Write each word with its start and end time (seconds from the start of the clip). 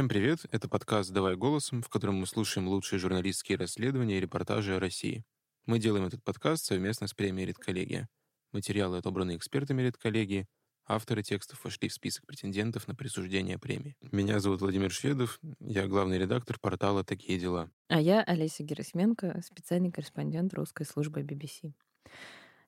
Всем 0.00 0.08
привет! 0.08 0.46
Это 0.50 0.66
подкаст 0.66 1.10
«Давай 1.10 1.36
голосом», 1.36 1.82
в 1.82 1.90
котором 1.90 2.14
мы 2.14 2.26
слушаем 2.26 2.66
лучшие 2.68 2.98
журналистские 2.98 3.58
расследования 3.58 4.16
и 4.16 4.20
репортажи 4.20 4.74
о 4.74 4.80
России. 4.80 5.26
Мы 5.66 5.78
делаем 5.78 6.06
этот 6.06 6.24
подкаст 6.24 6.64
совместно 6.64 7.06
с 7.06 7.12
премией 7.12 7.48
«Редколлегия». 7.48 8.08
Материалы, 8.50 8.96
отобранные 8.96 9.36
экспертами 9.36 9.82
«Редколлегии», 9.82 10.46
авторы 10.86 11.22
текстов 11.22 11.62
вошли 11.62 11.90
в 11.90 11.92
список 11.92 12.24
претендентов 12.24 12.88
на 12.88 12.94
присуждение 12.94 13.58
премии. 13.58 13.94
Меня 14.10 14.40
зовут 14.40 14.62
Владимир 14.62 14.90
Шведов, 14.90 15.38
я 15.60 15.86
главный 15.86 16.16
редактор 16.16 16.58
портала 16.58 17.04
«Такие 17.04 17.38
дела». 17.38 17.70
А 17.88 18.00
я 18.00 18.22
Олеся 18.22 18.62
Герасименко, 18.62 19.42
специальный 19.44 19.92
корреспондент 19.92 20.54
русской 20.54 20.86
службы 20.86 21.20
BBC. 21.20 21.74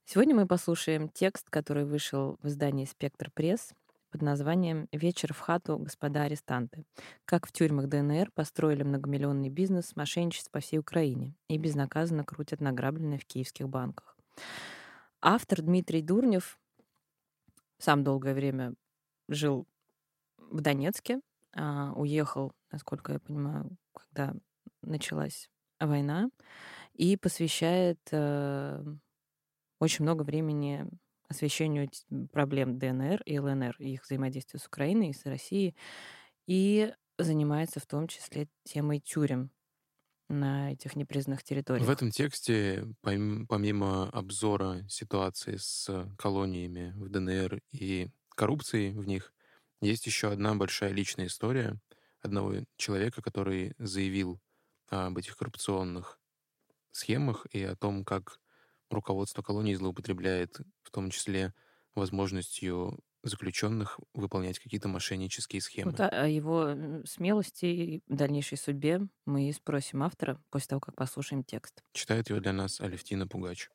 Сегодня 0.05 0.35
мы 0.35 0.47
послушаем 0.47 1.09
текст, 1.09 1.49
который 1.49 1.87
вышел 1.87 2.37
в 2.43 2.49
издании 2.49 2.85
«Спектр 2.85 3.31
пресс» 3.31 3.73
под 4.13 4.23
названием 4.23 4.89
«Вечер 4.93 5.33
в 5.33 5.41
хату, 5.41 5.79
господа 5.79 6.25
арестанты. 6.25 6.85
Как 7.25 7.47
в 7.47 7.53
тюрьмах 7.53 7.89
ДНР 7.89 8.31
построили 8.35 8.83
многомиллионный 8.83 9.49
бизнес 9.49 9.97
мошенничеств 9.97 10.51
по 10.51 10.61
всей 10.61 10.79
Украине 10.79 11.35
и 11.49 11.57
безнаказанно 11.57 12.23
крутят 12.23 12.61
награбленное 12.61 13.19
в 13.19 13.25
киевских 13.25 13.69
банках». 13.69 14.17
Автор 15.23 15.63
Дмитрий 15.63 16.03
Дурнев 16.03 16.59
сам 17.79 18.05
долгое 18.05 18.35
время 18.35 18.75
жил 19.29 19.67
в 20.37 20.61
Донецке, 20.61 21.21
а, 21.55 21.93
уехал, 21.95 22.53
насколько 22.71 23.15
я 23.15 23.19
понимаю, 23.19 23.77
когда 23.95 24.35
началась 24.83 25.49
война, 25.81 26.29
и 26.93 27.17
посвящает 27.17 27.99
э, 28.11 28.85
очень 29.79 30.05
много 30.05 30.23
времени 30.23 30.87
освещению 31.33 31.91
проблем 32.33 32.79
ДНР 32.79 33.23
и 33.27 33.39
ЛНР, 33.39 33.77
и 33.79 33.95
их 33.95 34.05
взаимодействия 34.05 34.61
с 34.61 34.67
Украиной 34.67 35.11
и 35.11 35.13
с 35.13 35.27
Россией, 35.27 35.77
и 36.47 36.95
занимается 37.19 37.81
в 37.81 37.87
том 37.87 38.09
числе 38.09 38.49
темой 38.65 39.01
тюрем 39.01 39.51
на 40.29 40.73
этих 40.73 40.97
непризнанных 40.97 41.43
территориях. 41.45 41.87
В 41.87 41.91
этом 41.91 42.11
тексте, 42.11 42.87
помимо 43.03 44.09
обзора 44.11 44.87
ситуации 44.89 45.57
с 45.57 46.09
колониями 46.19 46.93
в 46.97 47.09
ДНР 47.11 47.61
и 47.73 48.09
коррупцией 48.31 48.93
в 48.93 49.07
них, 49.07 49.35
есть 49.81 50.07
еще 50.07 50.31
одна 50.33 50.55
большая 50.55 50.93
личная 50.93 51.27
история 51.27 51.81
одного 52.23 52.55
человека, 52.77 53.21
который 53.21 53.75
заявил 53.79 54.41
об 54.89 55.19
этих 55.19 55.37
коррупционных 55.37 56.19
схемах 56.93 57.47
и 57.53 57.63
о 57.63 57.77
том, 57.77 58.05
как 58.05 58.39
руководство 58.93 59.43
колонии 59.43 59.75
злоупотребляет 59.75 60.61
в 60.83 60.91
том 60.91 61.11
числе 61.11 61.55
возможностью 61.95 62.99
заключенных 63.23 64.01
выполнять 64.15 64.59
какие-то 64.59 64.89
мошеннические 64.89 65.63
схемы. 65.63 65.93
Вот 65.93 66.01
о 66.01 66.27
его 66.27 67.05
смелости 67.05 67.67
и 67.67 68.03
дальнейшей 68.09 68.59
судьбе 68.59 69.03
мы 69.27 69.49
и 69.49 69.53
спросим 69.53 70.03
автора 70.03 70.41
после 70.51 70.69
того, 70.69 70.81
как 70.81 70.97
послушаем 70.97 71.45
текст. 71.45 71.83
Читает 71.93 72.31
его 72.31 72.41
для 72.41 72.53
нас 72.53 72.81
Алевтина 72.81 73.27
Пугач. 73.29 73.71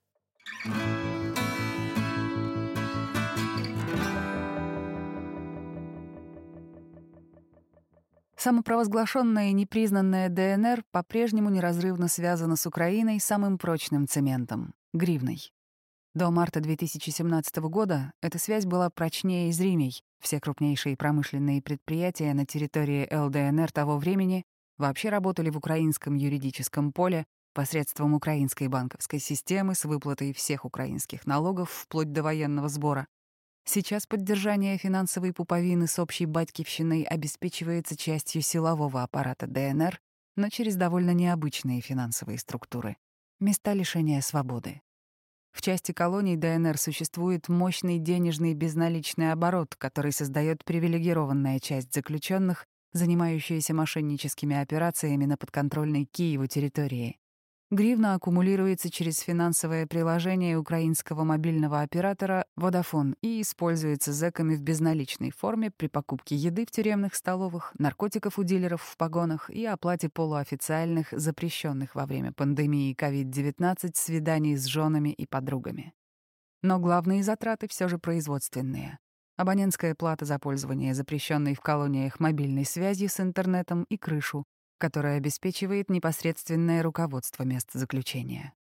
Самопровозглашенная 8.35 9.49
и 9.49 9.53
непризнанная 9.53 10.29
ДНР 10.29 10.83
по-прежнему 10.91 11.49
неразрывно 11.49 12.07
связана 12.07 12.55
с 12.55 12.67
Украиной 12.67 13.19
самым 13.19 13.57
прочным 13.57 14.07
цементом— 14.07 14.73
гривной. 14.93 15.52
До 16.13 16.31
марта 16.31 16.59
2017 16.61 17.57
года 17.57 18.11
эта 18.21 18.39
связь 18.39 18.66
была 18.66 18.89
прочнее 18.89 19.49
и 19.49 19.52
зримей. 19.52 20.02
Все 20.19 20.39
крупнейшие 20.39 20.97
промышленные 20.97 21.61
предприятия 21.61 22.33
на 22.33 22.45
территории 22.45 23.08
ЛДНР 23.13 23.71
того 23.71 23.98
времени 23.98 24.43
вообще 24.77 25.09
работали 25.09 25.49
в 25.49 25.58
украинском 25.58 26.15
юридическом 26.15 26.92
поле 26.92 27.25
посредством 27.53 28.14
украинской 28.14 28.67
банковской 28.67 29.20
системы 29.20 29.75
с 29.75 29.86
выплатой 29.86 30.33
всех 30.33 30.65
украинских 30.65 31.25
налогов 31.25 31.71
вплоть 31.71 32.11
до 32.11 32.23
военного 32.23 32.69
сбора. 32.69 33.08
Сейчас 33.65 34.08
поддержание 34.08 34.77
финансовой 34.77 35.33
пуповины 35.33 35.87
с 35.87 35.99
общей 35.99 36.25
батькивщиной 36.25 37.04
обеспечивается 37.04 37.98
частью 37.98 38.42
силового 38.42 39.04
аппарата 39.04 39.45
ДНР, 39.45 39.99
но 40.36 40.49
через 40.49 40.75
довольно 40.75 41.11
необычные 41.11 41.81
финансовые 41.81 42.39
структуры. 42.39 42.95
Места 43.39 43.73
лишения 43.73 44.21
свободы. 44.21 44.81
В 45.52 45.61
части 45.61 45.92
колоний 45.92 46.37
ДНР 46.37 46.75
существует 46.80 47.49
мощный 47.49 47.99
денежный 47.99 48.55
безналичный 48.55 49.31
оборот, 49.31 49.75
который 49.75 50.11
создает 50.11 50.65
привилегированная 50.65 51.59
часть 51.59 51.93
заключенных, 51.93 52.65
занимающаяся 52.93 53.75
мошенническими 53.75 54.59
операциями 54.59 55.25
на 55.25 55.37
подконтрольной 55.37 56.05
Киеву 56.05 56.48
территории. 56.48 57.20
Гривна 57.70 58.14
аккумулируется 58.14 58.89
через 58.89 59.20
финансовое 59.20 59.88
приложение 59.88 60.58
украинского 60.58 61.26
мобильного 61.26 61.82
оператора 61.82 62.45
Vodafone 62.58 63.16
и 63.22 63.42
используется 63.42 64.14
зэками 64.14 64.55
в 64.55 64.61
безналичной 64.61 65.32
форме 65.32 65.70
при 65.76 65.88
покупке 65.88 66.38
еды 66.38 66.66
в 66.66 66.72
тюремных 66.72 67.14
столовых, 67.14 67.73
наркотиков 67.78 68.39
у 68.39 68.44
дилеров 68.44 68.82
в 68.82 68.95
погонах 68.95 69.50
и 69.50 69.66
оплате 69.66 70.08
полуофициальных, 70.08 71.08
запрещенных 71.11 71.94
во 71.94 72.05
время 72.05 72.32
пандемии 72.32 72.95
COVID-19 72.95 73.92
свиданий 73.95 74.55
с 74.55 74.64
женами 74.64 75.10
и 75.10 75.26
подругами. 75.26 75.94
Но 76.61 76.80
главные 76.80 77.22
затраты 77.22 77.67
все 77.67 77.89
же 77.89 77.98
производственные. 77.98 78.98
Абонентская 79.36 79.94
плата 79.94 80.23
за 80.23 80.39
пользование 80.39 80.94
запрещенной 80.94 81.54
в 81.54 81.60
колониях 81.60 82.22
мобильной 82.22 82.64
связью 82.64 83.10
с 83.10 83.20
интернетом 83.20 83.84
и 83.89 83.98
крышу, 83.98 84.45
которое 84.77 85.17
обеспечивает 85.17 85.89
непосредственное 85.89 86.83
руководство 86.83 87.43
мест 87.43 87.70
заключения. 87.73 88.54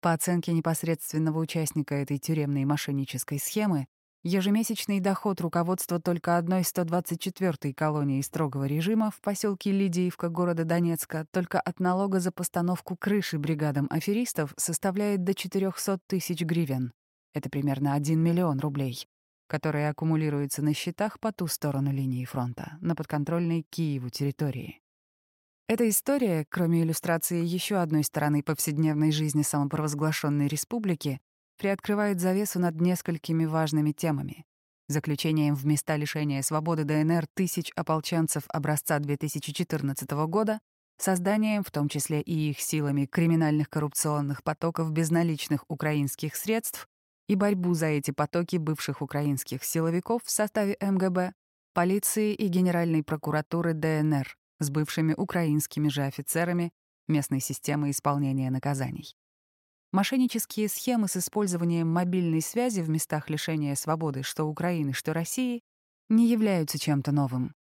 По 0.00 0.12
оценке 0.12 0.52
непосредственного 0.52 1.38
участника 1.38 1.94
этой 1.94 2.18
тюремной 2.18 2.66
мошеннической 2.66 3.38
схемы, 3.38 3.86
ежемесячный 4.22 5.00
доход 5.00 5.40
руководства 5.40 5.98
только 5.98 6.36
одной 6.36 6.60
124-й 6.60 7.72
колонии 7.72 8.20
строгого 8.20 8.64
режима 8.64 9.10
в 9.10 9.22
поселке 9.22 9.72
Лидиевка 9.72 10.28
города 10.28 10.64
Донецка 10.64 11.26
только 11.30 11.58
от 11.58 11.80
налога 11.80 12.20
за 12.20 12.32
постановку 12.32 12.96
крыши 12.96 13.38
бригадам 13.38 13.86
аферистов 13.90 14.52
составляет 14.58 15.24
до 15.24 15.34
400 15.34 15.98
тысяч 16.06 16.42
гривен. 16.42 16.92
Это 17.32 17.48
примерно 17.48 17.94
1 17.94 18.20
миллион 18.20 18.60
рублей, 18.60 19.06
которые 19.46 19.88
аккумулируются 19.88 20.62
на 20.62 20.74
счетах 20.74 21.18
по 21.18 21.32
ту 21.32 21.46
сторону 21.46 21.92
линии 21.92 22.26
фронта, 22.26 22.76
на 22.82 22.94
подконтрольной 22.94 23.64
Киеву 23.70 24.10
территории. 24.10 24.83
Эта 25.66 25.88
история, 25.88 26.44
кроме 26.50 26.82
иллюстрации 26.82 27.42
еще 27.42 27.76
одной 27.76 28.04
стороны 28.04 28.42
повседневной 28.42 29.10
жизни 29.12 29.40
самопровозглашенной 29.40 30.46
республики, 30.46 31.20
приоткрывает 31.56 32.20
завесу 32.20 32.58
над 32.60 32.78
несколькими 32.82 33.46
важными 33.46 33.92
темами. 33.92 34.44
Заключением 34.88 35.54
в 35.54 35.64
места 35.64 35.96
лишения 35.96 36.42
свободы 36.42 36.84
ДНР 36.84 37.26
тысяч 37.32 37.72
ополченцев 37.76 38.44
образца 38.48 38.98
2014 38.98 40.10
года, 40.26 40.58
созданием, 40.98 41.64
в 41.64 41.70
том 41.70 41.88
числе 41.88 42.20
и 42.20 42.50
их 42.50 42.60
силами, 42.60 43.06
криминальных 43.06 43.70
коррупционных 43.70 44.42
потоков 44.42 44.92
безналичных 44.92 45.64
украинских 45.68 46.36
средств 46.36 46.86
и 47.26 47.36
борьбу 47.36 47.72
за 47.72 47.86
эти 47.86 48.10
потоки 48.10 48.56
бывших 48.56 49.00
украинских 49.00 49.64
силовиков 49.64 50.22
в 50.24 50.30
составе 50.30 50.76
МГБ, 50.78 51.32
полиции 51.72 52.34
и 52.34 52.48
Генеральной 52.48 53.02
прокуратуры 53.02 53.72
ДНР, 53.72 54.36
с 54.64 54.70
бывшими 54.70 55.14
украинскими 55.14 55.88
же 55.88 56.02
офицерами 56.02 56.72
местной 57.06 57.40
системы 57.40 57.90
исполнения 57.90 58.50
наказаний. 58.50 59.14
Мошеннические 59.92 60.68
схемы 60.68 61.06
с 61.06 61.16
использованием 61.16 61.88
мобильной 61.88 62.40
связи 62.40 62.80
в 62.80 62.88
местах 62.88 63.30
лишения 63.30 63.76
свободы 63.76 64.24
что 64.24 64.44
Украины, 64.44 64.92
что 64.92 65.12
России 65.12 65.62
не 66.08 66.28
являются 66.28 66.78
чем-то 66.78 67.12
новым. 67.12 67.54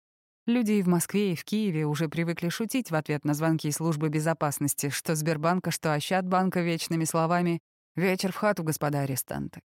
Люди 0.46 0.72
и 0.72 0.82
в 0.82 0.88
Москве, 0.88 1.32
и 1.32 1.36
в 1.36 1.44
Киеве 1.44 1.84
уже 1.84 2.08
привыкли 2.08 2.48
шутить 2.48 2.90
в 2.90 2.94
ответ 2.94 3.24
на 3.24 3.34
звонки 3.34 3.70
службы 3.70 4.08
безопасности, 4.08 4.88
что 4.88 5.14
Сбербанка, 5.14 5.70
что 5.70 5.92
Ощадбанка 5.92 6.62
вечными 6.62 7.04
словами 7.04 7.60
«Вечер 7.94 8.32
в 8.32 8.36
хату, 8.36 8.64
господа 8.64 9.00
арестанты». 9.00 9.60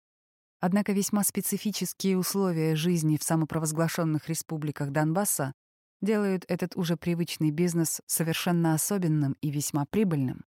Однако 0.59 0.91
весьма 0.91 1.23
специфические 1.23 2.17
условия 2.17 2.75
жизни 2.75 3.17
в 3.17 3.23
самопровозглашенных 3.23 4.27
республиках 4.27 4.89
Донбасса 4.89 5.53
делают 6.05 6.45
этот 6.47 6.77
уже 6.77 6.95
привычный 6.95 7.51
бизнес 7.51 8.01
совершенно 8.05 8.73
особенным 8.73 9.35
и 9.41 9.49
весьма 9.49 9.85
прибыльным. 9.85 10.45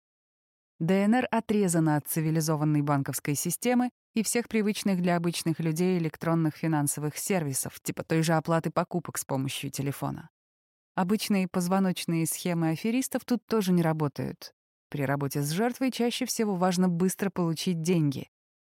ДНР 0.80 1.28
отрезана 1.30 1.94
от 1.94 2.08
цивилизованной 2.08 2.82
банковской 2.82 3.36
системы 3.36 3.90
и 4.14 4.24
всех 4.24 4.48
привычных 4.48 5.00
для 5.00 5.14
обычных 5.14 5.60
людей 5.60 5.96
электронных 5.96 6.56
финансовых 6.56 7.16
сервисов, 7.16 7.78
типа 7.80 8.02
той 8.02 8.22
же 8.22 8.32
оплаты 8.32 8.72
покупок 8.72 9.18
с 9.18 9.24
помощью 9.24 9.70
телефона. 9.70 10.30
Обычные 10.96 11.46
позвоночные 11.46 12.26
схемы 12.26 12.70
аферистов 12.70 13.24
тут 13.24 13.46
тоже 13.46 13.72
не 13.72 13.82
работают. 13.82 14.52
При 14.90 15.04
работе 15.04 15.40
с 15.40 15.50
жертвой 15.50 15.90
чаще 15.92 16.26
всего 16.26 16.56
важно 16.56 16.88
быстро 16.88 17.30
получить 17.30 17.80
деньги, 17.80 18.28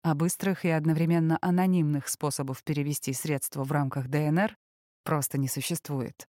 а 0.03 0.15
быстрых 0.15 0.65
и 0.65 0.71
одновременно 0.71 1.39
анонимных 1.41 2.09
способов 2.09 2.65
перевести 2.65 3.13
средства 3.13 3.63
в 3.63 3.71
рамках 3.71 4.09
ДНР 4.09 4.57
просто 5.05 5.39
не 5.39 5.49
существует. 5.49 6.29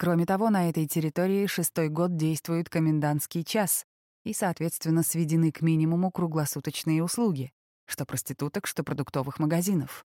Кроме 0.00 0.24
того, 0.24 0.48
на 0.48 0.70
этой 0.70 0.86
территории 0.86 1.44
шестой 1.44 1.90
год 1.90 2.16
действует 2.16 2.70
комендантский 2.70 3.44
час, 3.44 3.84
и, 4.24 4.32
соответственно, 4.32 5.02
сведены 5.02 5.52
к 5.52 5.60
минимуму 5.60 6.10
круглосуточные 6.10 7.04
услуги, 7.04 7.52
что 7.84 8.06
проституток, 8.06 8.66
что 8.66 8.82
продуктовых 8.82 9.38
магазинов. 9.38 10.06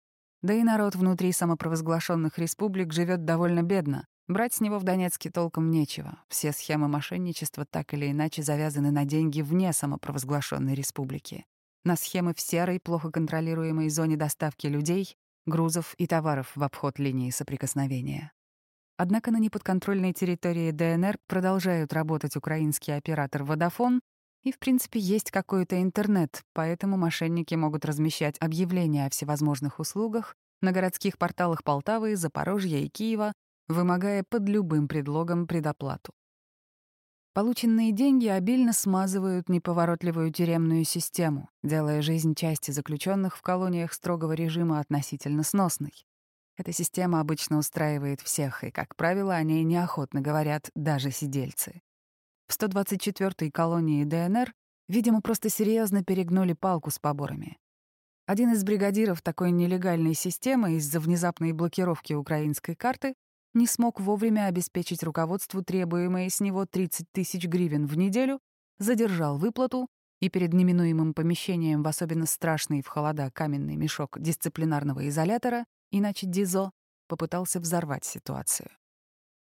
Да 0.42 0.54
и 0.54 0.64
народ 0.64 0.96
внутри 0.96 1.30
самопровозглашенных 1.30 2.36
республик 2.36 2.92
живет 2.92 3.24
довольно 3.24 3.62
бедно. 3.62 4.08
Брать 4.26 4.54
с 4.54 4.60
него 4.60 4.80
в 4.80 4.82
Донецке 4.82 5.30
толком 5.30 5.70
нечего. 5.70 6.18
Все 6.28 6.50
схемы 6.50 6.88
мошенничества 6.88 7.64
так 7.64 7.94
или 7.94 8.10
иначе 8.10 8.42
завязаны 8.42 8.90
на 8.90 9.04
деньги 9.04 9.40
вне 9.40 9.72
самопровозглашенной 9.72 10.74
республики. 10.74 11.44
На 11.84 11.94
схемы 11.94 12.34
в 12.34 12.40
серой, 12.40 12.80
плохо 12.80 13.12
контролируемой 13.12 13.88
зоне 13.90 14.16
доставки 14.16 14.66
людей, 14.66 15.16
грузов 15.46 15.94
и 15.96 16.08
товаров 16.08 16.50
в 16.56 16.62
обход 16.64 16.98
линии 16.98 17.30
соприкосновения. 17.30 18.32
Однако 18.96 19.30
на 19.30 19.38
неподконтрольной 19.38 20.12
территории 20.12 20.70
ДНР 20.70 21.18
продолжают 21.26 21.92
работать 21.92 22.36
украинский 22.36 22.96
оператор 22.96 23.44
«Водофон», 23.44 24.00
и, 24.42 24.52
в 24.52 24.58
принципе, 24.58 25.00
есть 25.00 25.32
какой-то 25.32 25.82
интернет, 25.82 26.44
поэтому 26.52 26.96
мошенники 26.96 27.54
могут 27.56 27.84
размещать 27.84 28.36
объявления 28.38 29.06
о 29.06 29.10
всевозможных 29.10 29.80
услугах 29.80 30.36
на 30.62 30.70
городских 30.70 31.18
порталах 31.18 31.64
Полтавы, 31.64 32.14
Запорожья 32.16 32.78
и 32.78 32.88
Киева, 32.88 33.32
вымогая 33.66 34.24
под 34.28 34.48
любым 34.48 34.86
предлогом 34.86 35.48
предоплату. 35.48 36.12
Полученные 37.34 37.92
деньги 37.92 38.28
обильно 38.28 38.72
смазывают 38.72 39.48
неповоротливую 39.48 40.32
тюремную 40.32 40.84
систему, 40.84 41.50
делая 41.62 42.00
жизнь 42.00 42.34
части 42.34 42.70
заключенных 42.70 43.36
в 43.36 43.42
колониях 43.42 43.92
строгого 43.92 44.32
режима 44.32 44.80
относительно 44.80 45.42
сносной. 45.42 46.06
Эта 46.56 46.72
система 46.72 47.20
обычно 47.20 47.58
устраивает 47.58 48.20
всех, 48.20 48.64
и, 48.64 48.70
как 48.70 48.96
правило, 48.96 49.34
о 49.34 49.42
ней 49.42 49.62
неохотно 49.62 50.20
говорят 50.20 50.70
даже 50.74 51.10
сидельцы. 51.10 51.82
В 52.46 52.58
124-й 52.58 53.50
колонии 53.50 54.04
ДНР, 54.04 54.54
видимо, 54.88 55.20
просто 55.20 55.50
серьезно 55.50 56.02
перегнули 56.02 56.54
палку 56.54 56.90
с 56.90 56.98
поборами. 56.98 57.58
Один 58.26 58.52
из 58.52 58.64
бригадиров 58.64 59.22
такой 59.22 59.50
нелегальной 59.50 60.14
системы 60.14 60.76
из-за 60.76 60.98
внезапной 60.98 61.52
блокировки 61.52 62.14
украинской 62.14 62.74
карты 62.74 63.14
не 63.54 63.66
смог 63.66 64.00
вовремя 64.00 64.46
обеспечить 64.46 65.02
руководству 65.02 65.62
требуемые 65.62 66.30
с 66.30 66.40
него 66.40 66.66
30 66.66 67.06
тысяч 67.12 67.46
гривен 67.46 67.86
в 67.86 67.96
неделю, 67.96 68.40
задержал 68.78 69.38
выплату 69.38 69.88
и 70.20 70.28
перед 70.28 70.52
неминуемым 70.54 71.14
помещением 71.14 71.82
в 71.82 71.88
особенно 71.88 72.26
страшный 72.26 72.82
в 72.82 72.88
холода 72.88 73.30
каменный 73.30 73.76
мешок 73.76 74.18
дисциплинарного 74.18 75.08
изолятора 75.08 75.66
иначе 75.90 76.26
Дизо, 76.26 76.70
попытался 77.08 77.60
взорвать 77.60 78.04
ситуацию. 78.04 78.70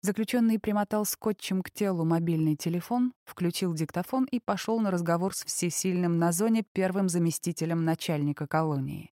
Заключенный 0.03 0.59
примотал 0.59 1.05
скотчем 1.05 1.63
к 1.63 1.71
телу 1.71 2.07
мобильный 2.07 2.57
телефон, 2.57 3.13
включил 3.27 3.75
диктофон 3.75 4.25
и 4.25 4.41
пошел 4.41 4.81
на 4.81 4.91
разговор 4.91 5.35
с 5.35 5.45
всесильным 5.45 6.19
на 6.19 6.33
зоне 6.33 6.65
первым 6.73 7.11
заместителем 7.11 7.85
начальника 7.85 8.47
колонии. 8.47 9.13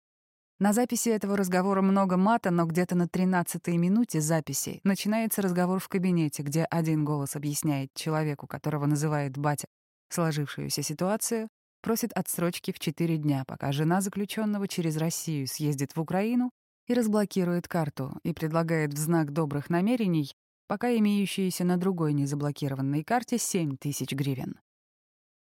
На 0.59 0.73
записи 0.73 1.09
этого 1.09 1.37
разговора 1.37 1.83
много 1.83 2.17
мата, 2.17 2.51
но 2.51 2.67
где-то 2.67 2.97
на 2.97 3.05
13-й 3.05 3.77
минуте 3.77 4.21
записи 4.21 4.81
начинается 4.83 5.41
разговор 5.41 5.79
в 5.79 5.89
кабинете, 5.89 6.43
где 6.43 6.65
один 6.65 7.05
голос 7.05 7.37
объясняет 7.37 7.95
человеку, 7.95 8.49
которого 8.49 8.87
называет 8.87 9.37
батя, 9.39 9.67
сложившуюся 10.09 10.83
ситуацию, 10.83 11.49
просит 11.81 12.13
отсрочки 12.13 12.73
в 12.73 12.81
4 12.81 13.19
дня, 13.19 13.45
пока 13.47 13.71
жена 13.71 14.01
заключенного 14.01 14.67
через 14.67 14.97
Россию 14.97 15.47
съездит 15.47 15.95
в 15.95 16.01
Украину 16.01 16.51
и 16.87 16.94
разблокирует 16.94 17.69
карту 17.69 18.19
и 18.23 18.32
предлагает 18.32 18.93
в 18.93 18.99
знак 18.99 19.32
добрых 19.32 19.70
намерений 19.70 20.32
пока 20.73 20.96
имеющиеся 20.96 21.64
на 21.64 21.76
другой 21.76 22.14
незаблокированной 22.14 23.05
карте 23.05 23.37
7 23.37 23.76
тысяч 23.76 24.12
гривен. 24.12 24.58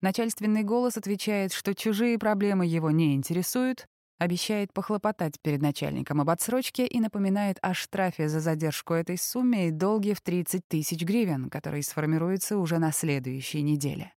Начальственный 0.00 0.62
голос 0.62 0.96
отвечает, 0.96 1.52
что 1.52 1.74
чужие 1.74 2.20
проблемы 2.20 2.66
его 2.66 2.92
не 2.92 3.16
интересуют, 3.16 3.88
обещает 4.18 4.72
похлопотать 4.72 5.40
перед 5.42 5.60
начальником 5.60 6.20
об 6.20 6.30
отсрочке 6.30 6.86
и 6.86 7.00
напоминает 7.00 7.58
о 7.62 7.74
штрафе 7.74 8.28
за 8.28 8.38
задержку 8.38 8.94
этой 8.94 9.18
суммы 9.18 9.68
и 9.68 9.70
долге 9.72 10.14
в 10.14 10.20
30 10.20 10.62
тысяч 10.68 11.02
гривен, 11.02 11.50
который 11.50 11.82
сформируется 11.82 12.58
уже 12.58 12.78
на 12.78 12.92
следующей 12.92 13.62
неделе. 13.62 14.12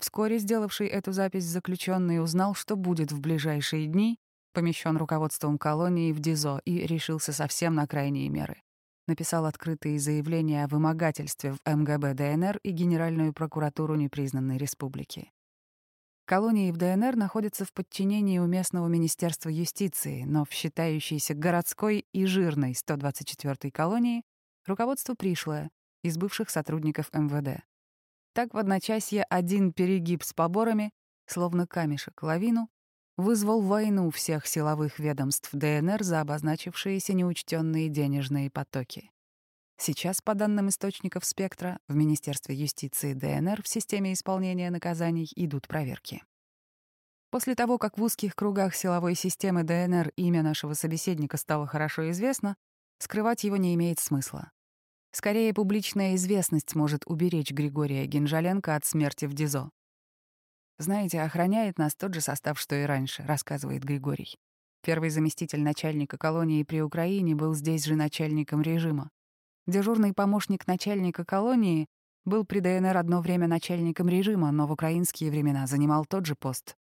Вскоре 0.00 0.38
сделавший 0.38 0.86
эту 0.86 1.12
запись 1.12 1.44
заключенный 1.44 2.22
узнал, 2.22 2.54
что 2.54 2.76
будет 2.76 3.12
в 3.12 3.20
ближайшие 3.20 3.86
дни, 3.86 4.18
помещен 4.52 4.96
руководством 4.96 5.58
колонии 5.58 6.12
в 6.12 6.20
ДИЗО 6.20 6.60
и 6.64 6.86
решился 6.86 7.32
совсем 7.32 7.74
на 7.74 7.86
крайние 7.86 8.28
меры. 8.28 8.62
Написал 9.06 9.46
открытые 9.46 9.98
заявления 9.98 10.64
о 10.64 10.68
вымогательстве 10.68 11.52
в 11.52 11.58
МГБ 11.64 12.14
ДНР 12.14 12.58
и 12.62 12.70
Генеральную 12.70 13.32
прокуратуру 13.32 13.94
непризнанной 13.94 14.56
республики. 14.56 15.30
Колонии 16.26 16.70
в 16.70 16.76
ДНР 16.76 17.16
находятся 17.16 17.64
в 17.64 17.72
подчинении 17.72 18.38
у 18.38 18.46
местного 18.46 18.86
Министерства 18.86 19.48
юстиции, 19.48 20.22
но 20.22 20.44
в 20.44 20.52
считающейся 20.52 21.34
городской 21.34 22.06
и 22.12 22.24
жирной 22.24 22.72
124-й 22.72 23.72
колонии 23.72 24.22
руководство 24.64 25.14
пришлое, 25.14 25.70
из 26.02 26.16
бывших 26.16 26.50
сотрудников 26.50 27.10
МВД. 27.12 27.64
Так 28.32 28.54
в 28.54 28.58
одночасье 28.58 29.24
один 29.24 29.72
перегиб 29.72 30.22
с 30.22 30.32
поборами, 30.32 30.92
словно 31.26 31.66
камешек 31.66 32.22
лавину, 32.22 32.68
вызвал 33.20 33.60
войну 33.60 34.10
всех 34.10 34.46
силовых 34.46 34.98
ведомств 34.98 35.50
ДНР 35.52 36.02
за 36.02 36.20
обозначившиеся 36.20 37.12
неучтенные 37.12 37.88
денежные 37.88 38.50
потоки. 38.50 39.10
Сейчас, 39.76 40.20
по 40.20 40.34
данным 40.34 40.68
источников 40.68 41.24
«Спектра», 41.24 41.78
в 41.88 41.94
Министерстве 41.94 42.54
юстиции 42.54 43.14
ДНР 43.14 43.62
в 43.62 43.68
системе 43.68 44.12
исполнения 44.12 44.70
наказаний 44.70 45.30
идут 45.36 45.68
проверки. 45.68 46.22
После 47.30 47.54
того, 47.54 47.78
как 47.78 47.96
в 47.96 48.02
узких 48.02 48.34
кругах 48.34 48.74
силовой 48.74 49.14
системы 49.14 49.62
ДНР 49.62 50.12
имя 50.16 50.42
нашего 50.42 50.74
собеседника 50.74 51.36
стало 51.36 51.66
хорошо 51.66 52.10
известно, 52.10 52.56
скрывать 52.98 53.44
его 53.44 53.56
не 53.56 53.74
имеет 53.74 54.00
смысла. 54.00 54.50
Скорее, 55.12 55.54
публичная 55.54 56.14
известность 56.16 56.74
может 56.74 57.02
уберечь 57.06 57.50
Григория 57.52 58.04
Генжаленко 58.06 58.74
от 58.74 58.84
смерти 58.84 59.24
в 59.24 59.32
ДИЗО. 59.32 59.70
«Знаете, 60.80 61.20
охраняет 61.20 61.76
нас 61.76 61.94
тот 61.94 62.14
же 62.14 62.22
состав, 62.22 62.58
что 62.58 62.74
и 62.74 62.84
раньше»,— 62.84 63.22
рассказывает 63.26 63.84
Григорий. 63.84 64.38
Первый 64.82 65.10
заместитель 65.10 65.60
начальника 65.60 66.16
колонии 66.16 66.62
при 66.62 66.80
Украине 66.80 67.34
был 67.34 67.54
здесь 67.54 67.84
же 67.84 67.96
начальником 67.96 68.62
режима. 68.62 69.10
Дежурный 69.66 70.14
помощник 70.14 70.66
начальника 70.66 71.26
колонии 71.26 71.86
был 72.24 72.46
при 72.46 72.60
ДНР 72.60 72.96
одно 72.96 73.20
время 73.20 73.46
начальником 73.46 74.08
режима, 74.08 74.50
но 74.52 74.66
в 74.66 74.72
украинские 74.72 75.30
времена 75.30 75.66
занимал 75.66 76.06
тот 76.06 76.24
же 76.24 76.34
пост. 76.34 76.76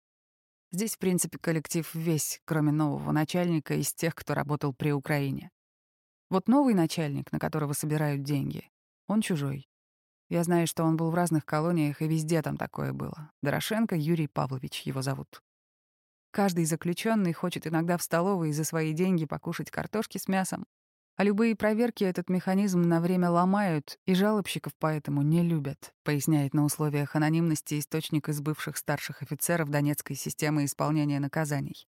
Здесь, 0.74 0.96
в 0.96 1.00
принципе, 1.00 1.38
коллектив 1.40 1.90
весь, 1.96 2.42
кроме 2.44 2.74
нового 2.74 3.14
начальника, 3.14 3.76
из 3.76 3.94
тех, 3.94 4.14
кто 4.14 4.34
работал 4.34 4.74
при 4.74 4.92
Украине. 4.92 5.52
Вот 6.30 6.50
новый 6.50 6.74
начальник, 6.74 7.32
на 7.32 7.40
которого 7.40 7.72
собирают 7.72 8.24
деньги, 8.24 8.70
он 9.08 9.22
чужой. 9.22 9.70
Я 10.30 10.44
знаю, 10.44 10.68
что 10.68 10.84
он 10.84 10.98
был 10.98 11.12
в 11.12 11.16
разных 11.16 11.46
колониях, 11.46 12.02
и 12.02 12.08
везде 12.08 12.42
там 12.42 12.58
такое 12.58 12.94
было. 12.94 13.32
Дорошенко 13.42 13.96
Юрий 13.96 14.28
Павлович 14.28 14.82
его 14.82 15.02
зовут. 15.02 15.42
Каждый 16.32 16.66
заключенный 16.66 17.32
хочет 17.32 17.68
иногда 17.68 17.98
в 17.98 18.04
столовой 18.04 18.52
за 18.52 18.64
свои 18.64 18.92
деньги 18.92 19.26
покушать 19.26 19.72
картошки 19.72 20.18
с 20.18 20.28
мясом, 20.28 20.66
а 21.18 21.24
любые 21.24 21.56
проверки 21.56 22.04
этот 22.04 22.30
механизм 22.30 22.82
на 22.82 23.00
время 23.00 23.30
ломают, 23.30 23.98
и 24.06 24.14
жалобщиков 24.14 24.74
поэтому 24.78 25.22
не 25.22 25.44
любят, 25.44 25.94
поясняет 26.04 26.54
на 26.54 26.66
условиях 26.66 27.16
анонимности 27.16 27.80
источник 27.80 28.28
из 28.28 28.42
бывших 28.42 28.76
старших 28.76 29.22
офицеров 29.22 29.70
Донецкой 29.70 30.18
системы 30.18 30.66
исполнения 30.66 31.22
наказаний. 31.22 31.88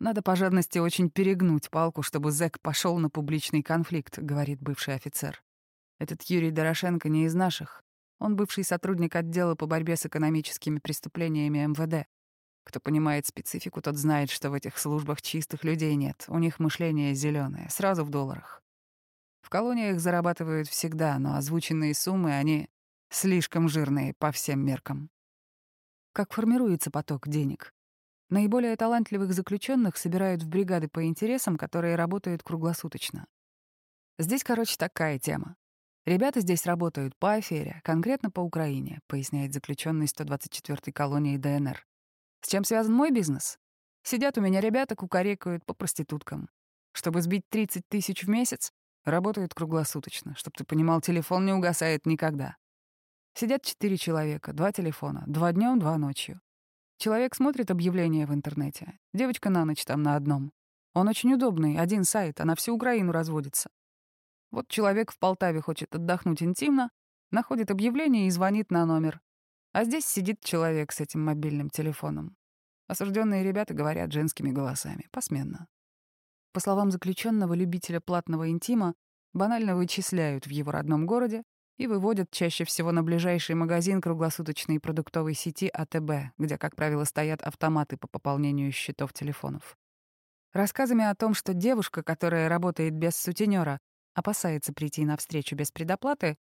«Надо 0.00 0.22
по 0.22 0.34
жадности 0.34 0.78
очень 0.78 1.08
перегнуть 1.08 1.70
палку, 1.70 2.02
чтобы 2.02 2.32
зэк 2.32 2.58
пошел 2.60 2.98
на 2.98 3.10
публичный 3.10 3.62
конфликт»,— 3.62 4.18
говорит 4.18 4.60
бывший 4.60 4.94
офицер. 4.94 5.40
Этот 5.98 6.22
Юрий 6.24 6.50
Дорошенко 6.50 7.08
не 7.08 7.24
из 7.24 7.34
наших. 7.34 7.82
Он 8.20 8.36
бывший 8.36 8.64
сотрудник 8.64 9.16
отдела 9.16 9.54
по 9.54 9.66
борьбе 9.66 9.96
с 9.96 10.06
экономическими 10.06 10.78
преступлениями 10.78 11.58
МВД. 11.66 12.06
Кто 12.64 12.80
понимает 12.80 13.26
специфику, 13.26 13.80
тот 13.80 13.96
знает, 13.96 14.30
что 14.30 14.50
в 14.50 14.54
этих 14.54 14.78
службах 14.78 15.22
чистых 15.22 15.64
людей 15.64 15.94
нет. 15.94 16.24
У 16.28 16.38
них 16.38 16.58
мышление 16.58 17.14
зеленое, 17.14 17.68
сразу 17.70 18.04
в 18.04 18.10
долларах. 18.10 18.62
В 19.40 19.50
колониях 19.50 20.00
зарабатывают 20.00 20.68
всегда, 20.68 21.18
но 21.18 21.36
озвученные 21.36 21.94
суммы, 21.94 22.34
они 22.34 22.68
слишком 23.10 23.68
жирные 23.68 24.14
по 24.18 24.30
всем 24.32 24.64
меркам. 24.64 25.10
Как 26.12 26.32
формируется 26.32 26.90
поток 26.90 27.28
денег? 27.28 27.72
Наиболее 28.28 28.76
талантливых 28.76 29.32
заключенных 29.32 29.96
собирают 29.96 30.42
в 30.42 30.48
бригады 30.48 30.88
по 30.88 31.06
интересам, 31.06 31.56
которые 31.56 31.96
работают 31.96 32.42
круглосуточно. 32.42 33.26
Здесь, 34.18 34.44
короче, 34.44 34.76
такая 34.76 35.18
тема. 35.18 35.56
Ребята 36.08 36.40
здесь 36.40 36.64
работают 36.66 37.14
по 37.16 37.34
афере, 37.34 37.80
конкретно 37.84 38.30
по 38.30 38.40
Украине, 38.40 39.00
поясняет 39.06 39.52
заключенный 39.52 40.06
124-й 40.06 40.92
колонии 40.92 41.36
ДНР. 41.36 41.84
С 42.40 42.48
чем 42.48 42.64
связан 42.64 42.94
мой 42.94 43.10
бизнес? 43.10 43.58
Сидят 44.02 44.38
у 44.38 44.40
меня 44.40 44.60
ребята, 44.60 44.96
кукарекают 44.96 45.66
по 45.66 45.74
проституткам. 45.74 46.48
Чтобы 46.92 47.20
сбить 47.20 47.44
30 47.50 47.86
тысяч 47.88 48.24
в 48.24 48.28
месяц, 48.28 48.72
Работают 49.08 49.54
круглосуточно. 49.54 50.34
Чтоб 50.36 50.54
ты 50.54 50.64
понимал, 50.64 51.00
телефон 51.00 51.46
не 51.46 51.52
угасает 51.54 52.04
никогда. 52.04 52.56
Сидят 53.32 53.62
четыре 53.62 53.96
человека, 53.96 54.52
два 54.52 54.70
телефона, 54.70 55.24
два 55.26 55.50
днем, 55.52 55.78
два 55.78 55.96
ночью. 55.96 56.40
Человек 56.98 57.34
смотрит 57.34 57.70
объявления 57.70 58.26
в 58.26 58.34
интернете. 58.34 58.98
Девочка 59.14 59.48
на 59.48 59.64
ночь 59.64 59.84
там 59.86 60.02
на 60.02 60.16
одном. 60.16 60.52
Он 60.92 61.08
очень 61.08 61.32
удобный, 61.32 61.78
один 61.78 62.04
сайт, 62.04 62.40
а 62.40 62.44
на 62.44 62.54
всю 62.54 62.74
Украину 62.74 63.12
разводится. 63.12 63.70
Вот 64.50 64.68
человек 64.68 65.12
в 65.12 65.18
Полтаве 65.18 65.60
хочет 65.60 65.94
отдохнуть 65.94 66.42
интимно, 66.42 66.90
находит 67.30 67.70
объявление 67.70 68.26
и 68.26 68.30
звонит 68.30 68.70
на 68.70 68.86
номер. 68.86 69.20
А 69.72 69.84
здесь 69.84 70.06
сидит 70.06 70.42
человек 70.42 70.92
с 70.92 71.00
этим 71.00 71.24
мобильным 71.24 71.70
телефоном. 71.70 72.36
Осужденные 72.86 73.44
ребята 73.44 73.74
говорят 73.74 74.12
женскими 74.12 74.50
голосами, 74.50 75.06
посменно. 75.10 75.68
По 76.52 76.60
словам 76.60 76.90
заключенного 76.90 77.52
любителя 77.52 78.00
платного 78.00 78.48
интима, 78.48 78.94
банально 79.34 79.76
вычисляют 79.76 80.46
в 80.46 80.50
его 80.50 80.72
родном 80.72 81.06
городе 81.06 81.42
и 81.76 81.86
выводят 81.86 82.30
чаще 82.30 82.64
всего 82.64 82.90
на 82.90 83.02
ближайший 83.02 83.54
магазин 83.54 84.00
круглосуточной 84.00 84.80
продуктовой 84.80 85.34
сети 85.34 85.68
АТБ, 85.68 86.32
где, 86.38 86.58
как 86.58 86.74
правило, 86.74 87.04
стоят 87.04 87.42
автоматы 87.42 87.98
по 87.98 88.08
пополнению 88.08 88.72
счетов 88.72 89.12
телефонов. 89.12 89.76
Рассказами 90.52 91.04
о 91.04 91.14
том, 91.14 91.34
что 91.34 91.52
девушка, 91.52 92.02
которая 92.02 92.48
работает 92.48 92.94
без 92.94 93.16
сутенера, 93.16 93.78
опасается 94.18 94.72
прийти 94.72 95.04
на 95.04 95.16
встречу 95.16 95.54
без 95.54 95.70
предоплаты, 95.70 96.36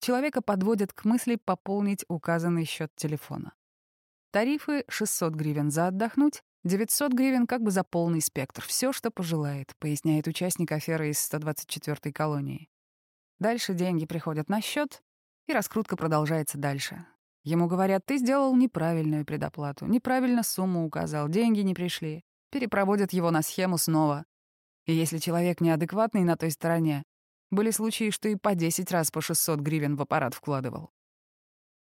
человека 0.00 0.42
подводят 0.42 0.92
к 0.92 1.04
мысли 1.04 1.36
пополнить 1.36 2.04
указанный 2.08 2.66
счет 2.66 2.92
телефона. 2.96 3.54
Тарифы— 4.30 4.84
600 4.88 5.32
гривен 5.34 5.70
за 5.70 5.86
отдохнуть, 5.86 6.42
900 6.64 7.12
гривен 7.12 7.46
как 7.46 7.62
бы 7.62 7.70
за 7.70 7.84
полный 7.84 8.20
спектр, 8.20 8.62
все, 8.62 8.92
что 8.92 9.10
пожелает, 9.10 9.72
поясняет 9.78 10.26
участник 10.26 10.72
аферы 10.72 11.10
из 11.10 11.32
124-й 11.32 12.12
колонии. 12.12 12.68
Дальше 13.38 13.74
деньги 13.74 14.06
приходят 14.06 14.48
на 14.48 14.60
счет, 14.60 15.02
и 15.46 15.52
раскрутка 15.52 15.96
продолжается 15.96 16.58
дальше. 16.58 17.06
Ему 17.42 17.68
говорят, 17.68 18.04
ты 18.06 18.18
сделал 18.18 18.54
неправильную 18.56 19.24
предоплату, 19.24 19.86
неправильно 19.86 20.42
сумму 20.42 20.84
указал, 20.86 21.28
деньги 21.28 21.60
не 21.60 21.74
пришли. 21.74 22.22
Перепроводят 22.50 23.12
его 23.12 23.30
на 23.30 23.42
схему 23.42 23.78
снова. 23.78 24.24
И 24.86 24.92
если 24.92 25.18
человек 25.18 25.60
неадекватный 25.60 26.24
на 26.24 26.36
той 26.36 26.50
стороне, 26.50 27.04
были 27.54 27.70
случаи, 27.70 28.10
что 28.10 28.28
и 28.28 28.36
по 28.36 28.54
10 28.54 28.90
раз 28.90 29.10
по 29.10 29.20
600 29.20 29.60
гривен 29.60 29.96
в 29.96 30.02
аппарат 30.02 30.34
вкладывал. 30.34 30.90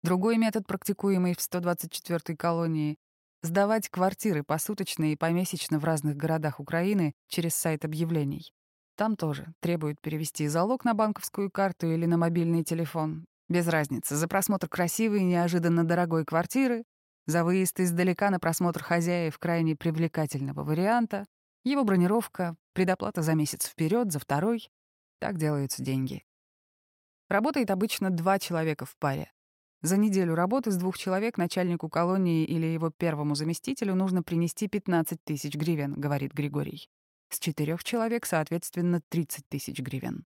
Другой 0.03 0.37
метод, 0.37 0.65
практикуемый 0.67 1.33
в 1.33 1.39
124-й 1.39 2.35
колонии— 2.35 2.97
сдавать 3.43 3.89
квартиры 3.89 4.43
посуточно 4.43 5.11
и 5.11 5.15
помесячно 5.15 5.79
в 5.79 5.83
разных 5.83 6.17
городах 6.17 6.59
Украины 6.59 7.13
через 7.27 7.55
сайт 7.55 7.85
объявлений. 7.85 8.51
Там 8.95 9.15
тоже 9.15 9.53
требуют 9.61 9.99
перевести 10.01 10.47
залог 10.47 10.85
на 10.85 10.93
банковскую 10.93 11.49
карту 11.49 11.91
или 11.91 12.05
на 12.05 12.17
мобильный 12.17 12.63
телефон. 12.63 13.25
Без 13.49 13.67
разницы, 13.67 14.15
за 14.15 14.27
просмотр 14.27 14.69
красивой 14.69 15.21
и 15.21 15.25
неожиданно 15.25 15.83
дорогой 15.83 16.25
квартиры, 16.25 16.83
за 17.27 17.43
выезд 17.43 17.79
издалека 17.79 18.29
на 18.29 18.39
просмотр 18.39 18.83
хозяев 18.83 19.37
крайне 19.37 19.75
привлекательного 19.75 20.63
варианта, 20.63 21.25
его 21.63 21.83
бронировка, 21.83 22.55
предоплата 22.73 23.21
за 23.21 23.35
месяц 23.35 23.67
вперед, 23.67 24.11
за 24.11 24.19
второй. 24.19 24.69
Так 25.21 25.37
делаются 25.37 25.83
деньги. 25.83 26.25
Работает 27.29 27.69
обычно 27.69 28.09
два 28.09 28.39
человека 28.39 28.87
в 28.87 28.97
паре. 28.97 29.31
За 29.83 29.95
неделю 29.95 30.33
работы 30.33 30.71
с 30.71 30.77
двух 30.77 30.97
человек 30.97 31.37
начальнику 31.37 31.89
колонии 31.89 32.43
или 32.43 32.65
его 32.65 32.89
первому 32.89 33.35
заместителю 33.35 33.93
нужно 33.93 34.23
принести 34.23 34.67
15 34.67 35.23
тысяч 35.23 35.53
гривен, 35.53 35.93
говорит 35.93 36.33
Григорий. 36.33 36.89
С 37.29 37.37
четырех 37.37 37.83
человек, 37.83 38.25
соответственно, 38.25 38.99
30 39.09 39.47
тысяч 39.47 39.79
гривен. 39.79 40.25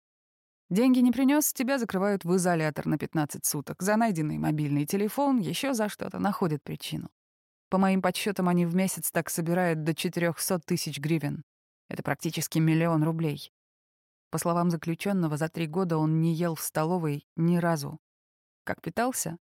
Деньги 0.69 0.99
не 0.99 1.11
принес, 1.11 1.53
тебя 1.53 1.79
закрывают 1.79 2.23
в 2.23 2.35
изолятор 2.35 2.85
на 2.85 2.99
15 2.99 3.43
суток. 3.47 3.81
За 3.81 3.95
найденный 3.95 4.37
мобильный 4.37 4.85
телефон, 4.85 5.39
еще 5.39 5.73
за 5.73 5.89
что-то 5.89 6.19
находят 6.19 6.61
причину. 6.61 7.09
По 7.69 7.79
моим 7.79 8.03
подсчетам, 8.03 8.47
они 8.47 8.67
в 8.67 8.75
месяц 8.75 9.09
так 9.09 9.31
собирают 9.31 9.83
до 9.83 9.95
400 9.95 10.59
тысяч 10.59 10.99
гривен. 10.99 11.43
Это 11.89 12.03
практически 12.03 12.59
миллион 12.59 13.03
рублей. 13.03 13.51
По 14.33 14.39
словам 14.39 14.71
заключенного, 14.71 15.37
за 15.37 15.47
три 15.47 15.67
года 15.67 15.99
он 15.99 16.19
не 16.19 16.33
ел 16.33 16.55
в 16.55 16.61
столовой 16.61 17.27
ни 17.35 17.57
разу. 17.57 17.99
Как 18.63 18.81
питался? 18.81 19.37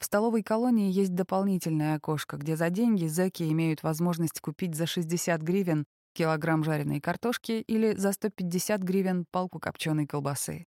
В 0.00 0.04
столовой 0.04 0.42
колонии 0.42 0.92
есть 0.92 1.14
дополнительное 1.14 1.94
окошко, 1.96 2.36
где 2.36 2.54
за 2.54 2.68
деньги 2.68 3.06
зэки 3.06 3.44
имеют 3.44 3.82
возможность 3.82 4.38
купить 4.42 4.74
за 4.74 4.86
60 4.86 5.40
гривен 5.40 5.86
килограмм 6.12 6.62
жареной 6.62 7.00
картошки 7.00 7.52
или 7.52 7.94
за 7.94 8.12
150 8.12 8.82
гривен 8.82 9.24
палку 9.30 9.60
копченой 9.60 10.06
колбасы. 10.06 10.66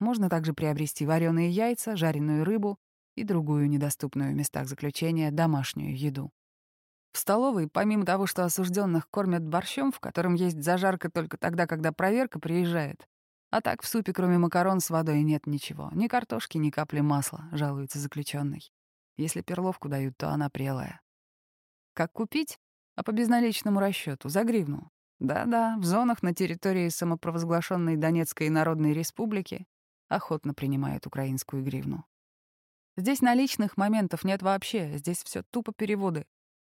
Можно 0.00 0.28
также 0.28 0.52
приобрести 0.52 1.06
вареные 1.06 1.48
яйца, 1.48 1.94
жареную 1.94 2.44
рыбу 2.44 2.76
и 3.14 3.22
другую 3.22 3.68
недоступную 3.68 4.32
в 4.32 4.34
местах 4.34 4.66
заключения 4.66 5.30
домашнюю 5.30 5.96
еду. 5.96 6.32
В 7.12 7.18
столовой, 7.18 7.68
помимо 7.68 8.04
того, 8.04 8.26
что 8.26 8.44
осужденных 8.44 9.08
кормят 9.10 9.42
борщом, 9.42 9.90
в 9.90 10.00
котором 10.00 10.34
есть 10.34 10.62
зажарка 10.62 11.10
только 11.10 11.36
тогда, 11.36 11.66
когда 11.66 11.92
проверка 11.92 12.38
приезжает, 12.38 13.06
а 13.50 13.60
так 13.60 13.82
в 13.82 13.88
супе, 13.88 14.12
кроме 14.12 14.38
макарон 14.38 14.80
с 14.80 14.90
водой, 14.90 15.22
нет 15.22 15.46
ничего. 15.46 15.90
Ни 15.92 16.06
картошки, 16.06 16.56
ни 16.56 16.70
капли 16.70 17.00
масла, 17.00 17.48
жалуется 17.50 17.98
заключенный. 17.98 18.70
Если 19.16 19.42
перловку 19.42 19.88
дают, 19.88 20.16
то 20.16 20.30
она 20.30 20.48
прелая. 20.50 21.00
Как 21.94 22.12
купить? 22.12 22.58
А 22.94 23.02
по 23.02 23.10
безналичному 23.10 23.80
расчету 23.80 24.28
за 24.28 24.44
гривну. 24.44 24.90
Да-да, 25.18 25.76
в 25.78 25.84
зонах 25.84 26.22
на 26.22 26.32
территории 26.32 26.88
самопровозглашенной 26.88 27.96
Донецкой 27.96 28.48
Народной 28.48 28.94
Республики 28.94 29.66
охотно 30.08 30.54
принимают 30.54 31.06
украинскую 31.06 31.64
гривну. 31.64 32.04
Здесь 32.96 33.20
наличных 33.20 33.76
моментов 33.76 34.24
нет 34.24 34.42
вообще, 34.42 34.96
здесь 34.96 35.22
все 35.22 35.42
тупо 35.42 35.72
переводы. 35.72 36.26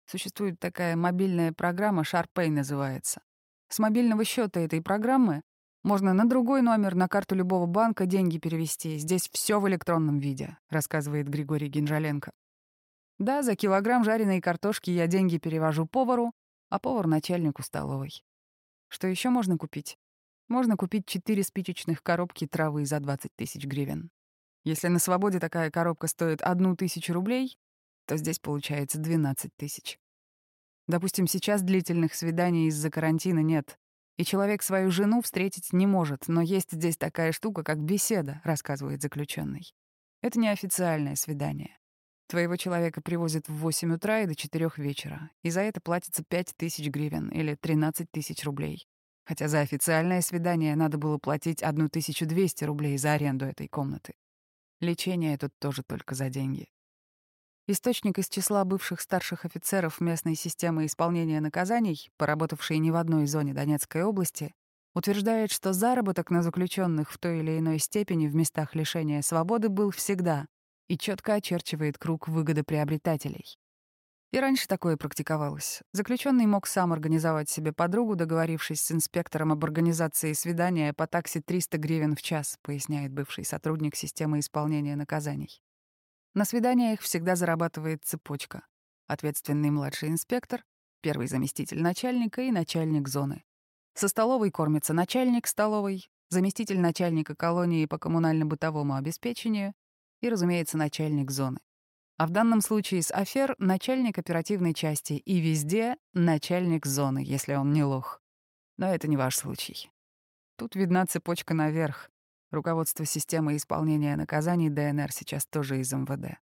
Существует 0.09 0.57
такая 0.57 0.95
мобильная 0.95 1.51
программа, 1.51 2.03
SharpPay 2.03 2.49
называется. 2.49 3.21
С 3.67 3.77
мобильного 3.77 4.23
счета 4.23 4.61
этой 4.61 4.81
программы 4.81 5.41
можно 5.83 6.13
на 6.13 6.27
другой 6.27 6.61
номер, 6.61 6.95
на 6.95 7.09
карту 7.09 7.35
любого 7.35 7.65
банка 7.65 8.05
деньги 8.05 8.37
перевести. 8.37 8.97
Здесь 8.97 9.29
все 9.31 9.59
в 9.59 9.67
электронном 9.67 10.19
виде, 10.19 10.57
рассказывает 10.69 11.27
Григорий 11.27 11.67
Генжаленко. 11.67 12.31
Да, 13.19 13.43
за 13.43 13.55
килограмм 13.55 14.05
жареной 14.05 14.39
картошки 14.39 14.89
я 14.91 15.07
деньги 15.07 15.39
перевожу 15.39 15.85
повару, 15.85 16.31
а 16.69 16.79
повар— 16.79 17.07
начальнику 17.07 17.61
столовой. 17.61 18.23
Что 18.87 19.07
еще 19.07 19.29
можно 19.29 19.57
купить? 19.57 19.97
Можно 20.47 20.77
купить 20.77 21.05
четыре 21.05 21.43
спичечных 21.43 22.01
коробки 22.01 22.47
травы 22.47 22.85
за 22.85 23.01
20 23.01 23.31
тысяч 23.35 23.65
гривен. 23.65 24.09
Если 24.63 24.87
на 24.87 24.99
свободе 24.99 25.39
такая 25.39 25.69
коробка 25.69 26.07
стоит 26.07 26.41
одну 26.41 26.77
тысячу 26.77 27.13
рублей, 27.13 27.57
то 28.07 28.17
здесь 28.17 28.39
получается 28.39 28.97
12 28.97 29.51
тысяч. 29.55 29.99
Допустим, 30.87 31.27
сейчас 31.27 31.61
длительных 31.61 32.15
свиданий 32.15 32.67
из-за 32.67 32.89
карантина 32.89 33.39
нет, 33.39 33.77
и 34.15 34.23
человек 34.23 34.63
свою 34.63 34.89
жену 34.89 35.21
встретить 35.21 35.73
не 35.73 35.85
может, 35.85 36.27
но 36.27 36.41
есть 36.41 36.71
здесь 36.71 36.97
такая 36.97 37.31
штука, 37.31 37.63
как 37.63 37.79
беседа, 37.79 38.41
рассказывает 38.43 39.01
заключенный. 39.01 39.73
Это 40.21 40.39
неофициальное 40.39 41.15
свидание. 41.15 41.77
Твоего 42.27 42.55
человека 42.55 43.01
привозят 43.01 43.47
в 43.47 43.53
8 43.57 43.93
утра 43.93 44.21
и 44.21 44.25
до 44.25 44.35
4 44.35 44.71
вечера, 44.77 45.29
и 45.43 45.49
за 45.49 45.61
это 45.61 45.79
платится 45.79 46.23
5 46.27 46.53
тысяч 46.57 46.87
гривен 46.89 47.29
или 47.29 47.55
13 47.55 48.09
тысяч 48.11 48.43
рублей. 48.43 48.87
Хотя 49.25 49.47
за 49.47 49.59
официальное 49.59 50.21
свидание 50.21 50.75
надо 50.75 50.97
было 50.97 51.17
платить 51.17 51.61
1200 51.61 52.63
рублей 52.63 52.97
за 52.97 53.13
аренду 53.13 53.45
этой 53.45 53.67
комнаты. 53.67 54.13
Лечение 54.79 55.37
тут 55.37 55.51
тоже 55.59 55.83
только 55.83 56.15
за 56.15 56.29
деньги. 56.29 56.67
Источник 57.69 58.17
из 58.17 58.29
числа 58.29 58.63
бывших 58.63 59.01
старших 59.01 59.43
офицеров 59.43 59.99
местной 59.99 60.35
системы 60.35 60.85
исполнения 60.85 61.41
наказаний, 61.41 62.09
поработавший 62.15 62.77
не 62.77 62.91
в 62.91 62.95
одной 62.95 63.27
зоне 63.27 63.53
Донецкой 63.53 64.03
области, 64.03 64.53
утверждает, 64.95 65.51
что 65.51 65.73
заработок 65.73 66.31
на 66.31 66.43
заключенных 66.43 67.11
в 67.11 67.17
той 67.17 67.39
или 67.39 67.59
иной 67.59 67.79
степени 67.79 68.27
в 68.27 68.35
местах 68.35 68.73
лишения 68.73 69.21
свободы 69.21 69.67
был 69.67 69.91
всегда 69.91 70.45
и 70.87 70.97
четко 70.97 71.33
очерчивает 71.33 71.97
круг 71.97 72.29
выгодоприобретателей. 72.29 73.57
И 74.31 74.39
раньше 74.39 74.65
такое 74.69 74.95
практиковалось. 74.95 75.81
Заключенный 75.91 76.45
мог 76.45 76.67
сам 76.67 76.93
организовать 76.93 77.49
себе 77.49 77.73
подругу, 77.73 78.15
договорившись 78.15 78.79
с 78.79 78.93
инспектором 78.93 79.51
об 79.51 79.65
организации 79.65 80.31
свидания 80.31 80.93
по 80.93 81.05
таксе 81.05 81.41
300 81.41 81.77
гривен 81.79 82.15
в 82.15 82.21
час, 82.21 82.57
поясняет 82.61 83.11
бывший 83.11 83.43
сотрудник 83.43 83.97
системы 83.97 84.39
исполнения 84.39 84.95
наказаний. 84.95 85.61
На 86.37 86.45
свиданиях 86.45 87.01
всегда 87.01 87.35
зарабатывает 87.35 88.05
цепочка. 88.05 88.63
Ответственный 89.07 89.71
младший 89.71 90.09
инспектор, 90.09 90.63
первый 91.01 91.27
заместитель 91.27 91.81
начальника 91.81 92.43
и 92.43 92.51
начальник 92.51 93.07
зоны. 93.07 93.43
Со 93.95 94.07
столовой 94.07 94.51
кормится 94.51 94.93
начальник 94.93 95.47
столовой, 95.47 96.07
заместитель 96.29 96.79
начальника 96.79 97.35
колонии 97.35 97.87
по 97.87 97.97
коммунально-бытовому 97.97 98.93
обеспечению 98.93 99.73
и, 100.21 100.29
разумеется, 100.29 100.77
начальник 100.77 101.31
зоны. 101.31 101.57
А 102.17 102.27
в 102.27 102.29
данном 102.29 102.61
случае 102.61 103.01
с 103.01 103.11
афер— 103.11 103.55
начальник 103.57 104.19
оперативной 104.19 104.75
части 104.75 105.13
и 105.13 105.39
везде 105.39 105.97
начальник 106.13 106.85
зоны, 106.85 107.23
если 107.25 107.55
он 107.55 107.73
не 107.73 107.83
лох. 107.83 108.21
Но 108.77 108.93
это 108.93 109.07
не 109.07 109.17
ваш 109.17 109.37
случай. 109.37 109.89
Тут 110.55 110.75
видна 110.75 111.03
цепочка 111.07 111.55
наверх. 111.55 112.11
Руководство 112.49 113.05
системы 113.05 113.57
исполнения 113.57 114.15
наказаний 114.15 114.69
ДНР 114.69 115.11
сейчас 115.11 115.45
тоже 115.45 115.79
из 115.79 115.91
МВД. 115.91 116.37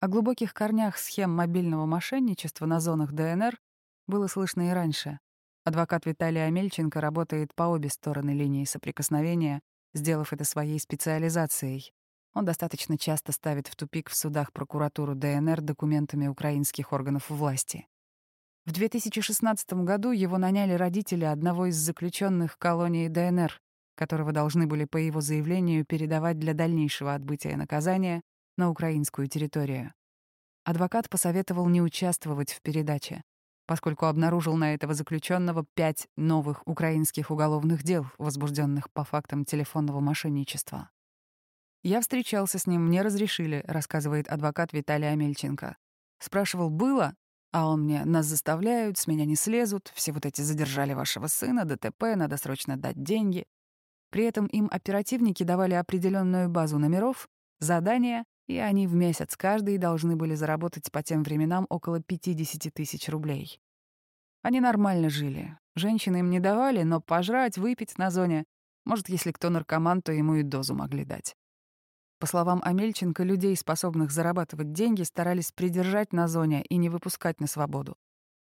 О 0.00 0.08
глубоких 0.08 0.52
корнях 0.52 0.98
схем 0.98 1.34
мобильного 1.34 1.86
мошенничества 1.86 2.66
на 2.66 2.78
зонах 2.78 3.12
ДНР 3.12 3.58
было 4.06 4.26
слышно 4.26 4.68
и 4.68 4.72
раньше. 4.72 5.18
Адвокат 5.64 6.04
Виталий 6.04 6.44
Амельченко 6.44 7.00
работает 7.00 7.54
по 7.54 7.62
обе 7.64 7.88
стороны 7.88 8.32
линии 8.32 8.66
соприкосновения, 8.66 9.62
сделав 9.94 10.34
это 10.34 10.44
своей 10.44 10.78
специализацией. 10.78 11.94
Он 12.34 12.44
достаточно 12.44 12.98
часто 12.98 13.32
ставит 13.32 13.68
в 13.68 13.76
тупик 13.76 14.10
в 14.10 14.16
судах 14.16 14.52
прокуратуру 14.52 15.14
ДНР 15.14 15.62
документами 15.62 16.26
украинских 16.26 16.92
органов 16.92 17.30
власти. 17.30 17.86
В 18.66 18.72
2016 18.72 19.72
году 19.84 20.10
его 20.10 20.36
наняли 20.36 20.74
родители 20.74 21.24
одного 21.24 21.66
из 21.66 21.76
заключенных 21.76 22.58
колонии 22.58 23.08
ДНР, 23.08 23.58
которого 23.94 24.32
должны 24.32 24.66
были 24.66 24.84
по 24.84 24.96
его 24.96 25.20
заявлению 25.20 25.84
передавать 25.84 26.38
для 26.38 26.54
дальнейшего 26.54 27.14
отбытия 27.14 27.56
наказания 27.56 28.22
на 28.56 28.70
украинскую 28.70 29.28
территорию. 29.28 29.92
Адвокат 30.64 31.10
посоветовал 31.10 31.68
не 31.68 31.82
участвовать 31.82 32.52
в 32.52 32.62
передаче, 32.62 33.22
поскольку 33.66 34.06
обнаружил 34.06 34.56
на 34.56 34.74
этого 34.74 34.94
заключенного 34.94 35.64
пять 35.74 36.08
новых 36.16 36.66
украинских 36.66 37.30
уголовных 37.30 37.82
дел, 37.82 38.06
возбужденных 38.18 38.90
по 38.92 39.04
фактам 39.04 39.44
телефонного 39.44 40.00
мошенничества. 40.00 40.90
«Я 41.82 42.00
встречался 42.00 42.58
с 42.58 42.66
ним, 42.66 42.86
мне 42.86 43.02
разрешили»,— 43.02 43.62
рассказывает 43.66 44.28
адвокат 44.28 44.72
Виталий 44.72 45.10
Амельченко. 45.10 45.76
Спрашивал, 46.18 46.70
было? 46.70 47.14
А 47.52 47.68
он 47.68 47.82
мне, 47.82 48.04
нас 48.04 48.26
заставляют, 48.26 48.98
с 48.98 49.06
меня 49.06 49.26
не 49.26 49.36
слезут, 49.36 49.92
все 49.94 50.12
вот 50.12 50.26
эти 50.26 50.40
задержали 50.40 50.94
вашего 50.94 51.26
сына, 51.26 51.64
ДТП, 51.64 52.16
надо 52.16 52.36
срочно 52.36 52.76
дать 52.76 53.00
деньги. 53.02 53.44
При 54.14 54.26
этом 54.26 54.46
им 54.46 54.68
оперативники 54.70 55.42
давали 55.42 55.74
определенную 55.74 56.48
базу 56.48 56.78
номеров, 56.78 57.28
задания 57.58 58.24
и 58.46 58.58
они 58.58 58.86
в 58.86 58.94
месяц 58.94 59.36
каждый 59.36 59.76
должны 59.76 60.14
были 60.14 60.36
заработать 60.36 60.92
по 60.92 61.02
тем 61.02 61.24
временам 61.24 61.66
около 61.68 62.00
50 62.00 62.72
тысяч 62.72 63.08
рублей. 63.08 63.58
Они 64.42 64.60
нормально 64.60 65.10
жили. 65.10 65.58
Женщины 65.74 66.18
им 66.18 66.30
не 66.30 66.38
давали, 66.38 66.84
но 66.84 67.00
пожрать, 67.00 67.58
выпить 67.58 67.98
на 67.98 68.12
зоне, 68.12 68.44
может, 68.84 69.08
если 69.08 69.32
кто 69.32 69.50
наркоман, 69.50 70.00
то 70.00 70.12
ему 70.12 70.36
и 70.36 70.44
дозу 70.44 70.76
могли 70.76 71.04
дать. 71.04 71.34
По 72.20 72.26
словам 72.26 72.60
Амельченко, 72.62 73.24
людей, 73.24 73.56
способных 73.56 74.12
зарабатывать 74.12 74.70
деньги, 74.70 75.02
старались 75.02 75.50
придержать 75.50 76.12
на 76.12 76.28
зоне 76.28 76.62
и 76.62 76.76
не 76.76 76.88
выпускать 76.88 77.40
на 77.40 77.48
свободу. 77.48 77.96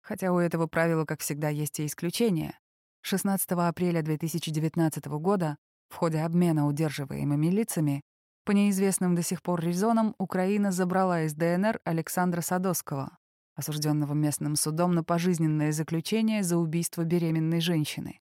Хотя 0.01 0.33
у 0.33 0.39
этого 0.39 0.65
правила, 0.65 1.05
как 1.05 1.19
всегда, 1.19 1.49
есть 1.49 1.79
и 1.79 1.85
исключения. 1.85 2.57
16 3.01 3.51
апреля 3.51 4.01
2019 4.01 5.05
года 5.19 5.57
в 5.89 5.95
ходе 5.95 6.19
обмена 6.19 6.67
удерживаемыми 6.67 7.47
лицами 7.47 8.01
по 8.45 8.51
неизвестным 8.51 9.15
до 9.15 9.21
сих 9.21 9.41
пор 9.41 9.61
резонам 9.61 10.15
Украина 10.17 10.71
забрала 10.71 11.23
из 11.23 11.33
ДНР 11.33 11.79
Александра 11.83 12.41
Садовского, 12.41 13.17
осужденного 13.55 14.13
местным 14.13 14.55
судом 14.55 14.93
на 14.93 15.03
пожизненное 15.03 15.71
заключение 15.71 16.43
за 16.43 16.57
убийство 16.57 17.03
беременной 17.03 17.61
женщины. 17.61 18.19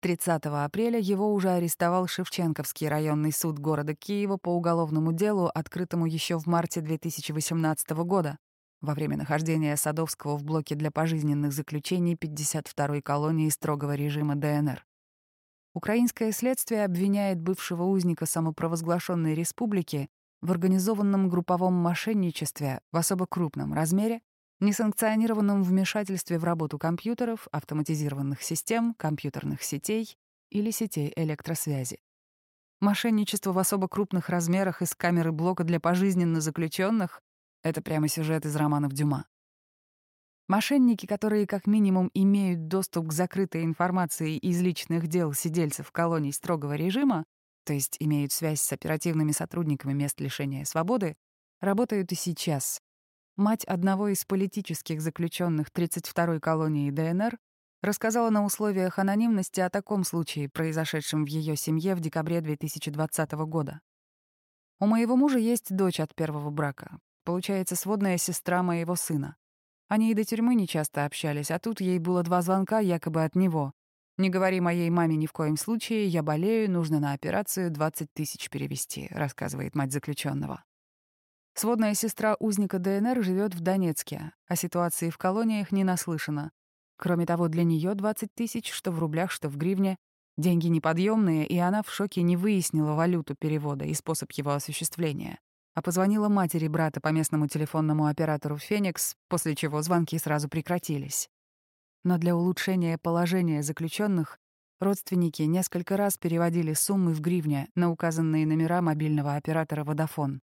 30 0.00 0.46
апреля 0.46 0.98
его 0.98 1.32
уже 1.34 1.50
арестовал 1.50 2.06
Шевченковский 2.06 2.88
районный 2.88 3.32
суд 3.32 3.58
города 3.58 3.94
Киева 3.94 4.36
по 4.36 4.50
уголовному 4.50 5.12
делу, 5.12 5.50
открытому 5.52 6.06
еще 6.06 6.38
в 6.38 6.46
марте 6.46 6.80
2018 6.80 7.90
года, 7.90 8.38
во 8.80 8.94
время 8.94 9.16
нахождения 9.16 9.76
Садовского 9.76 10.36
в 10.36 10.44
блоке 10.44 10.74
для 10.74 10.90
пожизненных 10.90 11.52
заключений 11.52 12.14
52-й 12.14 13.02
колонии 13.02 13.48
строгого 13.48 13.94
режима 13.94 14.36
ДНР. 14.36 14.84
Украинское 15.74 16.32
следствие 16.32 16.84
обвиняет 16.84 17.40
бывшего 17.40 17.84
узника 17.84 18.26
самопровозглашенной 18.26 19.34
республики 19.34 20.08
в 20.40 20.50
организованном 20.50 21.28
групповом 21.28 21.74
мошенничестве 21.74 22.80
в 22.92 22.96
особо 22.96 23.26
крупном 23.26 23.74
размере, 23.74 24.20
несанкционированном 24.60 25.62
вмешательстве 25.62 26.38
в 26.38 26.44
работу 26.44 26.78
компьютеров, 26.78 27.48
автоматизированных 27.52 28.42
систем, 28.42 28.94
компьютерных 28.94 29.62
сетей 29.62 30.16
или 30.50 30.70
сетей 30.70 31.12
электросвязи. 31.14 31.98
Мошенничество 32.80 33.52
в 33.52 33.58
особо 33.58 33.88
крупных 33.88 34.28
размерах 34.28 34.82
из 34.82 34.94
камеры 34.94 35.32
блока 35.32 35.64
для 35.64 35.80
пожизненно 35.80 36.40
заключенных— 36.40 37.20
это 37.62 37.82
прямо 37.82 38.08
сюжет 38.08 38.46
из 38.46 38.54
романов 38.56 38.92
Дюма. 38.92 39.26
Мошенники, 40.48 41.04
которые 41.04 41.46
как 41.46 41.66
минимум 41.66 42.10
имеют 42.14 42.68
доступ 42.68 43.08
к 43.08 43.12
закрытой 43.12 43.64
информации 43.64 44.36
из 44.38 44.60
личных 44.62 45.06
дел 45.06 45.34
сидельцев 45.34 45.92
колоний 45.92 46.32
строгого 46.32 46.74
режима, 46.74 47.26
то 47.64 47.74
есть 47.74 47.96
имеют 48.00 48.32
связь 48.32 48.62
с 48.62 48.72
оперативными 48.72 49.32
сотрудниками 49.32 49.92
мест 49.92 50.18
лишения 50.20 50.64
свободы, 50.64 51.16
работают 51.60 52.12
и 52.12 52.14
сейчас. 52.14 52.80
Мать 53.36 53.64
одного 53.64 54.08
из 54.08 54.24
политических 54.24 55.02
заключенных 55.02 55.68
32-й 55.68 56.40
колонии 56.40 56.90
ДНР 56.90 57.38
рассказала 57.82 58.30
на 58.30 58.44
условиях 58.44 58.98
анонимности 58.98 59.60
о 59.60 59.68
таком 59.68 60.04
случае, 60.04 60.48
произошедшем 60.48 61.24
в 61.24 61.28
ее 61.28 61.56
семье 61.56 61.94
в 61.94 62.00
декабре 62.00 62.40
2020 62.40 63.32
года. 63.32 63.80
У 64.80 64.86
моего 64.86 65.14
мужа 65.14 65.38
есть 65.38 65.76
дочь 65.76 66.00
от 66.00 66.14
первого 66.14 66.50
брака, 66.50 66.98
получается, 67.28 67.76
сводная 67.76 68.16
сестра 68.16 68.62
моего 68.62 68.96
сына. 68.96 69.36
Они 69.86 70.10
и 70.10 70.14
до 70.14 70.24
тюрьмы 70.24 70.54
не 70.54 70.66
часто 70.66 71.04
общались, 71.04 71.50
а 71.50 71.58
тут 71.58 71.78
ей 71.82 71.98
было 71.98 72.22
два 72.22 72.40
звонка 72.40 72.78
якобы 72.78 73.22
от 73.22 73.36
него. 73.36 73.74
«Не 74.16 74.30
говори 74.30 74.62
моей 74.62 74.88
маме 74.88 75.14
ни 75.16 75.26
в 75.26 75.32
коем 75.32 75.58
случае, 75.58 76.06
я 76.06 76.22
болею, 76.22 76.70
нужно 76.70 77.00
на 77.00 77.12
операцию 77.12 77.70
20 77.70 78.08
тысяч 78.14 78.48
перевести»,— 78.48 79.08
рассказывает 79.10 79.74
мать 79.74 79.92
заключенного. 79.92 80.64
Сводная 81.52 81.92
сестра 81.92 82.34
узника 82.40 82.78
ДНР 82.78 83.22
живет 83.22 83.54
в 83.54 83.60
Донецке, 83.60 84.32
о 84.46 84.56
ситуации 84.56 85.10
в 85.10 85.18
колониях 85.18 85.70
не 85.70 85.84
наслышана. 85.84 86.50
Кроме 86.96 87.26
того, 87.26 87.48
для 87.48 87.62
нее 87.62 87.94
20 87.94 88.32
тысяч, 88.34 88.72
что 88.72 88.90
в 88.90 88.98
рублях, 88.98 89.30
что 89.30 89.50
в 89.50 89.58
гривне, 89.58 89.98
деньги 90.38 90.68
неподъемные, 90.68 91.46
и 91.46 91.58
она 91.58 91.82
в 91.82 91.92
шоке 91.92 92.22
не 92.22 92.38
выяснила 92.38 92.94
валюту 92.94 93.34
перевода 93.38 93.84
и 93.84 93.92
способ 93.92 94.32
его 94.32 94.52
осуществления 94.52 95.38
а 95.78 95.82
позвонила 95.82 96.28
матери 96.28 96.66
брата 96.66 97.00
по 97.00 97.12
местному 97.12 97.46
телефонному 97.46 98.06
оператору 98.06 98.58
«Феникс», 98.58 99.14
после 99.28 99.54
чего 99.54 99.80
звонки 99.80 100.18
сразу 100.18 100.48
прекратились. 100.48 101.30
Но 102.02 102.18
для 102.18 102.34
улучшения 102.34 102.98
положения 102.98 103.62
заключенных 103.62 104.40
родственники 104.80 105.42
несколько 105.42 105.96
раз 105.96 106.18
переводили 106.18 106.72
суммы 106.72 107.14
в 107.14 107.20
гривне 107.20 107.68
на 107.76 107.92
указанные 107.92 108.44
номера 108.44 108.82
мобильного 108.82 109.36
оператора 109.36 109.84
«Водофон». 109.84 110.40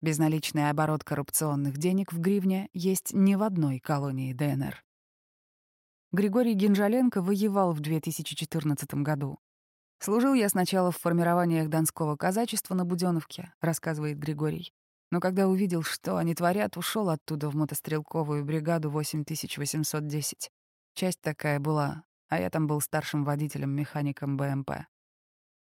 Безналичный 0.00 0.70
оборот 0.70 1.04
коррупционных 1.04 1.76
денег 1.76 2.14
в 2.14 2.18
гривне 2.18 2.70
есть 2.72 3.12
не 3.12 3.36
в 3.36 3.42
одной 3.42 3.78
колонии 3.78 4.32
ДНР. 4.32 4.82
Григорий 6.12 6.54
Гинжаленко 6.54 7.20
воевал 7.20 7.74
в 7.74 7.80
2014 7.80 8.94
году. 9.02 9.38
«Служил 9.98 10.34
я 10.34 10.48
сначала 10.48 10.90
в 10.90 10.98
формированиях 10.98 11.68
Донского 11.68 12.16
казачества 12.16 12.74
на 12.74 12.84
Будённовке»,— 12.84 13.52
рассказывает 13.60 14.18
Григорий. 14.18 14.72
«Но 15.10 15.20
когда 15.20 15.48
увидел, 15.48 15.82
что 15.82 16.16
они 16.16 16.34
творят, 16.34 16.76
ушел 16.76 17.08
оттуда 17.08 17.48
в 17.48 17.54
мотострелковую 17.54 18.44
бригаду 18.44 18.90
8810. 18.90 20.50
Часть 20.94 21.20
такая 21.20 21.60
была, 21.60 22.04
а 22.28 22.40
я 22.40 22.50
там 22.50 22.66
был 22.66 22.80
старшим 22.80 23.24
водителем-механиком 23.24 24.36
БМП. 24.36 24.86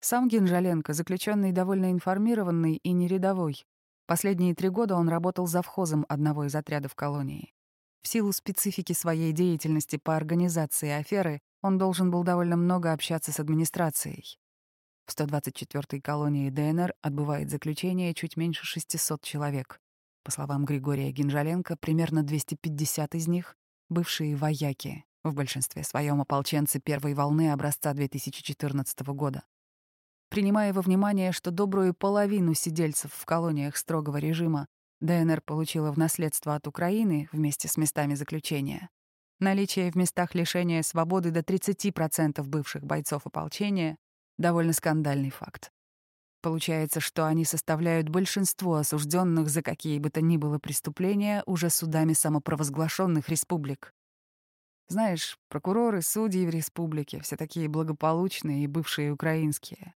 Сам 0.02 0.28
Гинжаленко, 0.28 0.94
заключенный 0.94 1.52
довольно 1.52 1.92
информированный 1.92 2.76
и 2.76 2.92
не 2.92 3.08
рядовой. 3.08 3.65
Последние 4.08 4.56
три 4.56 4.70
года 4.70 4.96
он 4.96 5.10
работал 5.10 5.46
завхозом 5.46 6.06
одного 6.08 6.46
из 6.46 6.56
отрядов 6.56 6.96
колонии. 6.96 7.54
В 8.02 8.08
силу 8.08 8.32
специфики 8.32 8.94
своей 8.94 9.34
деятельности 9.34 9.98
по 9.98 10.15
организации 10.15 10.89
аферы 10.89 11.42
он 11.62 11.78
должен 11.78 12.12
был 12.12 12.24
довольно 12.24 12.58
много 12.58 12.93
общаться 12.93 13.32
с 13.32 13.39
администрацией. 13.39 14.39
В 15.06 15.17
124-й 15.17 16.02
колонии 16.02 16.50
ДНР 16.50 16.93
отбывает 17.02 17.50
заключение 17.50 18.13
чуть 18.13 18.38
меньше 18.38 18.65
600 18.65 19.22
человек. 19.22 19.82
По 20.24 20.32
словам 20.32 20.65
Григория 20.65 21.12
Гинжаленко, 21.12 21.78
примерно 21.78 22.24
250 22.24 23.15
из 23.15 23.28
них— 23.28 23.56
бывшие 23.89 24.36
вояки, 24.36 25.06
в 25.24 25.34
большинстве 25.34 25.84
своем 25.84 26.22
ополченцы 26.22 26.80
первой 26.80 27.13
волны 27.13 27.52
образца 27.52 27.93
2014 27.93 29.00
года. 29.13 29.43
Принимая 30.30 30.74
во 30.74 30.82
внимание, 30.82 31.32
что 31.32 31.50
добрую 31.50 31.95
половину 31.95 32.54
сидельцев 32.54 33.12
в 33.12 33.26
колониях 33.26 33.76
строгого 33.76 34.17
режима 34.17 34.67
ДНР 35.02 35.41
получила 35.41 35.91
в 35.91 35.98
наследство 35.98 36.54
от 36.54 36.67
Украины 36.67 37.28
вместе 37.32 37.67
с 37.67 37.78
местами 37.78 38.13
заключения, 38.13 38.89
Наличие 39.39 39.89
в 39.89 39.95
местах 39.95 40.36
лишения 40.36 40.82
свободы 40.84 41.32
до 41.32 41.39
30% 41.39 42.43
бывших 42.43 42.84
бойцов 42.84 43.25
ополчения— 43.25 43.95
довольно 44.38 44.73
скандальный 44.73 45.30
факт. 45.30 45.71
Получается, 46.41 46.99
что 46.99 47.25
они 47.25 47.45
составляют 47.45 48.10
большинство 48.10 48.75
осужденных 48.75 49.49
за 49.49 49.62
какие 49.62 49.99
бы 49.99 50.10
то 50.10 50.21
ни 50.21 50.36
было 50.36 50.60
преступления 50.60 51.43
уже 51.45 51.69
судами 51.69 52.13
самопровозглашенных 52.13 53.30
республик. 53.30 53.93
Знаешь, 54.89 55.38
прокуроры, 55.49 56.02
судьи 56.02 56.45
в 56.45 56.49
республике 56.49 57.21
все 57.21 57.38
такие 57.38 57.67
благополучные 57.67 58.63
и 58.63 58.67
бывшие 58.67 59.12
украинские. 59.12 59.93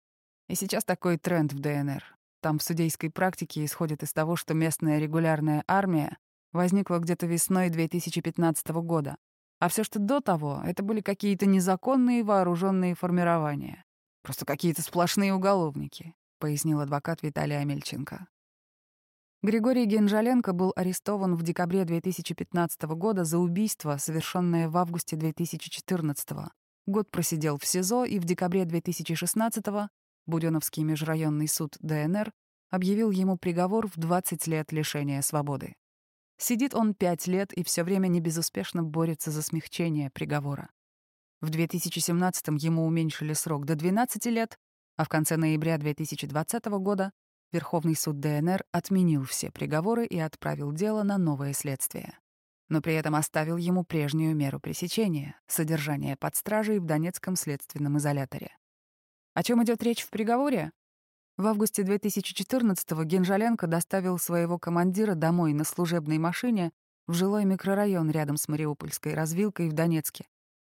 И 0.49 0.55
сейчас 0.55 0.85
такой 0.85 1.17
тренд 1.19 1.53
в 1.53 1.59
ДНР. 1.59 2.05
Там 2.43 2.59
в 2.59 2.63
судейской 2.63 3.11
практике 3.11 3.65
исходит 3.65 4.03
из 4.03 4.13
того, 4.13 4.37
что 4.37 4.55
местная 4.55 4.99
регулярная 4.99 5.65
армия 5.67 6.19
возникла 6.53 6.99
где-то 6.99 7.27
весной 7.27 7.71
2015 7.71 8.69
года. 8.69 9.17
А 9.63 9.69
все, 9.69 9.85
что 9.85 10.01
до 10.01 10.21
того, 10.21 10.61
это 10.67 10.83
были 10.83 11.01
какие-то 11.01 11.47
незаконные 11.47 12.25
вооруженные 12.25 12.97
формирования. 12.97 13.85
Просто 14.23 14.45
какие-то 14.45 14.83
сплошные 14.83 15.33
уголовники, 15.33 16.17
пояснил 16.41 16.81
адвокат 16.81 17.23
Виталий 17.23 17.57
Амельченко. 17.57 18.27
Григорий 19.41 19.85
Генжаленко 19.85 20.53
был 20.53 20.73
арестован 20.75 21.37
в 21.37 21.45
декабре 21.45 21.85
2015 21.85 22.83
года 22.97 23.23
за 23.23 23.39
убийство, 23.39 23.99
совершенное 23.99 24.69
в 24.69 24.77
августе 24.77 25.15
2014 25.15 26.29
Год 26.87 27.09
просидел 27.13 27.57
в 27.57 27.65
СИЗО, 27.65 28.05
и 28.05 28.19
в 28.19 28.25
декабре 28.25 28.65
2016 28.65 29.65
Будённовский 30.27 30.83
межрайонный 30.83 31.47
суд 31.47 31.77
ДНР 31.79 32.33
объявил 32.71 33.13
ему 33.13 33.37
приговор 33.39 33.87
в 33.87 33.97
20 33.97 34.45
лет 34.49 34.73
лишения 34.73 35.23
свободы. 35.23 35.77
Сидит 36.39 36.75
он 36.75 36.95
5 36.95 37.27
лет 37.29 37.53
и 37.53 37.63
все 37.63 37.85
время 37.85 38.09
небезуспешно 38.09 38.83
борется 38.83 39.31
за 39.31 39.43
смягчение 39.43 40.11
приговора. 40.11 40.71
В 41.41 41.51
2017-м 41.51 42.57
ему 42.57 42.87
уменьшили 42.87 43.33
срок 43.33 43.65
до 43.65 43.75
12 43.75 44.27
лет, 44.27 44.59
а 44.97 45.05
в 45.05 45.09
конце 45.09 45.37
ноября 45.37 45.79
2020 45.79 46.65
года 46.67 47.13
Верховный 47.53 47.95
суд 47.95 48.19
ДНР 48.19 48.65
отменил 48.73 49.25
все 49.25 49.51
приговоры 49.51 50.07
и 50.07 50.19
отправил 50.19 50.73
дело 50.73 51.03
на 51.03 51.19
новое 51.19 51.53
следствие. 51.53 52.19
Но 52.71 52.81
при 52.81 52.95
этом 52.95 53.15
оставил 53.15 53.59
ему 53.59 53.85
прежнюю 53.85 54.35
меру 54.35 54.59
пресечения— 54.59 55.39
содержание 55.47 56.17
под 56.17 56.35
стражей 56.35 56.79
в 56.79 56.87
Донецком 56.87 57.37
следственном 57.37 57.99
изоляторе. 57.99 58.57
О 59.35 59.43
чем 59.43 59.63
идет 59.63 59.83
речь 59.83 60.03
в 60.03 60.09
приговоре? 60.09 60.73
В 61.39 61.47
августе 61.47 61.83
2014-го 61.83 63.05
Генжаленко 63.05 63.67
доставил 63.67 64.19
своего 64.19 64.59
командира 64.59 65.15
домой 65.15 65.55
на 65.55 65.65
служебной 65.65 66.19
машине 66.19 66.73
в 67.07 67.15
жилой 67.15 67.47
микрорайон 67.47 68.11
рядом 68.11 68.37
с 68.37 68.49
Мариупольской 68.49 69.15
развилкой 69.15 69.69
в 69.69 69.73
Донецке 69.73 70.27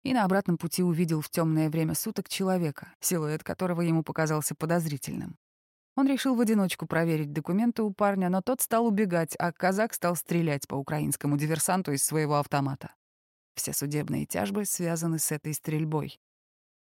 и 0.03 0.13
на 0.13 0.23
обратном 0.23 0.57
пути 0.57 0.83
увидел 0.83 1.19
в 1.19 1.29
темное 1.29 1.69
время 1.69 1.95
суток 1.95 2.29
человека, 2.29 2.93
силуэт 3.01 3.43
которого 3.43 3.81
ему 3.81 4.03
показался 4.03 4.55
подозрительным. 4.55 5.35
Он 5.97 6.07
решил 6.07 6.35
в 6.35 6.41
одиночку 6.41 6.85
проверить 6.85 7.33
документы 7.33 7.81
у 7.81 7.91
парня, 7.91 8.29
но 8.29 8.41
тот 8.41 8.61
стал 8.61 8.85
убегать, 8.85 9.35
а 9.39 9.51
казак 9.51 9.93
стал 9.93 10.15
стрелять 10.15 10.67
по 10.67 10.75
украинскому 10.75 11.37
диверсанту 11.37 11.91
из 11.91 12.03
своего 12.03 12.35
автомата. 12.35 12.93
Все 13.55 13.73
судебные 13.73 14.25
тяжбы 14.25 14.65
связаны 14.65 15.19
с 15.19 15.31
этой 15.31 15.53
стрельбой. 15.53 16.19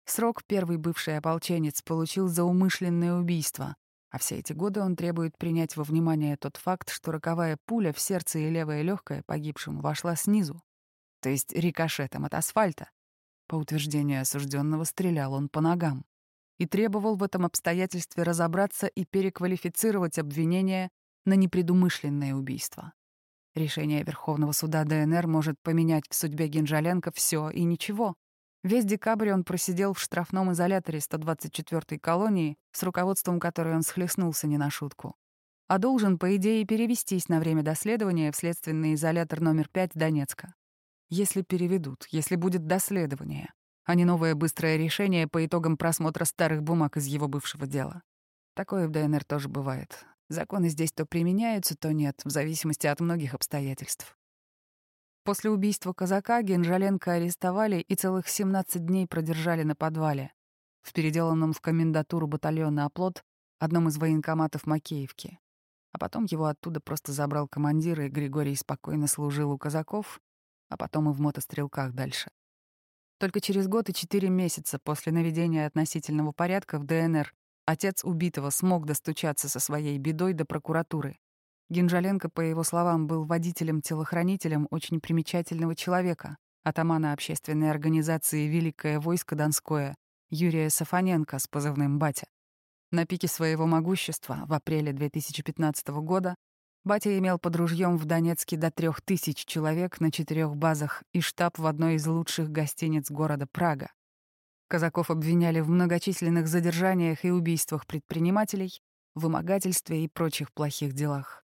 Срок 0.06 0.44
первый 0.46 0.78
бывший 0.78 1.18
ополченец 1.18 1.82
получил 1.82 2.28
за 2.28 2.44
умышленное 2.44 3.14
убийство, 3.14 3.76
а 4.10 4.20
все 4.20 4.38
эти 4.38 4.54
годы 4.54 4.82
он 4.82 4.96
требует 4.96 5.38
принять 5.38 5.76
во 5.76 5.84
внимание 5.84 6.38
тот 6.38 6.58
факт, 6.58 6.90
что 6.90 7.12
роковая 7.12 7.58
пуля 7.66 7.94
в 7.94 8.00
сердце 8.00 8.40
и 8.40 8.50
левое 8.50 8.82
легкое 8.82 9.24
погибшему 9.26 9.82
вошла 9.82 10.16
снизу, 10.16 10.62
то 11.22 11.30
есть 11.30 11.54
рикошетом 11.54 12.26
от 12.26 12.34
асфальта. 12.34 12.90
По 13.48 13.56
утверждению 13.56 14.22
осужденного, 14.22 14.84
стрелял 14.84 15.34
он 15.34 15.50
по 15.50 15.62
ногам 15.62 16.06
и 16.60 16.66
требовал 16.66 17.16
в 17.16 17.24
этом 17.24 17.46
обстоятельстве 17.46 18.24
разобраться 18.24 18.88
и 18.88 19.06
переквалифицировать 19.06 20.20
обвинение 20.20 20.90
на 21.26 21.34
непредумышленное 21.34 22.36
убийство. 22.36 22.94
Решение 23.56 24.04
Верховного 24.04 24.52
суда 24.52 24.84
ДНР 24.84 25.28
может 25.28 25.56
поменять 25.62 26.06
в 26.10 26.16
судьбе 26.16 26.48
Генжаленко 26.48 27.12
все 27.12 27.50
и 27.50 27.64
ничего. 27.64 28.16
Весь 28.64 28.86
декабрь 28.86 29.32
он 29.32 29.44
просидел 29.44 29.94
в 29.94 30.00
штрафном 30.00 30.54
изоляторе 30.54 31.00
124-й 31.00 32.00
колонии, 32.00 32.58
с 32.72 32.82
руководством 32.84 33.40
которой 33.40 33.76
он 33.76 33.84
схлестнулся 33.84 34.48
не 34.48 34.58
на 34.58 34.70
шутку. 34.70 35.16
А 35.68 35.78
должен, 35.78 36.18
по 36.18 36.36
идее, 36.36 36.66
перевестись 36.66 37.30
на 37.30 37.40
время 37.40 37.64
доследования 37.64 38.32
в 38.32 38.36
следственный 38.36 38.94
изолятор 38.94 39.42
номер 39.42 39.68
5 39.70 39.92
Донецка. 39.96 40.54
Если 41.10 41.42
переведут, 41.42 42.08
если 42.10 42.36
будет 42.36 42.66
доследование 42.66 43.54
а 43.86 43.96
не 43.96 44.06
новое 44.06 44.36
быстрое 44.36 44.78
решение 44.78 45.28
по 45.28 45.46
итогам 45.46 45.78
просмотра 45.78 46.26
старых 46.26 46.64
бумаг 46.64 46.98
из 46.98 47.06
его 47.06 47.28
бывшего 47.28 47.68
дела. 47.68 48.02
Такое 48.56 48.88
в 48.88 48.92
ДНР 48.92 49.24
тоже 49.24 49.50
бывает. 49.50 50.06
Законы 50.30 50.70
здесь 50.70 50.92
то 50.92 51.06
применяются, 51.06 51.76
то 51.76 51.92
нет, 51.92 52.22
в 52.24 52.30
зависимости 52.30 52.88
от 52.88 53.00
многих 53.00 53.34
обстоятельств. 53.34 54.18
После 55.24 55.50
убийства 55.50 55.94
казака 55.94 56.42
Генжаленко 56.42 57.14
арестовали 57.14 57.78
и 57.78 57.96
целых 57.96 58.28
17 58.28 58.86
дней 58.86 59.08
продержали 59.08 59.64
на 59.64 59.74
подвале, 59.74 60.34
в 60.82 60.92
переделанном 60.92 61.54
в 61.54 61.62
комендатуру 61.62 62.28
батальона 62.28 62.84
«Оплот» 62.86 63.24
одном 63.58 63.88
из 63.88 63.98
военкоматов 63.98 64.68
Макеевки. 64.68 65.40
А 65.94 65.98
потом 65.98 66.26
его 66.26 66.48
оттуда 66.48 66.82
просто 66.82 67.14
забрал 67.14 67.48
командир, 67.48 68.02
и 68.02 68.10
Григорий 68.10 68.56
спокойно 68.56 69.08
служил 69.08 69.52
у 69.52 69.58
казаков, 69.58 70.20
а 70.68 70.76
потом 70.76 71.10
и 71.10 71.14
в 71.14 71.22
мотострелках 71.22 71.94
дальше. 71.94 72.30
Только 73.18 73.40
через 73.40 73.70
год 73.70 73.90
и 73.90 73.94
четыре 73.94 74.28
месяца 74.28 74.78
после 74.78 75.14
наведения 75.14 75.66
относительного 75.66 76.34
порядка 76.34 76.80
в 76.80 76.84
ДНР 76.84 77.34
отец 77.66 78.04
убитого 78.04 78.50
смог 78.50 78.86
достучаться 78.86 79.48
со 79.48 79.62
своей 79.62 79.98
бедой 80.00 80.34
до 80.34 80.44
прокуратуры. 80.44 81.18
Гинжаленко, 81.70 82.30
по 82.30 82.42
его 82.42 82.64
словам, 82.64 83.08
был 83.08 83.26
водителем-телохранителем 83.26 84.68
очень 84.70 85.00
примечательного 85.00 85.76
человека, 85.76 86.38
атамана 86.64 87.14
общественной 87.14 87.72
организации 87.72 88.48
«Великое 88.48 89.00
войско 89.00 89.36
Донское» 89.36 89.96
Юрия 90.30 90.70
Сафоненко 90.70 91.40
с 91.40 91.48
позывным 91.48 92.00
«Батя». 92.00 92.28
На 92.92 93.06
пике 93.06 93.28
своего 93.28 93.66
могущества 93.66 94.44
в 94.46 94.54
апреле 94.54 94.94
2015 94.94 95.88
года 96.02 96.36
Батя 96.86 97.18
имел 97.18 97.40
под 97.40 97.56
ружьем 97.56 97.98
в 97.98 98.06
Донецке 98.06 98.58
до 98.58 98.70
трех 98.70 99.02
тысяч 99.02 99.46
человек 99.46 100.02
на 100.02 100.12
четырех 100.12 100.56
базах 100.56 101.04
и 101.14 101.22
штаб 101.22 101.58
в 101.58 101.66
одной 101.66 101.96
из 101.96 102.06
лучших 102.06 102.50
гостиниц 102.52 103.10
города 103.10 103.48
Прага. 103.48 103.90
Казаков 104.68 105.10
обвиняли 105.10 105.62
в 105.62 105.70
многочисленных 105.70 106.48
задержаниях 106.48 107.24
и 107.24 107.32
убийствах 107.32 107.88
предпринимателей, 107.88 108.82
вымогательстве 109.16 110.04
и 110.04 110.10
прочих 110.10 110.52
плохих 110.52 110.94
делах. 110.94 111.43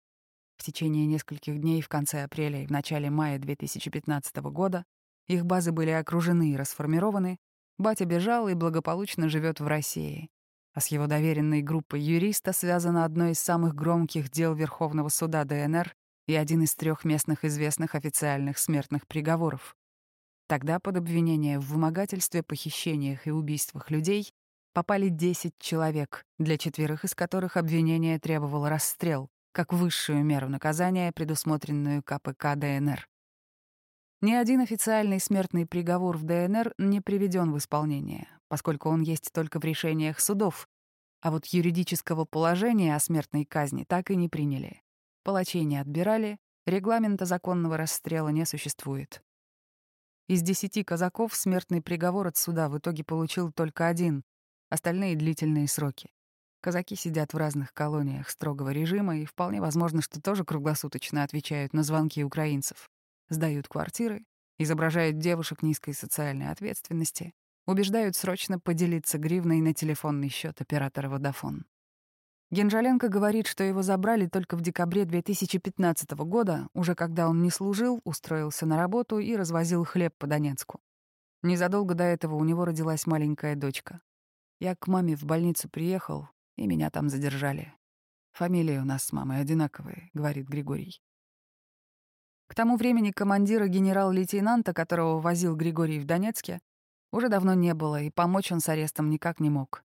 В 0.59 0.63
течение 0.63 1.05
нескольких 1.05 1.57
дней 1.57 1.81
в 1.81 1.87
конце 1.87 2.23
апреля 2.23 2.63
и 2.63 2.67
в 2.67 2.69
начале 2.69 3.09
мая 3.09 3.39
2015 3.39 4.35
года 4.51 4.83
их 5.25 5.45
базы 5.45 5.71
были 5.71 5.91
окружены 5.91 6.51
и 6.51 6.57
расформированы, 6.57 7.37
батя 7.77 8.03
бежал 8.03 8.49
и 8.49 8.55
благополучно 8.55 9.29
живет 9.29 9.61
в 9.61 9.67
России, 9.67 10.29
а 10.73 10.81
с 10.81 10.87
его 10.87 11.07
доверенной 11.07 11.61
группой 11.61 12.01
юриста 12.01 12.51
связано 12.51 13.05
одно 13.05 13.29
из 13.29 13.39
самых 13.39 13.73
громких 13.73 14.29
дел 14.31 14.53
Верховного 14.53 15.07
суда 15.07 15.45
ДНР 15.45 15.93
и 16.27 16.35
один 16.35 16.63
из 16.63 16.75
трех 16.75 17.05
местных 17.05 17.45
известных 17.45 17.95
официальных 17.95 18.57
смертных 18.57 19.07
приговоров. 19.07 19.77
Тогда 20.49 20.81
под 20.81 20.97
обвинение 20.97 21.57
в 21.57 21.69
вымогательстве, 21.69 22.43
похищениях 22.43 23.27
и 23.27 23.31
убийствах 23.31 23.89
людей 23.91 24.29
попали 24.73 25.07
10 25.07 25.53
человек, 25.57 26.25
для 26.37 26.57
четверых 26.57 27.05
из 27.05 27.15
которых 27.15 27.55
обвинение 27.55 28.19
требовало 28.19 28.69
расстрел, 28.69 29.29
как 29.51 29.73
высшую 29.73 30.23
меру 30.23 30.49
наказания, 30.49 31.11
предусмотренную 31.11 32.03
КПК 32.03 32.55
ДНР. 32.55 33.07
Ни 34.21 34.33
один 34.33 34.59
официальный 34.59 35.19
смертный 35.19 35.65
приговор 35.65 36.17
в 36.17 36.23
ДНР 36.23 36.73
не 36.77 36.99
приведен 36.99 37.53
в 37.53 37.57
исполнение, 37.57 38.27
поскольку 38.49 38.89
он 38.89 39.01
есть 39.01 39.31
только 39.31 39.59
в 39.59 39.63
решениях 39.63 40.19
судов, 40.19 40.67
а 41.21 41.31
вот 41.31 41.45
юридического 41.47 42.25
положения 42.25 42.95
о 42.95 42.99
смертной 42.99 43.45
казни 43.45 43.85
так 43.85 44.11
и 44.11 44.15
не 44.15 44.29
приняли. 44.29 44.81
Палачей 45.23 45.63
не 45.63 45.77
отбирали, 45.77 46.37
регламента 46.65 47.25
законного 47.25 47.77
расстрела 47.77 48.29
не 48.29 48.45
существует. 48.45 49.23
Из 50.27 50.41
десяти 50.41 50.83
казаков 50.83 51.33
смертный 51.33 51.81
приговор 51.81 52.27
от 52.27 52.37
суда 52.37 52.69
в 52.69 52.77
итоге 52.77 53.03
получил 53.03 53.51
только 53.51 53.87
один, 53.87 54.23
остальные— 54.69 55.15
длительные 55.17 55.67
сроки. 55.67 56.11
Казаки 56.61 56.95
сидят 56.95 57.33
в 57.33 57.37
разных 57.37 57.73
колониях 57.73 58.29
строгого 58.29 58.69
режима 58.71 59.17
и 59.17 59.25
вполне 59.25 59.61
возможно, 59.61 60.01
что 60.01 60.21
тоже 60.21 60.43
круглосуточно 60.43 61.23
отвечают 61.23 61.73
на 61.73 61.83
звонки 61.83 62.23
украинцев 62.23 62.89
сдают 63.29 63.67
квартиры, 63.67 64.25
изображают 64.57 65.19
девушек 65.19 65.63
низкой 65.63 65.93
социальной 65.93 66.49
ответственности, 66.49 67.33
убеждают 67.65 68.15
срочно 68.15 68.59
поделиться 68.59 69.17
гривной 69.17 69.61
на 69.61 69.73
телефонный 69.73 70.29
счет 70.29 70.59
оператора 70.61 71.09
«Водофон». 71.09 71.65
Генжаленко 72.51 73.09
говорит, 73.09 73.45
что 73.45 73.63
его 73.63 73.83
забрали 73.83 74.25
только 74.25 74.57
в 74.57 74.61
декабре 74.61 75.05
2015 75.05 76.11
года, 76.11 76.67
уже 76.73 76.95
когда 76.95 77.29
он 77.29 77.43
не 77.43 77.51
служил, 77.51 78.01
устроился 78.03 78.65
на 78.65 78.75
работу 78.75 79.19
и 79.19 79.35
развозил 79.35 79.85
хлеб 79.85 80.15
по 80.17 80.25
Донецку. 80.25 80.81
Незадолго 81.43 81.93
до 81.93 82.03
этого 82.03 82.35
у 82.35 82.43
него 82.43 82.65
родилась 82.65 83.05
маленькая 83.05 83.55
дочка. 83.55 83.99
Я 84.59 84.75
к 84.75 84.87
маме 84.87 85.15
в 85.15 85.23
больницу 85.25 85.69
приехал, 85.69 86.27
и 86.59 86.67
меня 86.67 86.89
там 86.89 87.09
задержали. 87.09 87.73
Фамилии 88.33 88.77
у 88.77 88.85
нас 88.85 89.05
с 89.05 89.11
мамой 89.13 89.39
одинаковые, 89.39 90.09
говорит 90.13 90.47
Григорий. 90.47 91.01
К 92.47 92.55
тому 92.55 92.75
времени 92.75 93.11
командира 93.11 93.67
генерал-лейтенанта, 93.67 94.73
которого 94.73 95.21
возил 95.21 95.55
Григорий 95.55 95.99
в 95.99 96.05
Донецке, 96.05 96.59
уже 97.11 97.29
давно 97.29 97.53
не 97.53 97.73
было, 97.73 98.01
и 98.01 98.09
помочь 98.09 98.51
он 98.51 98.59
с 98.59 98.67
арестом 98.69 99.09
никак 99.09 99.39
не 99.39 99.49
мог. 99.49 99.83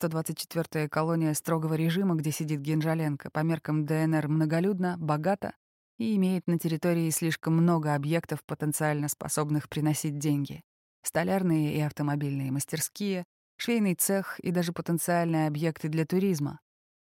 124-я 0.00 0.88
колония 0.88 1.34
строгого 1.34 1.74
режима, 1.74 2.14
где 2.16 2.32
сидит 2.32 2.60
Генжаленко, 2.60 3.30
по 3.30 3.40
меркам 3.40 3.86
ДНР 3.86 4.28
многолюдна, 4.28 4.96
богата 4.98 5.54
и 5.98 6.16
имеет 6.16 6.46
на 6.46 6.58
территории 6.58 7.10
слишком 7.10 7.54
много 7.54 7.94
объектов, 7.94 8.42
потенциально 8.44 9.08
способных 9.08 9.68
приносить 9.68 10.18
деньги. 10.18 10.62
Столярные 11.02 11.74
и 11.74 11.80
автомобильные 11.80 12.50
мастерские, 12.50 13.24
швейный 13.60 13.94
цех 13.94 14.40
и 14.40 14.50
даже 14.50 14.72
потенциальные 14.72 15.46
объекты 15.46 15.88
для 15.88 16.06
туризма. 16.06 16.60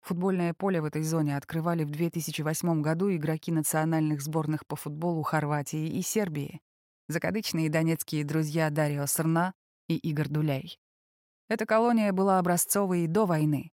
Футбольное 0.02 0.54
поле 0.54 0.80
в 0.80 0.84
этой 0.84 1.02
зоне 1.02 1.36
открывали 1.36 1.82
в 1.82 1.90
2008 1.90 2.80
году 2.80 3.12
игроки 3.14 3.50
национальных 3.50 4.22
сборных 4.22 4.64
по 4.66 4.76
футболу 4.76 5.22
Хорватии 5.22 5.88
и 5.88 6.02
Сербии, 6.02 6.60
закадычные 7.08 7.68
донецкие 7.68 8.24
друзья 8.24 8.70
Дарио 8.70 9.06
Срна 9.06 9.54
и 9.88 9.96
Игорь 9.96 10.28
Дуляй. 10.28 10.78
Эта 11.48 11.66
колония 11.66 12.12
была 12.12 12.38
образцовой 12.38 13.00
и 13.00 13.06
до 13.08 13.26
войны. 13.26 13.72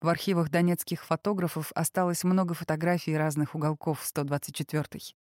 В 0.00 0.08
архивах 0.08 0.50
донецких 0.50 1.04
фотографов 1.04 1.72
осталось 1.74 2.24
много 2.24 2.54
фотографий 2.54 3.16
разных 3.16 3.54
уголков 3.54 4.02
124-й. 4.02 5.14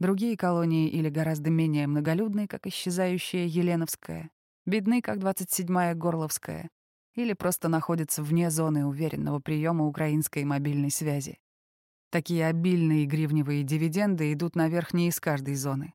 Другие 0.00 0.36
колонии 0.36 0.88
или 0.88 1.08
гораздо 1.08 1.50
менее 1.50 1.86
многолюдные, 1.86 2.46
как 2.46 2.66
исчезающая 2.66 3.46
Еленовская, 3.46 4.30
бедны, 4.68 5.02
как 5.02 5.18
27-я 5.18 5.94
Горловская, 5.94 6.70
или 7.14 7.32
просто 7.32 7.68
находятся 7.68 8.22
вне 8.22 8.50
зоны 8.50 8.86
уверенного 8.86 9.40
приема 9.40 9.86
украинской 9.86 10.44
мобильной 10.44 10.90
связи. 10.90 11.38
Такие 12.10 12.46
обильные 12.46 13.06
гривневые 13.06 13.64
дивиденды 13.64 14.32
идут 14.32 14.54
наверх 14.54 14.94
не 14.94 15.08
из 15.08 15.20
каждой 15.20 15.56
зоны. 15.56 15.94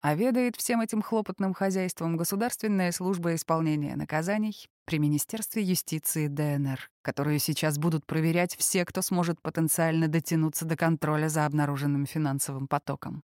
А 0.00 0.14
ведает 0.14 0.54
всем 0.56 0.80
этим 0.80 1.02
хлопотным 1.02 1.54
хозяйством 1.54 2.16
Государственная 2.16 2.92
служба 2.92 3.34
исполнения 3.34 3.96
наказаний 3.96 4.68
при 4.84 4.98
Министерстве 4.98 5.62
юстиции 5.62 6.28
ДНР, 6.28 6.88
которую 7.02 7.40
сейчас 7.40 7.78
будут 7.78 8.06
проверять 8.06 8.54
все, 8.56 8.84
кто 8.84 9.02
сможет 9.02 9.42
потенциально 9.42 10.06
дотянуться 10.06 10.66
до 10.66 10.76
контроля 10.76 11.28
за 11.28 11.46
обнаруженным 11.46 12.06
финансовым 12.06 12.68
потоком. 12.68 13.22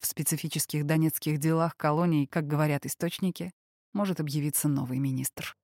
В 0.00 0.06
специфических 0.06 0.84
донецких 0.84 1.38
делах 1.38 1.76
колоний, 1.76 2.28
как 2.28 2.46
говорят 2.46 2.86
источники, 2.86 3.50
может 3.98 4.20
объявиться 4.20 4.68
новый 4.68 5.00
министр. 5.00 5.56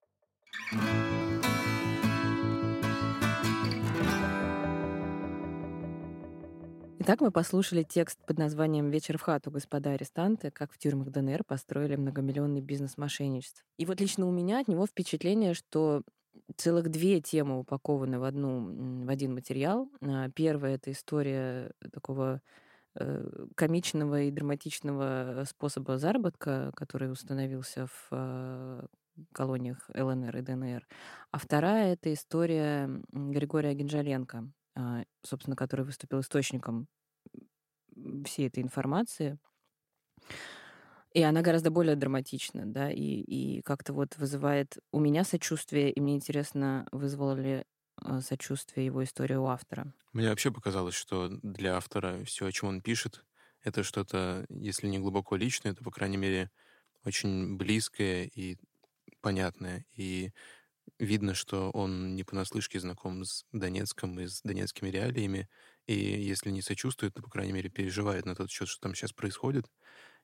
Итак, 6.99 7.20
мы 7.20 7.31
послушали 7.31 7.85
текст 7.85 8.18
под 8.27 8.38
названием 8.38 8.90
«Вечер 8.90 9.18
в 9.18 9.20
хату, 9.20 9.53
господа 9.53 9.92
арестанты. 9.92 10.51
Как 10.51 10.73
в 10.73 10.79
тюрьмах 10.79 11.11
ДНР 11.11 11.44
построили 11.44 11.94
многомиллионный 11.94 12.61
бизнес 12.61 12.99
мошенничеств». 12.99 13.64
И 13.77 13.87
вот 13.87 14.01
лично 14.01 14.27
у 14.27 14.33
меня 14.33 14.59
от 14.59 14.66
него 14.66 14.85
впечатление, 14.85 15.55
что 15.55 16.03
целых 16.57 16.88
две 16.88 17.20
темы 17.20 17.61
упакованы 17.61 18.18
в, 18.18 18.25
одну, 18.25 19.05
в 19.05 19.11
один 19.11 19.35
материал. 19.35 19.88
А, 20.01 20.29
первая— 20.31 20.75
это 20.77 20.90
история 20.90 21.70
такого 21.92 22.42
комичного 23.57 24.22
и 24.22 24.30
драматичного 24.30 25.44
способа 25.48 25.98
заработка, 25.98 26.72
который 26.76 27.11
установился 27.11 27.87
в 27.87 28.09
э, 28.12 28.87
колониях 29.33 29.88
ЛНР 29.94 30.37
и 30.37 30.40
ДНР. 30.42 30.87
А 31.30 31.38
вторая— 31.38 31.92
это 31.94 32.12
история 32.12 32.88
Григория 33.12 33.74
Генжаленко, 33.74 34.50
а, 34.76 35.04
собственно, 35.22 35.57
который 35.57 35.85
выступил 35.85 36.20
источником 36.20 36.88
всей 38.24 38.48
этой 38.48 38.62
информации. 38.62 39.38
И 41.12 41.22
она 41.22 41.42
гораздо 41.42 41.70
более 41.70 41.94
драматична, 41.94 42.66
да, 42.66 42.90
и, 42.90 42.98
и 42.98 43.62
как-то 43.62 43.92
вот 43.92 44.16
вызывает 44.16 44.78
у 44.92 44.98
меня 44.98 45.22
сочувствие, 45.22 45.92
и 45.92 46.00
мне 46.00 46.16
интересно, 46.16 46.88
вызвало 46.90 47.35
ли 47.35 47.64
сочувствие 48.20 48.87
его 48.87 49.02
история 49.04 49.38
у 49.38 49.46
автора. 49.46 49.92
Мне 50.12 50.28
вообще 50.28 50.50
показалось, 50.52 50.94
что 50.94 51.28
для 51.42 51.76
автора 51.76 52.24
все, 52.24 52.46
о 52.46 52.52
чем 52.52 52.68
он 52.68 52.83
пишет, 52.83 53.24
это 53.62 53.83
что-то, 53.83 54.46
если 54.48 54.87
не 54.88 54.98
глубоко 54.98 55.37
личное, 55.37 55.74
то, 55.74 55.83
по 55.83 55.90
крайней 55.90 56.18
мере, 56.18 56.50
очень 57.04 57.57
близкое 57.57 58.24
и 58.26 58.59
понятное. 59.20 59.87
И 59.96 60.33
видно, 60.98 61.35
что 61.35 61.70
он 61.70 62.14
не 62.16 62.24
понаслышке 62.24 62.80
знаком 62.80 63.24
с 63.24 63.46
Донецком 63.52 64.20
и 64.20 64.26
с 64.26 64.42
донецкими 64.42 64.90
реалиями, 64.90 65.48
и 65.87 65.94
если 65.94 66.50
не 66.50 66.62
сочувствует, 66.62 67.14
то, 67.14 67.22
по 67.22 67.30
крайней 67.30 67.52
мере, 67.52 67.70
переживает 67.70 68.26
на 68.26 68.35
тот 68.37 68.50
счет, 68.50 68.68
что 68.68 68.80
там 68.83 68.94
сейчас 68.94 69.12
происходит. 69.12 69.66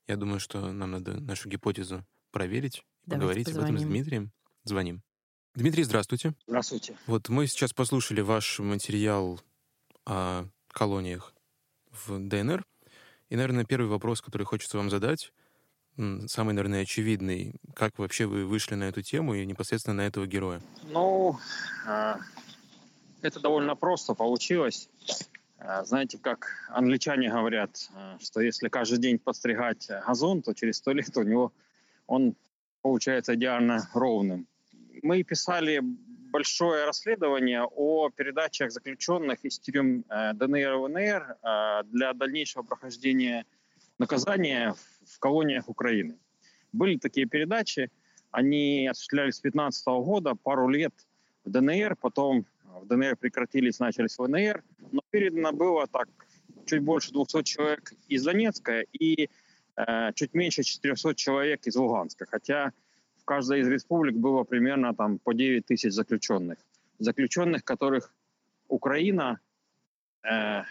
Я 0.09 0.17
думаю, 0.17 0.41
что 0.41 0.73
нам 0.73 0.93
надо 0.93 1.21
нашу 1.21 1.49
гипотезу 1.49 2.07
проверить, 2.33 2.85
Давайте 3.05 3.41
поговорить 3.41 3.45
позвоним. 3.45 3.75
об 3.77 3.77
этом 3.77 3.79
с 3.79 3.85
Дмитрием. 3.85 4.33
Звоним. 4.65 5.03
Дмитрий, 5.57 5.83
здравствуйте. 5.83 6.33
Здравствуйте. 6.47 6.97
Вот 7.07 7.29
мы 7.29 7.49
сейчас 7.49 7.73
послушали 7.73 8.21
ваш 8.21 8.61
материал 8.61 9.41
о 10.07 10.45
колониях 10.69 11.35
в 11.91 12.21
ДНР. 12.21 12.65
И, 13.31 13.37
наверное, 13.37 13.65
первый 13.65 13.89
вопрос, 13.89 14.21
который 14.21 14.45
хочется 14.45 14.77
вам 14.77 14.91
задать, 14.91 15.33
самый, 15.97 16.55
наверное, 16.55 16.83
очевидный. 16.83 17.57
Как 17.75 17.99
вообще 17.99 18.27
вы 18.27 18.47
вышли 18.47 18.77
на 18.77 18.85
эту 18.85 19.03
тему 19.03 19.35
и 19.35 19.45
непосредственно 19.45 19.97
на 19.97 20.07
этого 20.07 20.25
героя? 20.27 20.61
Ну, 20.85 21.37
а, 21.85 22.21
это 23.21 23.41
довольно 23.41 23.75
просто 23.75 24.15
получилось. 24.15 24.89
А, 25.59 25.85
знаете, 25.85 26.19
как 26.19 26.69
англичане 26.69 27.29
говорят, 27.29 27.91
а, 27.93 28.19
что 28.21 28.41
если 28.41 28.69
каждый 28.69 28.99
день 28.99 29.19
подстригать 29.19 29.89
газон, 30.07 30.43
то 30.43 30.55
через 30.55 30.77
сто 30.77 30.93
лет 30.93 31.17
у 31.17 31.23
него 31.23 31.53
он 32.07 32.37
получается 32.83 33.35
идеально 33.35 33.89
ровным. 33.95 34.47
Мы 35.03 35.23
писали 35.23 35.81
большое 35.83 36.85
расследование 36.85 37.65
о 37.65 38.11
передачах 38.11 38.71
заключенных 38.71 39.45
из 39.45 39.59
тюрем 39.59 40.05
э, 40.09 40.33
ДНР 40.35 40.73
и 40.73 40.77
ВНР 40.77 41.37
для 41.87 42.13
дальнейшего 42.13 42.63
прохождения 42.63 43.47
наказания 43.99 44.75
в 45.07 45.19
колониях 45.19 45.69
Украины. 45.69 46.19
Были 46.73 46.99
такие 46.99 47.27
передачи, 47.27 47.91
они 48.31 48.89
осуществлялись 48.89 49.37
с 49.37 49.41
2015 49.41 49.87
года, 49.87 50.35
пару 50.35 50.69
лет 50.69 50.95
в 51.45 51.51
ДНР, 51.51 51.97
потом 51.97 52.47
в 52.65 52.87
ДНР 52.87 53.17
прекратились, 53.17 53.81
начались 53.81 54.19
в 54.19 54.23
ВНР, 54.23 54.63
но 54.93 55.01
передано 55.11 55.53
было 55.53 55.87
так 55.87 56.09
чуть 56.67 56.83
больше 56.83 57.13
200 57.13 57.43
человек 57.43 57.93
из 58.09 58.25
Донецка 58.25 58.83
и 58.93 59.29
э, 59.77 60.13
чуть 60.15 60.35
меньше 60.35 60.63
400 60.63 61.15
человек 61.15 61.67
из 61.67 61.77
Луганска, 61.77 62.27
хотя 62.27 62.73
каждой 63.31 63.61
из 63.61 63.69
республик 63.69 64.17
было 64.17 64.43
примерно 64.43 64.93
там 64.93 65.19
по 65.19 65.33
9 65.33 65.65
тысяч 65.65 65.93
заключенных. 65.93 66.59
Заключенных, 66.99 67.63
которых 67.63 68.13
Украина 68.67 69.39
э, 70.25 70.65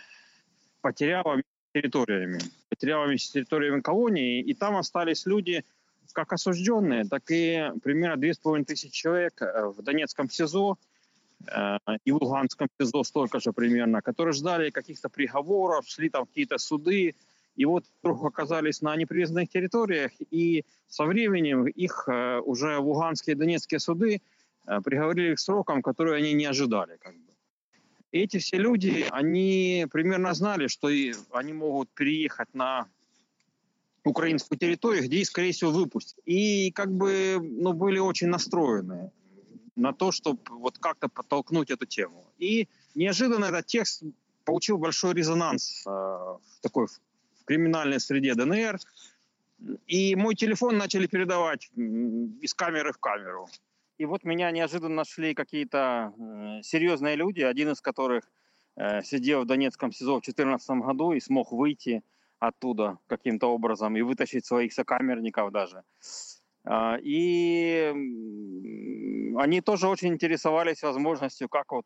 потеряла 0.81 1.41
территориями, 1.73 2.39
потеряла 2.67 3.15
территориями 3.15 3.79
колонии, 3.79 4.41
и 4.41 4.53
там 4.53 4.75
остались 4.75 5.25
люди, 5.25 5.63
как 6.11 6.33
осужденные, 6.33 7.05
так 7.05 7.31
и 7.31 7.71
примерно 7.81 8.17
2500 8.17 8.91
человек 8.91 9.41
э, 9.41 9.67
в 9.77 9.81
Донецком 9.81 10.29
СИЗО 10.29 10.77
э, 11.47 11.77
и 12.03 12.11
в 12.11 12.17
Луганском 12.17 12.67
СИЗО 12.77 13.03
столько 13.03 13.39
же 13.39 13.53
примерно, 13.53 14.01
которые 14.01 14.33
ждали 14.33 14.69
каких-то 14.69 15.07
приговоров, 15.07 15.87
шли 15.87 16.09
там 16.09 16.25
какие-то 16.25 16.57
суды, 16.57 17.15
и 17.55 17.65
вот 17.65 17.85
вдруг 18.01 18.25
оказались 18.25 18.81
на 18.81 18.95
непризнанных 18.95 19.49
территориях, 19.49 20.11
и 20.31 20.65
со 20.87 21.05
временем 21.05 21.67
их 21.67 22.07
э, 22.07 22.39
уже 22.39 22.77
луганские 22.77 23.35
и 23.35 23.39
донецкие 23.39 23.79
суды 23.79 24.21
приговорили 24.83 25.33
к 25.33 25.39
срокам, 25.39 25.81
которые 25.81 26.17
они 26.17 26.33
не 26.33 26.45
ожидали. 26.45 26.97
Как 27.01 27.15
бы 27.15 27.29
эти 28.11 28.37
все 28.37 28.57
люди, 28.57 29.05
они 29.11 29.87
примерно 29.91 30.33
знали, 30.33 30.67
что 30.67 30.89
они 31.31 31.53
могут 31.53 31.89
переехать 31.89 32.53
на 32.53 32.87
украинскую 34.03 34.57
территорию, 34.57 35.03
где 35.03 35.17
их, 35.17 35.27
скорее 35.27 35.51
всего, 35.51 35.71
выпустят. 35.71 36.17
И 36.25 36.71
как 36.71 36.91
бы 36.91 37.37
ну, 37.41 37.73
были 37.73 37.99
очень 37.99 38.27
настроены 38.27 39.11
на 39.75 39.93
то, 39.93 40.11
чтобы 40.11 40.39
вот 40.49 40.77
как-то 40.79 41.07
подтолкнуть 41.07 41.69
эту 41.69 41.85
тему. 41.85 42.25
И 42.37 42.67
неожиданно 42.95 43.45
этот 43.45 43.67
текст 43.67 44.03
получил 44.45 44.77
большой 44.77 45.13
резонанс 45.13 45.83
э, 45.85 45.89
в 45.89 46.39
такой 46.61 46.87
криминальной 47.49 47.99
среде 47.99 48.35
ДНР. 48.35 48.77
И 49.87 50.15
мой 50.15 50.35
телефон 50.35 50.77
начали 50.77 51.07
передавать 51.07 51.69
из 51.75 52.53
камеры 52.53 52.93
в 52.93 52.99
камеру. 52.99 53.47
И 53.97 54.05
вот 54.05 54.23
меня 54.23 54.51
неожиданно 54.51 54.95
нашли 54.95 55.33
какие-то 55.33 56.13
э, 56.17 56.61
серьезные 56.61 57.15
люди, 57.15 57.41
один 57.41 57.71
из 57.71 57.81
которых 57.81 58.23
э, 58.77 59.01
сидел 59.01 59.41
в 59.41 59.45
Донецком 59.45 59.91
СИЗО 59.91 60.19
в 60.19 60.21
2014 60.21 60.69
году 60.69 61.11
и 61.11 61.19
смог 61.19 61.51
выйти 61.51 62.03
оттуда 62.39 62.97
каким-то 63.07 63.47
образом 63.47 63.97
и 63.97 64.01
вытащить 64.01 64.45
своих 64.45 64.71
сокамерников 64.71 65.51
даже. 65.51 65.83
Э, 66.65 66.97
и 67.01 67.91
они 69.37 69.61
тоже 69.61 69.87
очень 69.87 70.13
интересовались 70.13 70.83
возможностью, 70.83 71.49
как 71.49 71.71
вот 71.71 71.85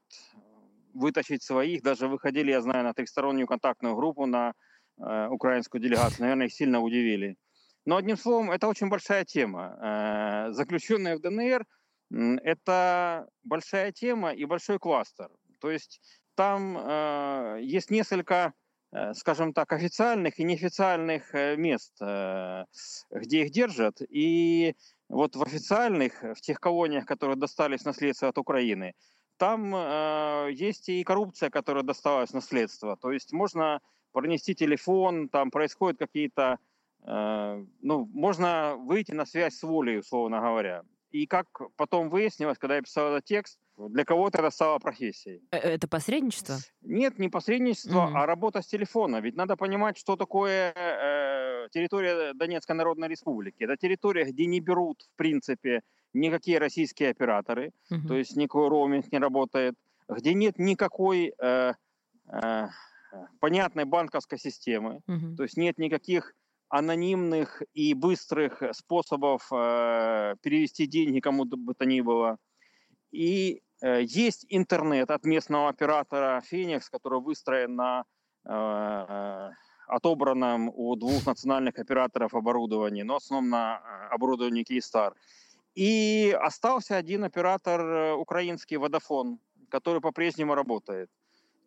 вытащить 0.93 1.41
своих. 1.41 1.81
Даже 1.81 2.07
выходили, 2.07 2.51
я 2.51 2.61
знаю, 2.61 2.83
на 2.83 2.93
трехстороннюю 2.93 3.47
контактную 3.47 3.95
группу 3.95 4.27
на 4.27 4.53
э, 4.97 5.27
украинскую 5.29 5.81
делегацию, 5.81 6.21
наверное, 6.21 6.47
их 6.47 6.53
сильно 6.53 6.81
удивили. 6.81 7.37
Но 7.85 7.97
одним 7.97 8.17
словом, 8.17 8.51
это 8.51 8.67
очень 8.67 8.89
большая 8.89 9.25
тема. 9.25 9.77
Э, 9.81 10.51
заключенные 10.51 11.17
в 11.17 11.21
ДНР– 11.21 11.65
это 12.43 13.27
большая 13.43 13.91
тема 13.91 14.31
и 14.31 14.45
большой 14.45 14.79
кластер. 14.79 15.29
То 15.59 15.71
есть 15.71 16.01
там 16.35 16.77
э, 16.77 17.59
есть 17.61 17.89
несколько, 17.89 18.53
скажем 19.13 19.53
так, 19.53 19.73
официальных 19.73 20.39
и 20.39 20.43
неофициальных 20.43 21.33
мест, 21.57 21.93
где 21.99 23.43
их 23.43 23.51
держат. 23.51 24.01
И 24.07 24.75
вот 25.09 25.35
в 25.35 25.41
официальных, 25.41 26.21
в 26.21 26.41
тех 26.41 26.59
колониях, 26.59 27.05
которые 27.05 27.35
достались 27.35 27.85
наследство 27.85 28.29
от 28.29 28.37
Украины, 28.37 28.93
там 29.37 29.75
э, 29.75 30.49
есть 30.53 30.89
и 30.89 31.03
коррупция, 31.03 31.49
которая 31.49 31.83
досталась 31.83 32.33
наследство. 32.33 32.95
То 32.97 33.11
есть 33.11 33.33
можно 33.33 33.79
пронести 34.13 34.55
телефон, 34.55 35.27
там 35.27 35.51
происходят 35.51 35.99
какие-то, 35.99 36.57
э, 37.05 37.65
ну, 37.81 38.09
можно 38.13 38.75
выйти 38.77 39.11
на 39.11 39.25
связь 39.25 39.55
с 39.55 39.63
волей, 39.63 39.99
условно 39.99 40.39
говоря. 40.39 40.83
И 41.11 41.27
как 41.27 41.47
потом 41.75 42.09
выяснилось, 42.09 42.57
когда 42.57 42.75
я 42.75 42.81
писал 42.81 43.11
этот 43.11 43.25
текст, 43.25 43.59
для 43.77 44.05
кого-то 44.05 44.39
это 44.39 44.51
стало 44.51 44.79
профессией. 44.79 45.41
Э, 45.51 45.57
это 45.57 45.87
посредничество? 45.87 46.55
Нет, 46.81 47.19
не 47.19 47.29
посредничество, 47.29 48.07
mm-hmm. 48.07 48.15
а 48.15 48.25
работа 48.25 48.61
с 48.61 48.67
телефона. 48.67 49.21
Ведь 49.21 49.35
надо 49.35 49.55
понимать, 49.55 49.97
что 49.97 50.15
такое 50.15 50.73
э, 50.75 51.69
территория 51.71 52.33
Донецкой 52.33 52.75
Народной 52.75 53.07
Республики. 53.07 53.63
Это 53.63 53.77
территория, 53.77 54.25
где 54.25 54.45
не 54.45 54.59
берут, 54.59 55.01
в 55.01 55.17
принципе, 55.17 55.81
никакие 56.13 56.59
российские 56.59 57.09
операторы, 57.09 57.71
mm-hmm. 57.91 58.07
то 58.07 58.15
есть 58.15 58.35
никакой 58.35 58.69
роуминг 58.69 59.11
не 59.11 59.17
работает, 59.17 59.75
где 60.07 60.33
нет 60.33 60.59
никакой 60.59 61.33
э, 61.39 61.73
э, 62.27 62.67
понятной 63.39 63.85
банковской 63.85 64.37
системы, 64.39 65.01
mm-hmm. 65.07 65.35
то 65.35 65.43
есть 65.43 65.57
нет 65.57 65.77
никаких 65.77 66.33
анонимных 66.69 67.61
и 67.73 67.93
быстрых 67.93 68.63
способов 68.71 69.47
э, 69.51 70.35
перевести 70.41 70.87
деньги 70.87 71.19
кому 71.19 71.45
бы 71.45 71.73
то 71.75 71.85
ни 71.85 72.01
было. 72.01 72.37
И 73.11 73.61
э, 73.81 74.01
есть 74.03 74.45
интернет 74.49 75.11
от 75.11 75.25
местного 75.25 75.69
оператора 75.69 76.41
Феникс, 76.41 76.89
который 76.89 77.21
выстроен 77.21 77.75
на 77.75 78.05
э, 78.45 79.49
отобранном 79.87 80.69
у 80.69 80.95
двух 80.95 81.27
национальных 81.27 81.77
операторов 81.77 82.33
оборудовании, 82.33 83.03
но 83.03 83.13
в 83.13 83.17
основном 83.17 83.49
на 83.49 83.75
э, 83.75 84.15
оборудовании 84.15 84.63
Киевстар. 84.63 85.13
И 85.75 86.35
остался 86.41 86.97
один 86.97 87.23
оператор 87.23 87.81
э, 87.81 88.13
украинский 88.13 88.77
Водофон, 88.77 89.39
который 89.69 90.01
по-прежнему 90.01 90.55
работает. 90.55 91.09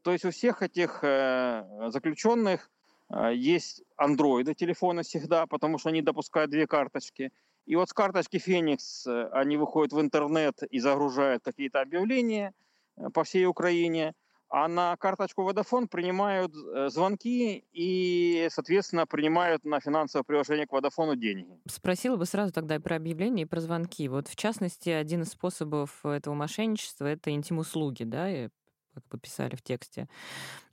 То 0.06 0.12
есть 0.12 0.24
у 0.24 0.30
всех 0.30 0.62
этих 0.62 1.00
э, 1.02 1.64
заключенных 1.88 2.70
э, 3.10 3.34
есть 3.34 3.82
андроиды 3.96 4.54
телефона 4.54 5.02
всегда, 5.02 5.48
потому 5.48 5.78
что 5.78 5.88
они 5.88 6.00
допускают 6.00 6.52
две 6.52 6.68
карточки. 6.68 7.32
И 7.64 7.74
вот 7.74 7.88
с 7.88 7.92
карточки 7.92 8.38
Феникс 8.38 9.04
э, 9.08 9.28
они 9.32 9.56
выходят 9.56 9.92
в 9.92 10.00
интернет 10.00 10.62
и 10.62 10.78
загружают 10.78 11.42
какие-то 11.42 11.80
объявления 11.80 12.54
по 13.14 13.24
всей 13.24 13.46
Украине– 13.46 14.14
а 14.48 14.68
на 14.68 14.96
карточку 14.96 15.42
Vodafone 15.42 15.88
принимают 15.88 16.54
звонки 16.92 17.64
и, 17.72 18.46
соответственно, 18.48 19.04
принимают 19.04 19.64
на 19.64 19.80
финансовое 19.80 20.22
приложение 20.22 20.68
к 20.68 20.72
Vodafone 20.72 21.16
деньги. 21.16 21.58
Спросила 21.66 22.16
бы 22.16 22.26
сразу 22.26 22.52
тогда 22.52 22.76
и 22.76 22.78
про 22.78 22.94
объявления, 22.94 23.42
и 23.42 23.44
про 23.44 23.60
звонки. 23.60 24.06
Вот, 24.08 24.28
в 24.28 24.36
частности, 24.36 24.88
один 24.88 25.22
из 25.22 25.30
способов 25.30 26.06
этого 26.06 26.34
мошенничества— 26.34 27.06
это 27.06 27.32
интим-услуги, 27.32 28.04
да, 28.04 28.30
как 28.96 29.04
вы 29.12 29.18
писали 29.18 29.54
в 29.56 29.62
тексте. 29.62 30.08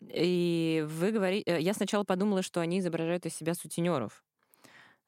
И 0.02 0.86
вы 0.88 1.12
говорите... 1.12 1.44
Э, 1.52 1.60
я 1.60 1.74
сначала 1.74 2.04
подумала, 2.04 2.42
что 2.42 2.62
они 2.62 2.80
изображают 2.80 3.26
из 3.26 3.36
себя 3.36 3.54
сутенеров. 3.54 4.24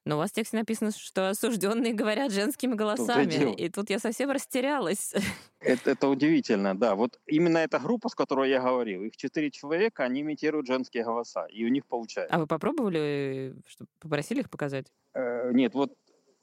Но 0.03 0.15
у 0.15 0.17
вас 0.19 0.31
в 0.31 0.33
тексте 0.33 0.57
написано, 0.57 0.91
что 0.91 1.29
осужденные 1.29 1.93
говорят 1.93 2.31
женскими 2.31 2.75
голосами. 2.75 3.55
И 3.55 3.69
тут 3.69 3.89
я 3.89 3.99
совсем 3.99 4.29
растерялась. 4.29 5.13
Это, 5.61 5.91
это 5.91 6.09
удивительно, 6.09 6.77
да. 6.77 6.93
Вот 6.93 7.19
именно 7.25 7.57
эта 7.57 7.79
группа, 7.79 8.07
с 8.07 8.13
которой 8.13 8.51
я 8.51 8.61
говорил, 8.61 9.01
их 9.01 9.17
четыре 9.17 9.49
человека, 9.49 10.03
они 10.03 10.21
имитируют 10.21 10.67
женские 10.67 11.03
голоса, 11.03 11.47
и 11.47 11.65
у 11.65 11.69
них 11.69 11.87
получается. 11.87 12.35
А 12.35 12.37
вы 12.37 12.45
попробовали, 12.45 13.55
что, 13.65 13.85
попросили 13.99 14.41
их 14.41 14.51
показать? 14.51 14.85
Э, 15.15 15.49
нет, 15.51 15.73
вот, 15.73 15.97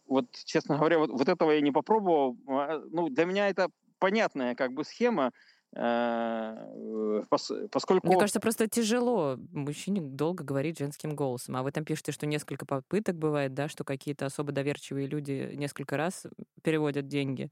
вот, 0.09 0.27
честно 0.45 0.77
говоря, 0.77 0.99
вот, 0.99 1.11
вот 1.11 1.29
этого 1.29 1.53
я 1.53 1.61
не 1.61 1.71
попробовал. 1.71 2.37
А, 2.49 2.83
ну, 2.91 3.11
для 3.11 3.25
меня 3.25 3.49
это 3.49 3.69
понятная 4.01 4.57
как 4.57 4.73
бы 4.73 4.83
схема. 4.83 5.31
Э, 5.75 7.23
поскольку... 7.31 8.07
Мне 8.07 8.19
кажется, 8.19 8.41
просто 8.41 8.69
тяжело 8.69 9.39
мужчине 9.53 10.03
долго 10.03 10.45
говорить 10.45 10.79
женским 10.79 11.17
голосом. 11.17 11.57
А 11.57 11.63
вы 11.63 11.73
там 11.73 11.85
пишете, 11.85 12.13
что 12.13 12.27
несколько 12.27 12.67
попыток 12.67 13.17
бывает, 13.17 13.55
да, 13.55 13.69
что 13.69 13.85
какие-то 13.85 14.27
особо 14.27 14.53
доверчивые 14.53 15.07
люди 15.07 15.53
несколько 15.55 15.97
раз 15.97 16.27
переводят 16.63 17.09
деньги. 17.09 17.51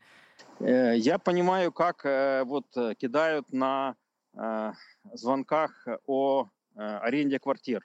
Э, 0.58 0.96
я 0.96 1.18
понимаю, 1.18 1.72
как 1.72 2.04
э, 2.04 2.44
вот 2.44 2.66
кидают 2.98 3.52
на 3.52 3.96
звонках 5.12 5.88
о 6.06 6.46
аренде 6.76 7.40
квартир. 7.40 7.84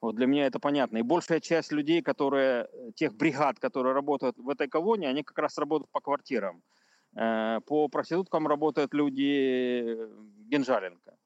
Вот 0.00 0.14
для 0.14 0.26
меня 0.26 0.46
это 0.46 0.60
понятно. 0.60 0.98
И 0.98 1.02
большая 1.02 1.40
часть 1.40 1.72
людей, 1.72 2.00
которые, 2.00 2.68
тех 2.94 3.12
бригад, 3.16 3.58
которые 3.58 3.92
работают 3.92 4.38
в 4.38 4.48
этой 4.50 4.68
колонии, 4.68 5.08
они 5.08 5.24
как 5.24 5.36
раз 5.38 5.58
работают 5.58 5.90
по 5.90 6.00
квартирам. 6.00 6.62
Э, 7.16 7.60
по 7.66 7.88
проституткам 7.88 8.46
работают 8.46 8.94
люди 8.94 9.96
Генжаленко. 10.48 11.16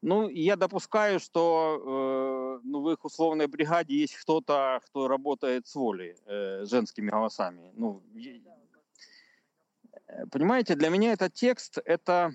Ну, 0.00 0.28
я 0.28 0.56
допускаю, 0.56 1.18
что 1.18 2.60
э, 2.60 2.60
ну, 2.64 2.82
в 2.82 2.90
их 2.90 3.04
условной 3.04 3.48
бригаде 3.48 3.96
есть 3.96 4.16
кто-то, 4.16 4.80
кто 4.86 5.08
работает 5.08 5.66
с 5.66 5.74
волей, 5.74 6.14
э, 6.26 6.64
женскими 6.66 7.10
голосами. 7.10 7.72
Ну, 7.74 8.02
э, 10.06 10.26
понимаете, 10.30 10.76
для 10.76 10.90
меня 10.90 11.12
этот 11.12 11.34
текст, 11.34 11.78
это, 11.84 12.32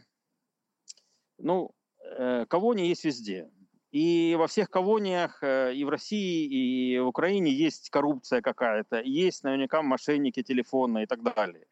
ну, 1.38 1.72
э, 2.18 2.46
колония 2.50 2.86
есть 2.86 3.06
везде. 3.06 3.50
И 3.92 4.36
во 4.38 4.48
всех 4.48 4.70
колониях 4.70 5.42
э, 5.42 5.74
и 5.74 5.86
в 5.86 5.90
России, 5.90 6.46
и 6.46 7.00
в 7.00 7.08
Украине 7.08 7.52
есть 7.52 7.90
коррупция 7.90 8.42
какая-то, 8.42 9.02
есть 9.02 9.44
наверняка 9.44 9.82
мошенники 9.82 10.44
телефонные 10.44 11.04
и 11.04 11.08
так 11.08 11.24
далее. 11.24 11.66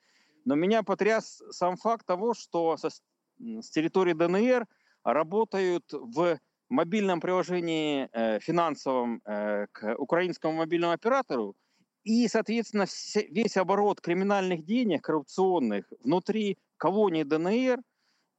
Но 0.46 0.56
меня 0.56 0.84
потряс 0.84 1.42
сам 1.52 1.78
факт 1.78 2.06
того, 2.06 2.34
что 2.34 2.78
со, 2.78 2.90
с 2.90 3.70
территории 3.70 4.14
ДНР 4.14 4.68
работают 5.04 5.92
в 5.92 6.40
мобильном 6.70 7.20
приложении 7.20 8.10
э, 8.12 8.40
финансовом 8.40 9.22
э, 9.26 9.68
к 9.72 9.96
украинскому 9.98 10.54
мобильному 10.54 10.94
оператору, 10.94 11.56
и, 12.04 12.28
соответственно, 12.28 12.86
все, 12.86 13.28
весь 13.28 13.58
оборот 13.58 14.02
криминальных 14.02 14.66
денег, 14.66 15.04
коррупционных, 15.04 15.86
внутри 16.04 16.58
колонии 16.78 17.24
ДНР 17.24 17.80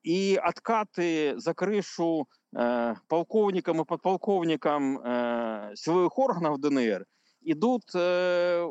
и 0.02 0.38
откаты 0.42 1.38
за 1.38 1.54
крышу 1.54 2.28
э, 2.56 2.94
полковникам 3.08 3.82
и 3.82 3.84
подполковникам 3.84 4.98
э, 4.98 5.72
силовых 5.76 6.18
органов 6.18 6.60
ДНР 6.60 7.06
идут 7.42 7.84
э, 7.94 8.68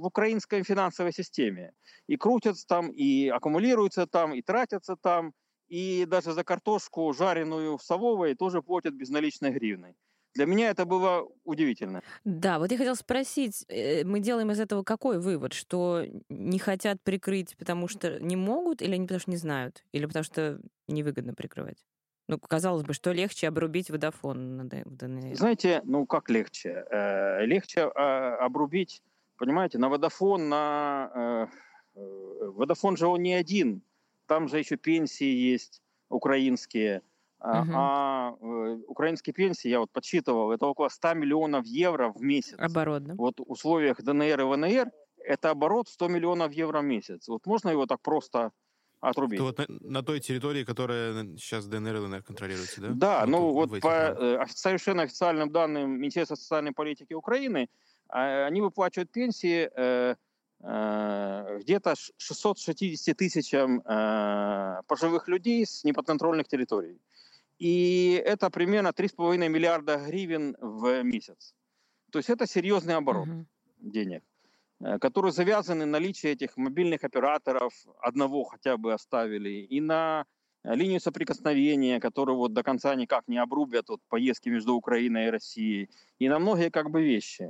в 0.00 0.06
украинской 0.06 0.62
финансовой 0.62 1.12
системе. 1.12 1.72
И 2.06 2.16
крутятся 2.16 2.66
там, 2.66 2.90
и 2.90 3.28
аккумулируются 3.28 4.06
там, 4.06 4.34
и 4.34 4.42
тратятся 4.42 4.96
там. 4.96 5.32
И 5.68 6.04
даже 6.06 6.32
за 6.32 6.44
картошку, 6.44 7.12
жареную 7.12 7.76
в 7.76 7.82
Савовой, 7.82 8.34
тоже 8.34 8.62
платят 8.62 8.94
безналичной 8.94 9.50
гривной. 9.50 9.96
Для 10.36 10.44
меня 10.44 10.68
это 10.68 10.84
было 10.84 11.26
удивительно. 11.44 12.02
Да, 12.24 12.58
вот 12.58 12.70
я 12.70 12.76
хотела 12.76 12.94
спросить, 12.94 13.64
э, 13.68 14.04
мы 14.04 14.20
делаем 14.20 14.50
из 14.50 14.60
этого 14.60 14.82
какой 14.82 15.18
вывод? 15.18 15.54
Что 15.54 16.04
не 16.28 16.58
хотят 16.58 17.02
прикрыть, 17.02 17.56
потому 17.56 17.88
что 17.88 18.20
не 18.20 18.36
могут, 18.36 18.82
или 18.82 18.96
не 18.96 19.06
потому 19.06 19.20
что 19.20 19.30
не 19.30 19.38
знают, 19.38 19.82
или 19.92 20.04
потому 20.04 20.24
что 20.24 20.60
невыгодно 20.88 21.32
прикрывать? 21.32 21.78
Ну, 22.28 22.38
казалось 22.38 22.82
бы, 22.82 22.92
что 22.92 23.12
легче 23.12 23.48
обрубить 23.48 23.90
водофон 23.90 24.68
в 24.84 24.96
ДНР? 24.96 25.36
Знаете, 25.36 25.80
ну 25.84 26.06
как 26.06 26.28
легче? 26.28 26.84
Э, 26.90 27.46
легче 27.46 27.90
а, 27.94 28.36
обрубить 28.36 29.02
Понимаете, 29.36 29.78
на 29.78 29.88
Водофон, 29.88 30.48
на... 30.48 31.10
Э, 31.14 32.00
э, 32.00 32.50
Водофон 32.50 32.96
же 32.96 33.06
он 33.06 33.22
не 33.22 33.34
один. 33.34 33.82
Там 34.26 34.48
же 34.48 34.58
еще 34.58 34.76
пенсии 34.76 35.24
есть 35.24 35.82
украинские. 36.08 37.02
Uh-huh. 37.38 37.70
А 37.74 38.34
э, 38.40 38.78
украинские 38.88 39.34
пенсии, 39.34 39.68
я 39.68 39.80
вот 39.80 39.90
подсчитывал, 39.90 40.52
это 40.52 40.66
около 40.66 40.88
100 40.88 41.14
миллионов 41.14 41.66
евро 41.66 42.08
в 42.08 42.22
месяц. 42.22 42.56
Оборот, 42.58 43.04
да? 43.04 43.14
Вот 43.14 43.38
в 43.38 43.50
условиях 43.50 44.02
ДНР 44.02 44.40
и 44.40 44.44
ВНР 44.44 44.90
это 45.26 45.50
оборот 45.50 45.88
100 45.88 46.08
миллионов 46.08 46.52
евро 46.52 46.80
в 46.80 46.84
месяц. 46.84 47.28
Вот 47.28 47.46
можно 47.46 47.68
его 47.68 47.86
так 47.86 48.00
просто 48.00 48.52
отрубить? 49.00 49.38
То 49.38 49.44
вот 49.44 49.58
на, 49.58 49.66
на 49.68 50.02
той 50.02 50.20
территории, 50.20 50.64
которая 50.64 51.36
сейчас 51.36 51.66
ДНР 51.66 51.96
и 51.96 51.98
ЛНР 51.98 52.22
контролируется, 52.22 52.80
да? 52.80 52.88
Да, 52.94 53.20
вот 53.20 53.28
ну 53.28 53.52
вот 53.52 53.80
по 53.80 53.88
э, 53.88 54.46
совершенно 54.48 55.02
официальным 55.02 55.50
данным 55.50 56.00
Министерства 56.00 56.36
социальной 56.36 56.72
политики 56.72 57.12
Украины, 57.12 57.68
они 58.08 58.60
выплачивают 58.60 59.10
пенсии 59.10 59.70
э, 59.74 60.14
э, 60.60 61.58
где-то 61.60 61.94
660 62.18 63.16
тысячам 63.16 63.80
э, 63.80 64.82
пожилых 64.86 65.28
людей 65.28 65.66
с 65.66 65.84
неподконтрольных 65.84 66.46
территорий. 66.48 67.00
И 67.58 68.22
это 68.24 68.50
примерно 68.50 68.88
3,5 68.88 69.48
миллиарда 69.48 69.96
гривен 69.96 70.56
в 70.60 71.02
месяц. 71.02 71.54
То 72.10 72.18
есть 72.18 72.30
это 72.30 72.46
серьезный 72.46 72.94
оборот 72.94 73.28
угу. 73.28 73.46
денег, 73.80 74.22
которые 75.00 75.32
завязаны 75.32 75.86
на 75.86 75.92
наличие 75.92 76.32
этих 76.32 76.56
мобильных 76.56 77.02
операторов, 77.02 77.72
одного 78.00 78.44
хотя 78.44 78.76
бы 78.76 78.92
оставили, 78.92 79.50
и 79.50 79.80
на 79.80 80.26
линию 80.74 81.00
соприкосновения, 81.00 82.00
которую 82.00 82.36
вот 82.36 82.52
до 82.52 82.62
конца 82.62 82.94
никак 82.94 83.28
не 83.28 83.38
обрубят 83.38 83.90
от 83.90 84.00
поездки 84.08 84.48
между 84.48 84.74
Украиной 84.74 85.26
и 85.26 85.30
Россией, 85.30 85.90
и 86.18 86.28
на 86.28 86.38
многие 86.38 86.70
как 86.70 86.90
бы 86.90 87.02
вещи. 87.02 87.48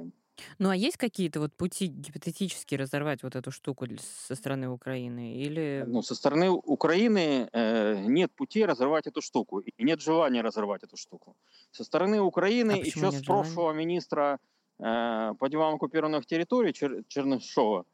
Ну 0.59 0.69
а 0.71 0.77
есть 0.77 0.97
какие-то 0.97 1.41
вот 1.41 1.53
пути 1.55 1.87
гипотетически 1.87 2.75
разорвать 2.75 3.23
вот 3.23 3.37
эту 3.37 3.51
штуку 3.51 3.87
со 4.27 4.35
стороны 4.35 4.69
Украины? 4.69 5.35
Или... 5.35 5.85
Ну, 5.87 6.03
со 6.03 6.15
стороны 6.15 6.51
Украины 6.51 7.49
э, 7.53 8.05
нет 8.07 8.33
пути 8.33 8.65
разорвать 8.65 9.07
эту 9.07 9.23
штуку, 9.23 9.61
и 9.61 9.85
нет 9.85 10.01
желания 10.01 10.43
разорвать 10.43 10.83
эту 10.83 10.97
штуку. 10.97 11.37
Со 11.71 11.85
стороны 11.85 12.21
Украины 12.21 12.73
а 12.73 12.77
еще 12.77 13.11
с 13.11 13.23
прошлого 13.23 13.73
желания? 13.73 13.87
министра 13.87 14.39
э, 14.79 15.35
по 15.39 15.49
делам 15.49 15.75
оккупированных 15.75 16.27
территорий 16.27 16.73
Чер, 16.73 17.05
Чернышова 17.09 17.85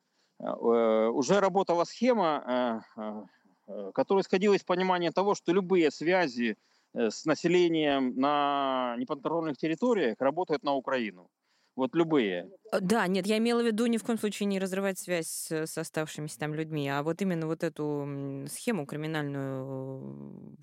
э, 0.41 0.45
уже 0.45 1.41
работала 1.41 1.85
схема, 1.85 2.83
э, 2.97 3.01
э, 3.01 3.23
э 3.69 3.93
которая 3.95 4.23
исходила 4.23 4.55
из 4.55 4.65
понимания 4.65 5.11
того, 5.11 5.35
что 5.35 5.53
любые 5.53 5.91
связи 5.91 6.57
э, 6.95 7.11
с 7.11 7.25
населением 7.25 8.15
на 8.17 8.97
неподконтрольных 8.99 9.57
территориях 9.57 10.17
работают 10.21 10.65
на 10.65 10.75
Украину. 10.75 11.29
Вот 11.75 11.95
любые. 11.95 12.51
Э, 12.71 12.81
да, 12.81 13.07
нет, 13.07 13.27
я 13.27 13.39
имела 13.39 13.63
в 13.63 13.67
виду 13.67 13.87
ни 13.87 13.97
в 13.97 14.05
коем 14.05 14.19
случае 14.19 14.47
не 14.47 14.59
разрывать 14.59 14.99
связь 14.99 15.29
с, 15.29 15.51
с 15.51 15.79
оставшимися 15.79 16.39
там 16.39 16.55
людьми, 16.55 16.89
а 16.89 17.03
вот 17.03 17.23
именно 17.23 17.47
вот 17.47 17.65
эту 17.65 18.47
схему 18.49 18.85
криминальную 18.85 20.57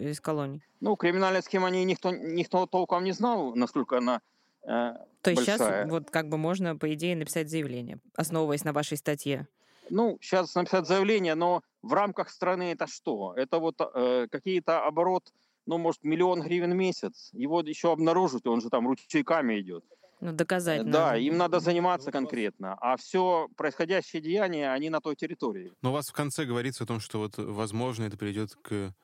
из 0.00 0.20
колоний. 0.20 0.62
Ну, 0.80 0.96
криминальная 0.96 1.42
схема, 1.42 1.68
не, 1.68 1.84
никто, 1.84 2.10
никто 2.12 2.66
толком 2.66 3.04
не 3.04 3.12
знал, 3.12 3.54
насколько 3.54 3.98
она 3.98 4.22
э, 4.62 4.94
То 5.20 5.30
есть 5.30 5.46
большая. 5.46 5.84
сейчас 5.84 5.90
вот 5.90 6.10
как 6.10 6.28
бы 6.28 6.38
можно, 6.38 6.76
по 6.76 6.92
идее, 6.94 7.14
написать 7.14 7.50
заявление, 7.50 7.98
основываясь 8.16 8.64
на 8.64 8.72
вашей 8.72 8.96
статье? 8.96 9.46
Ну, 9.90 10.18
сейчас 10.22 10.54
написать 10.54 10.86
заявление, 10.86 11.34
но 11.34 11.62
в 11.82 11.92
рамках 11.92 12.30
страны 12.30 12.72
это 12.72 12.86
что? 12.86 13.34
Это 13.36 13.58
вот 13.58 13.76
э, 13.80 14.28
какие-то 14.30 14.86
оборот, 14.86 15.30
ну, 15.66 15.76
может, 15.76 16.04
миллион 16.04 16.40
гривен 16.40 16.72
в 16.72 16.76
месяц. 16.76 17.28
Его 17.32 17.60
еще 17.60 17.92
обнаружить, 17.92 18.46
он 18.46 18.62
же 18.62 18.70
там 18.70 18.88
ручейками 18.88 19.60
идет. 19.60 19.84
Ну, 20.24 20.32
доказать 20.32 20.80
э, 20.80 20.84
Да, 20.84 21.06
надо. 21.08 21.18
им 21.18 21.36
надо 21.36 21.60
заниматься 21.60 22.10
конкретно. 22.10 22.78
А 22.80 22.96
все 22.96 23.46
происходящие 23.58 24.22
деяния, 24.22 24.72
они 24.72 24.88
на 24.88 25.02
той 25.02 25.16
территории. 25.16 25.70
Но 25.82 25.90
у 25.90 25.92
вас 25.92 26.08
в 26.08 26.12
конце 26.14 26.46
говорится 26.46 26.84
о 26.84 26.86
том, 26.86 26.98
что 26.98 27.18
вот, 27.18 27.34
возможно, 27.36 28.04
это 28.04 28.16
приведет 28.16 28.54
к 28.54 28.94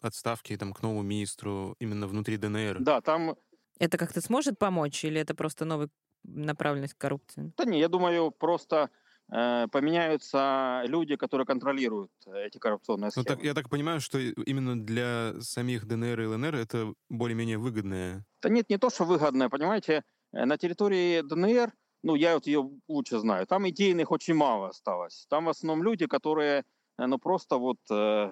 отставке 0.00 0.56
там, 0.56 0.72
к 0.72 0.80
новому 0.80 1.02
министру 1.02 1.74
именно 1.80 2.06
внутри 2.06 2.36
ДНР. 2.36 2.76
Да, 2.78 3.00
там... 3.00 3.34
Это 3.80 3.98
как-то 3.98 4.20
сможет 4.20 4.56
помочь 4.60 5.04
или 5.04 5.20
это 5.20 5.34
просто 5.34 5.64
новая 5.64 5.90
направленность 6.22 6.94
коррупции? 6.94 7.52
Да 7.56 7.64
не, 7.64 7.80
я 7.80 7.88
думаю, 7.88 8.30
просто 8.30 8.90
э, 9.32 9.66
поменяются 9.72 10.84
люди, 10.86 11.16
которые 11.16 11.44
контролируют 11.44 12.12
эти 12.26 12.58
коррупционные 12.58 13.10
схемы. 13.10 13.26
Ну, 13.28 13.34
так, 13.34 13.44
я 13.44 13.52
так 13.52 13.68
понимаю, 13.68 14.00
что 14.00 14.20
именно 14.20 14.80
для 14.80 15.34
самих 15.40 15.86
ДНР 15.86 16.20
и 16.20 16.26
ЛНР 16.26 16.54
это 16.54 16.92
более-менее 17.08 17.58
выгодное. 17.58 18.24
Да 18.42 18.48
нет, 18.48 18.70
не 18.70 18.78
то, 18.78 18.90
что 18.90 19.04
выгодное, 19.04 19.48
понимаете, 19.48 20.02
Э, 20.02 20.17
на 20.32 20.58
территории 20.58 21.22
ДНР, 21.22 21.72
ну, 22.02 22.14
я 22.14 22.34
вот 22.34 22.46
ее 22.46 22.70
лучше 22.86 23.18
знаю, 23.18 23.46
там 23.46 23.68
идейных 23.68 24.10
очень 24.10 24.34
мало 24.34 24.68
осталось. 24.68 25.26
Там 25.28 25.46
в 25.46 25.48
основном 25.48 25.82
люди, 25.82 26.06
которые, 26.06 26.64
э, 26.98 27.06
ну, 27.06 27.18
просто 27.18 27.56
вот 27.56 27.78
э, 27.90 28.30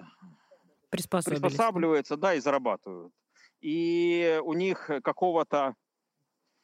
приспосабливаются, 0.89 2.17
да, 2.17 2.33
и 2.33 2.39
зарабатывают. 2.39 3.13
И 3.59 4.39
у 4.43 4.53
них 4.53 4.89
какого-то, 5.03 5.75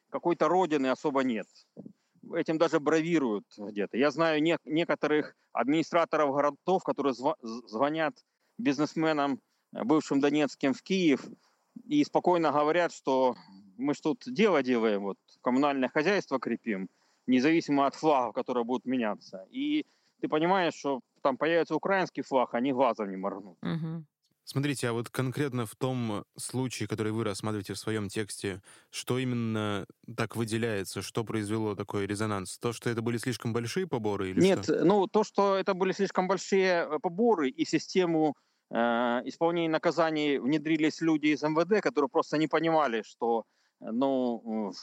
какой-то 0.10 0.48
родины 0.48 0.88
особо 0.88 1.24
нет. 1.24 1.48
Этим 2.34 2.58
даже 2.58 2.80
бравируют 2.80 3.46
где-то. 3.58 3.98
Я 3.98 4.12
знаю 4.12 4.42
не, 4.42 4.58
некоторых 4.64 5.36
администраторов 5.52 6.34
городов, 6.34 6.84
которые 6.84 7.14
зв- 7.14 7.38
звонят 7.42 8.16
бизнесменам, 8.58 9.42
бывшим 9.72 10.22
донецким 10.22 10.74
в 10.74 10.82
Киев, 10.84 11.26
и 11.86 12.04
спокойно 12.04 12.52
говорят, 12.52 12.94
что 12.94 13.36
мы 13.78 13.94
же 13.94 14.02
тут 14.02 14.24
дело 14.26 14.64
делаем, 14.64 15.04
вот 15.04 15.18
коммунальное 15.42 15.90
хозяйство 15.90 16.40
крепим, 16.40 16.90
независимо 17.28 17.88
от 17.88 17.96
флагов, 17.96 18.34
которые 18.34 18.64
будут 18.64 18.86
меняться. 18.86 19.46
И 19.50 19.86
ты 20.22 20.28
понимаешь, 20.28 20.74
что 20.74 21.02
там 21.22 21.38
появится 21.38 21.76
украинский 21.76 22.24
флаг, 22.24 22.54
они 22.54 22.74
глазом 22.74 23.10
не 23.10 23.18
моргнут. 23.18 23.58
Угу. 23.62 24.06
Смотрите, 24.46 24.90
а 24.90 24.94
вот 24.94 25.10
конкретно 25.10 25.66
в 25.66 25.76
том 25.76 26.26
случае, 26.38 26.88
который 26.90 27.14
вы 27.14 27.24
рассматриваете 27.24 27.74
в 27.74 27.80
своем 27.80 28.10
тексте, 28.10 28.62
что 28.90 29.18
именно 29.18 29.86
так 30.18 30.36
выделяется, 30.36 31.02
что 31.02 31.24
произвело 31.24 31.76
такой 31.76 32.06
резонанс? 32.06 32.58
То, 32.58 32.74
что 32.74 32.90
это 32.90 33.02
были 33.02 33.18
слишком 33.18 33.54
большие 33.54 33.88
поборы 33.88 34.32
или 34.32 34.42
Нет, 34.42 34.66
что? 34.66 34.84
ну 34.84 35.08
то, 35.08 35.24
что 35.24 35.56
это 35.56 35.74
были 35.74 35.94
слишком 35.94 36.28
большие 36.28 36.86
э, 36.86 37.00
поборы 37.00 37.50
и 37.50 37.64
систему 37.64 38.36
э, 38.70 38.76
исполнения 39.24 39.70
наказаний 39.70 40.40
внедрились 40.40 41.00
люди 41.00 41.28
из 41.28 41.42
МВД, 41.42 41.82
которые 41.82 42.10
просто 42.10 42.38
не 42.38 42.48
понимали, 42.48 43.02
что 43.06 43.46
ну, 43.92 44.74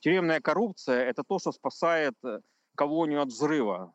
тюремная 0.00 0.40
коррупция– 0.40 1.04
это 1.10 1.22
то, 1.22 1.38
что 1.38 1.52
спасает 1.52 2.14
э, 2.24 2.40
колонию 2.74 3.22
от 3.22 3.28
взрыва, 3.28 3.92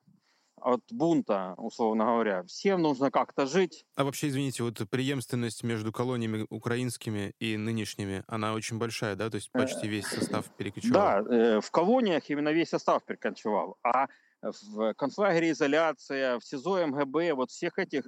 от 0.61 0.81
бунта, 0.91 1.53
условно 1.57 2.05
говоря. 2.05 2.43
Всем 2.43 2.81
нужно 2.81 3.11
как-то 3.11 3.45
жить. 3.45 3.85
А 3.95 4.03
вообще, 4.03 4.29
извините, 4.29 4.63
вот 4.63 4.81
преемственность 4.89 5.63
между 5.63 5.91
колониями 5.91 6.45
украинскими 6.49 7.33
и 7.39 7.57
нынешними, 7.57 8.23
она 8.27 8.53
очень 8.53 8.77
большая, 8.77 9.15
да? 9.15 9.29
То 9.29 9.35
есть 9.35 9.51
почти 9.51 9.87
весь 9.87 10.07
состав 10.07 10.45
перекочевал? 10.57 11.23
Да, 11.23 11.35
э, 11.35 11.61
в 11.61 11.71
колониях 11.71 12.29
именно 12.29 12.49
весь 12.49 12.69
состав 12.69 13.03
перекочевал. 13.05 13.77
А 13.83 14.07
в 14.41 14.93
концлагере 14.93 15.51
изоляция, 15.51 16.39
в 16.39 16.45
СИЗО 16.45 16.87
МГБ, 16.87 17.33
вот 17.33 17.51
всех 17.51 17.79
этих 17.79 18.05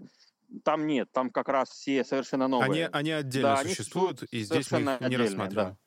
там 0.63 0.87
нет, 0.87 1.09
там 1.11 1.29
как 1.29 1.47
раз 1.47 1.69
все 1.69 2.03
совершенно 2.03 2.47
новые. 2.47 2.87
Они, 2.87 2.89
они 2.91 3.11
отдельно 3.11 3.55
да, 3.55 3.63
существуют, 3.63 4.21
они 4.21 4.41
и 4.41 4.43
здесь 4.43 4.71
мы 4.71 4.79
их 4.79 5.01
не 5.01 5.17
рассматриваем. 5.17 5.69
Да. 5.69 5.77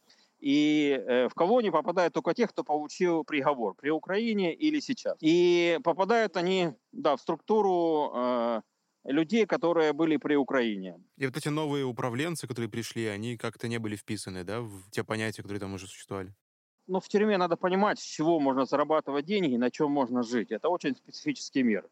И 0.42 0.90
э, 0.90 1.28
в 1.28 1.34
колонии 1.34 1.70
попадают 1.70 2.14
только 2.14 2.34
те, 2.34 2.48
кто 2.48 2.64
получил 2.64 3.22
приговор 3.22 3.74
при 3.74 3.90
Украине 3.90 4.52
или 4.52 4.80
сейчас. 4.80 5.16
И 5.20 5.78
попадают 5.84 6.36
они 6.36 6.72
да, 6.90 7.14
в 7.16 7.20
структуру 7.20 8.10
э, 8.12 8.62
людей, 9.04 9.46
которые 9.46 9.92
были 9.92 10.16
при 10.16 10.34
Украине. 10.34 11.00
И 11.16 11.26
вот 11.26 11.36
эти 11.36 11.48
новые 11.48 11.84
управленцы, 11.84 12.48
которые 12.48 12.68
пришли, 12.68 13.06
они 13.06 13.36
как-то 13.36 13.68
не 13.68 13.78
были 13.78 13.94
вписаны 13.94 14.42
да, 14.42 14.62
в 14.62 14.90
те 14.90 15.04
понятия, 15.04 15.42
которые 15.42 15.60
там 15.60 15.74
уже 15.74 15.86
существовали? 15.86 16.34
Ну, 16.88 16.98
в 16.98 17.06
тюрьме 17.06 17.38
надо 17.38 17.56
понимать, 17.56 18.00
с 18.00 18.02
чего 18.02 18.40
можно 18.40 18.64
зарабатывать 18.64 19.24
деньги, 19.24 19.54
на 19.56 19.70
чем 19.70 19.92
можно 19.92 20.24
жить. 20.24 20.50
Это 20.50 20.68
очень 20.68 20.96
специфический 20.96 21.62
мир. 21.62 21.88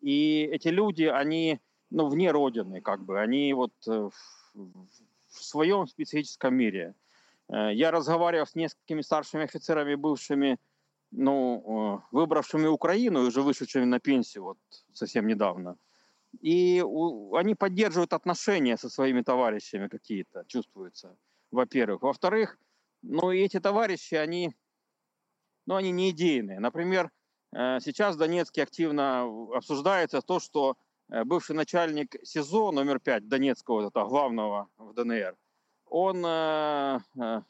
И 0.00 0.48
эти 0.52 0.66
люди, 0.66 1.04
они 1.04 1.60
ну, 1.90 2.08
вне 2.08 2.32
родины, 2.32 2.80
как 2.80 3.04
бы, 3.04 3.20
они 3.20 3.54
вот 3.54 3.72
э, 3.86 4.10
в 4.54 5.44
своем 5.44 5.86
специфическом 5.86 6.56
мире. 6.56 6.94
Э, 7.52 7.72
я 7.74 7.90
разговаривал 7.90 8.46
с 8.46 8.54
несколькими 8.54 9.02
старшими 9.02 9.44
офицерами, 9.44 9.94
бывшими, 9.94 10.58
ну, 11.10 12.00
э, 12.00 12.16
выбравшими 12.16 12.66
Украину 12.66 13.22
и 13.22 13.26
уже 13.26 13.42
вышедшими 13.42 13.84
на 13.84 14.00
пенсию 14.00 14.44
вот 14.44 14.58
совсем 14.92 15.26
недавно. 15.26 15.76
И 16.40 16.82
у, 16.84 17.34
они 17.36 17.54
поддерживают 17.54 18.14
отношения 18.14 18.78
со 18.78 18.88
своими 18.88 19.20
товарищами 19.22 19.88
какие-то, 19.88 20.44
чувствуются, 20.46 21.16
во-первых. 21.50 22.02
Во-вторых, 22.02 22.58
ну, 23.02 23.30
эти 23.30 23.60
товарищи, 23.60 24.14
они, 24.14 24.54
ну, 25.66 25.74
они 25.74 25.90
не 25.90 26.10
идейные. 26.10 26.58
Например, 26.58 27.10
э, 27.52 27.80
сейчас 27.80 28.16
в 28.16 28.18
Донецке 28.18 28.62
активно 28.62 29.24
обсуждается 29.54 30.22
то, 30.22 30.40
что 30.40 30.76
бывший 31.08 31.54
начальник 31.54 32.16
СИЗО 32.22 32.72
номер 32.72 32.98
5 32.98 33.28
Донецкого, 33.28 33.88
это 33.88 34.02
главного 34.04 34.70
в 34.78 34.94
ДНР, 34.94 35.36
он 35.92 36.24
э, 36.24 37.00
э, 37.20 37.42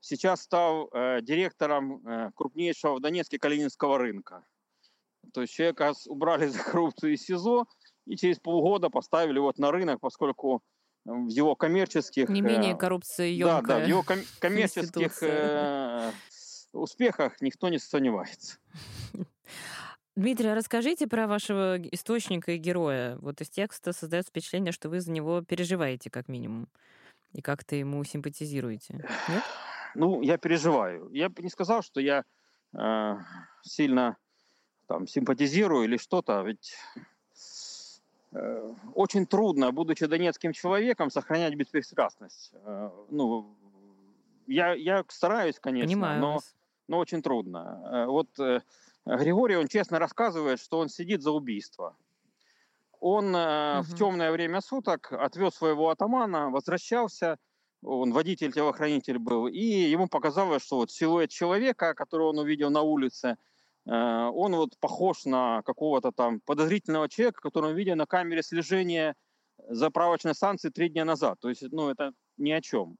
сейчас 0.00 0.42
стал 0.42 0.90
э, 0.92 1.20
директором 1.22 2.32
крупнейшего 2.34 2.96
в 2.96 3.00
Донецке 3.00 3.38
Калининского 3.38 3.96
рынка. 3.96 4.44
То 5.32 5.42
есть 5.42 5.54
человека 5.54 5.92
убрали 6.06 6.46
за 6.48 6.58
коррупцию 6.58 7.14
из 7.14 7.22
СИЗО 7.22 7.66
и 8.06 8.16
через 8.16 8.40
полгода 8.40 8.90
поставили 8.90 9.38
вот 9.38 9.58
на 9.58 9.70
рынок, 9.70 10.00
поскольку 10.00 10.62
в 11.04 11.28
его 11.28 11.54
коммерческих... 11.54 12.28
Не 12.28 12.42
менее 12.42 12.76
коррупции 12.76 13.40
Да, 13.40 13.62
да, 13.62 13.78
в 13.78 13.88
его 13.88 14.02
ком- 14.02 14.24
коммерческих 14.40 15.22
э, 15.22 16.10
успехах 16.72 17.40
никто 17.40 17.68
не 17.68 17.78
сомневается. 17.78 18.58
Дмитрий, 20.16 20.48
а 20.48 20.54
расскажите 20.56 21.06
про 21.06 21.28
вашего 21.28 21.80
источника 21.92 22.52
и 22.52 22.58
героя. 22.58 23.16
Вот 23.18 23.40
из 23.40 23.48
текста 23.48 23.92
создается 23.92 24.30
впечатление, 24.30 24.72
что 24.72 24.88
вы 24.88 25.00
за 25.00 25.12
него 25.12 25.40
переживаете, 25.42 26.10
как 26.10 26.26
минимум 26.28 26.68
и 27.32 27.42
как-то 27.42 27.76
ему 27.76 28.02
симпатизируете, 28.04 29.04
нет? 29.28 29.42
Ну, 29.96 30.22
я 30.22 30.38
переживаю. 30.38 31.08
Я 31.10 31.28
бы 31.28 31.42
не 31.42 31.48
сказал, 31.50 31.82
что 31.82 32.00
я 32.00 32.24
э, 32.72 33.16
сильно 33.62 34.16
там 34.86 35.08
симпатизирую 35.08 35.84
или 35.84 35.96
что-то, 35.96 36.42
ведь 36.42 36.74
э, 38.32 38.74
очень 38.94 39.26
трудно, 39.26 39.72
будучи 39.72 40.06
донецким 40.06 40.52
человеком, 40.52 41.10
сохранять 41.10 41.56
беспристрастность. 41.56 42.52
Э, 42.52 42.90
ну, 43.10 43.56
я, 44.46 44.74
я 44.74 45.04
стараюсь, 45.08 45.58
конечно, 45.58 45.88
Понимаю 45.88 46.20
но, 46.20 46.32
вас. 46.34 46.54
но 46.86 46.98
очень 46.98 47.20
трудно. 47.20 47.82
Э, 47.84 48.06
Вот 48.06 48.38
э, 48.38 48.60
Григорий, 49.06 49.56
он 49.56 49.66
честно 49.66 49.98
рассказывает, 49.98 50.60
что 50.60 50.78
он 50.78 50.88
сидит 50.88 51.22
за 51.22 51.32
убийство. 51.32 51.96
Он 53.00 53.34
э, 53.34 53.80
в 53.82 53.94
темное 53.96 54.30
время 54.30 54.60
суток 54.60 55.12
отвез 55.12 55.54
своего 55.54 55.88
атамана, 55.88 56.50
возвращался, 56.50 57.38
он 57.82 58.12
водитель-телохранитель 58.12 59.18
был, 59.18 59.46
и 59.48 59.58
ему 59.58 60.06
показалось, 60.06 60.62
что 60.62 60.76
вот 60.76 60.90
силуэт 60.90 61.30
человека, 61.30 61.94
которого 61.94 62.28
он 62.28 62.38
увидел 62.38 62.70
на 62.70 62.82
улице, 62.82 63.36
э, 63.86 63.90
он 63.90 64.54
вот 64.54 64.78
похож 64.80 65.24
на 65.24 65.62
какого-то 65.62 66.12
там 66.12 66.40
подозрительного 66.40 67.08
человека, 67.08 67.40
которого 67.40 67.70
он 67.70 67.76
видел 67.76 67.96
на 67.96 68.06
камере 68.06 68.42
слежения 68.42 69.14
заправочной 69.68 70.34
станции 70.34 70.68
три 70.68 70.90
дня 70.90 71.06
назад. 71.06 71.38
То 71.40 71.48
есть, 71.48 71.62
ну, 71.70 71.88
это 71.88 72.12
ни 72.36 72.50
о 72.50 72.60
чем. 72.60 72.96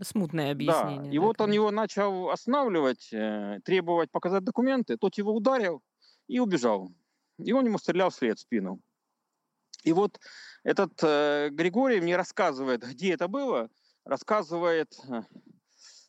Смутное 0.00 0.46
Да, 0.46 0.52
объяснение. 0.52 1.12
и 1.12 1.18
да, 1.18 1.24
вот 1.24 1.40
он 1.40 1.50
его 1.52 1.70
начал 1.70 2.30
останавливать, 2.30 3.12
э, 3.12 3.60
требовать 3.64 4.10
показать 4.10 4.44
документы, 4.44 4.96
тот 4.96 5.18
его 5.18 5.34
ударил 5.34 5.82
и 6.28 6.38
убежал. 6.38 6.92
И 7.38 7.52
он 7.52 7.66
ему 7.66 7.78
стрелял 7.78 8.10
вслед 8.10 8.38
в 8.38 8.42
спину. 8.42 8.80
И 9.84 9.92
вот 9.92 10.18
этот 10.64 10.92
э, 11.02 11.48
Григорий 11.50 12.00
мне 12.00 12.16
рассказывает, 12.16 12.82
где 12.86 13.12
это 13.14 13.28
было, 13.28 13.68
рассказывает, 14.04 14.96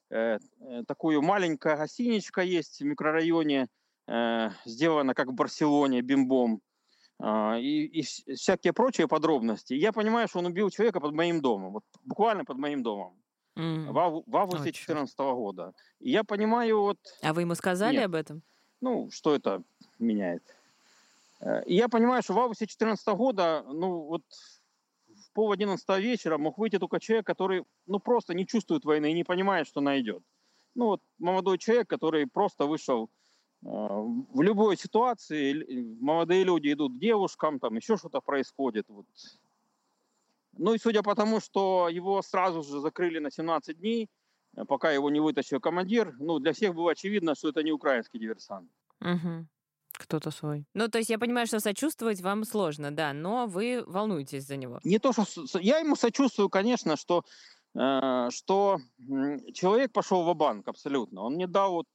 э, 0.10 0.38
э, 0.60 0.84
такую 0.88 1.22
маленькая 1.22 1.78
гостиничка 1.78 2.42
есть 2.42 2.80
в 2.80 2.86
микрорайоне, 2.86 3.68
э, 4.08 4.50
сделана 4.66 5.14
как 5.14 5.28
в 5.28 5.34
Барселоне, 5.34 6.02
бимбом, 6.02 6.62
а, 7.20 7.58
и, 7.60 7.86
и 7.86 8.02
вс- 8.04 8.36
всякие 8.36 8.74
прочие 8.74 9.08
подробности. 9.08 9.74
Я 9.74 9.92
понимаю, 9.92 10.28
что 10.28 10.40
он 10.40 10.46
убил 10.48 10.70
человека 10.70 11.00
под 11.00 11.14
моим 11.14 11.42
домом, 11.42 11.74
вот 11.74 11.84
буквально 12.04 12.46
под 12.46 12.58
моим 12.58 12.84
домом 12.84 13.22
М. 13.58 13.92
в, 13.92 13.98
ав- 14.00 14.24
в 14.28 14.38
августе 14.38 14.70
О, 14.70 14.72
чёрт. 14.72 14.88
2014 14.98 15.34
года. 15.34 15.74
И 16.00 16.12
я 16.12 16.24
понимаю, 16.24 16.80
вот, 16.82 17.00
А 17.24 17.34
вы 17.34 17.42
ему 17.42 17.56
сказали 17.56 17.98
Нет. 17.98 18.06
об 18.06 18.16
этом? 18.16 18.44
ну, 18.82 19.10
что 19.12 19.36
это 19.36 19.64
меняет. 20.00 20.44
Э, 21.40 21.64
И 21.66 21.76
я 21.76 21.88
понимаю, 21.90 22.24
что 22.24 22.34
в 22.34 22.40
августе 22.40 22.66
2014 22.66 23.08
года, 23.16 23.64
ну, 23.68 24.02
вот 24.04 24.24
в 25.08 25.32
пол 25.34 25.52
одиннадцатого 25.52 26.00
вечера 26.00 26.38
мог 26.38 26.58
выйти 26.58 26.80
только 26.80 27.00
человек, 27.00 27.26
который, 27.26 27.64
ну, 27.86 28.00
просто 28.00 28.34
не 28.34 28.46
чувствует 28.46 28.86
войны 28.86 29.12
и 29.12 29.14
не 29.16 29.24
понимает, 29.24 29.68
что 29.68 29.80
она 29.80 30.00
идет. 30.00 30.24
Ну, 30.76 30.86
вот 30.88 31.02
молодой 31.20 31.58
человек, 31.58 31.90
который 31.90 32.28
просто 32.28 32.66
вышел 32.66 33.10
э, 33.64 33.68
в 33.68 34.42
любой 34.42 34.78
ситуации, 34.78 35.54
л- 35.54 35.98
молодые 36.02 36.44
люди 36.44 36.72
идут 36.74 36.94
к 36.94 37.00
девушкам, 37.00 37.60
там 37.60 37.76
еще 37.76 37.98
что-то 37.98 38.22
происходит. 38.22 38.86
Вот. 38.90 39.06
Ну 40.54 40.74
и 40.74 40.80
судя 40.80 41.04
по 41.04 41.16
тому, 41.16 41.40
что 41.40 41.88
его 41.90 42.22
сразу 42.22 42.64
же 42.64 42.80
закрыли 42.80 43.20
на 43.20 43.32
17 43.32 43.80
дней, 43.80 44.10
э, 44.56 44.66
пока 44.66 44.92
его 44.92 45.10
не 45.10 45.20
вытащил 45.20 45.60
командир, 45.60 46.16
ну, 46.20 46.40
для 46.40 46.54
всех 46.54 46.74
было 46.74 46.92
очевидно, 46.92 47.36
что 47.36 47.50
это 47.50 47.64
не 47.64 47.72
украинский 47.72 48.20
диверсант. 48.20 48.70
Мгм. 49.00 49.48
Кто-то 49.98 50.32
свой. 50.32 50.66
Ну, 50.74 50.88
то 50.88 51.00
есть 51.00 51.10
я 51.10 51.18
понимаю, 51.18 51.48
что 51.48 51.60
сочувствовать 51.60 52.22
вам 52.22 52.44
сложно, 52.44 52.92
да, 52.92 53.14
но 53.14 53.48
вы 53.48 53.84
волнуетесь 53.88 54.46
за 54.46 54.56
него. 54.56 54.80
Не 54.84 55.00
то, 55.00 55.12
что... 55.12 55.60
Я 55.60 55.80
ему 55.80 55.96
сочувствую, 55.96 56.50
конечно, 56.50 56.96
что, 56.98 57.24
э, 57.76 58.30
что 58.32 58.80
человек 59.54 59.92
пошел 59.92 60.24
в 60.24 60.36
банк 60.36 60.68
абсолютно. 60.68 61.24
Он 61.24 61.38
не 61.38 61.48
дал... 61.48 61.72
Вот, 61.72 61.86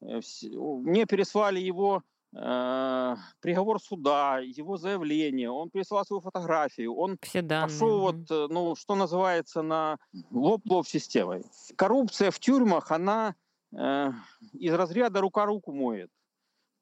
э, 0.00 0.20
мне 0.42 1.04
переслали 1.04 1.60
его 1.60 2.02
э, 2.34 3.16
приговор 3.40 3.80
суда, 3.80 4.38
его 4.38 4.76
заявление, 4.76 5.50
он 5.50 5.70
прислал 5.70 6.04
свою 6.04 6.20
фотографию, 6.20 6.94
он 6.94 7.18
Все 7.22 7.42
данные. 7.42 7.68
пошел 7.68 8.00
вот, 8.00 8.30
э, 8.30 8.46
ну, 8.48 8.74
что 8.74 8.94
называется, 8.94 9.62
на 9.62 9.98
лоб-лоб 10.30 10.86
системой. 10.86 11.44
Коррупция 11.76 12.30
в 12.30 12.38
тюрьмах, 12.38 12.90
она 12.90 13.34
э, 13.76 14.12
из 14.52 14.72
разряда 14.72 15.20
рука 15.20 15.44
руку 15.44 15.72
моет. 15.72 16.10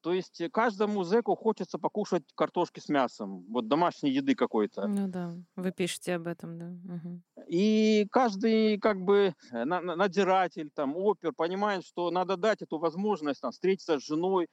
То 0.01 0.13
есть 0.13 0.39
э, 0.41 0.49
каждому 0.49 1.03
зэку 1.03 1.35
хочется 1.35 1.77
покушать 1.77 2.23
картошки 2.35 2.79
с 2.79 2.89
мясом, 2.89 3.45
вот 3.49 3.67
домашней 3.67 4.11
еды 4.11 4.35
какой-то. 4.35 4.87
Ну 4.87 5.07
да, 5.07 5.33
вы 5.55 5.71
пишете 5.71 6.15
об 6.15 6.27
этом, 6.27 6.57
да. 6.57 6.65
мгм. 6.65 7.23
И 7.47 8.07
каждый 8.11 8.77
как 8.79 9.01
бы 9.01 9.33
э, 9.51 9.65
на- 9.65 9.81
на- 9.81 9.95
надзиратель, 9.95 10.69
там, 10.73 10.95
опер 10.95 11.33
понимает, 11.33 11.85
что 11.85 12.11
надо 12.11 12.37
дать 12.37 12.61
эту 12.61 12.77
возможность 12.77 13.41
там, 13.41 13.51
встретиться 13.51 13.99
с 13.99 14.05
женой, 14.05 14.47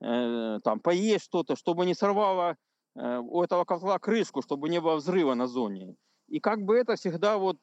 э, 0.00 0.58
там, 0.64 0.80
поесть 0.80 1.24
что-то, 1.24 1.56
чтобы 1.56 1.86
не 1.86 1.94
сорвало 1.94 2.56
э, 2.94 3.18
у 3.18 3.42
этого 3.42 3.64
котла 3.64 3.98
крышку, 3.98 4.42
чтобы 4.42 4.68
не 4.68 4.80
было 4.80 4.96
взрыва 4.96 5.34
на 5.34 5.46
зоне. 5.46 5.94
И 6.28 6.40
как 6.40 6.60
бы 6.62 6.76
это 6.76 6.96
всегда 6.96 7.38
вот 7.38 7.58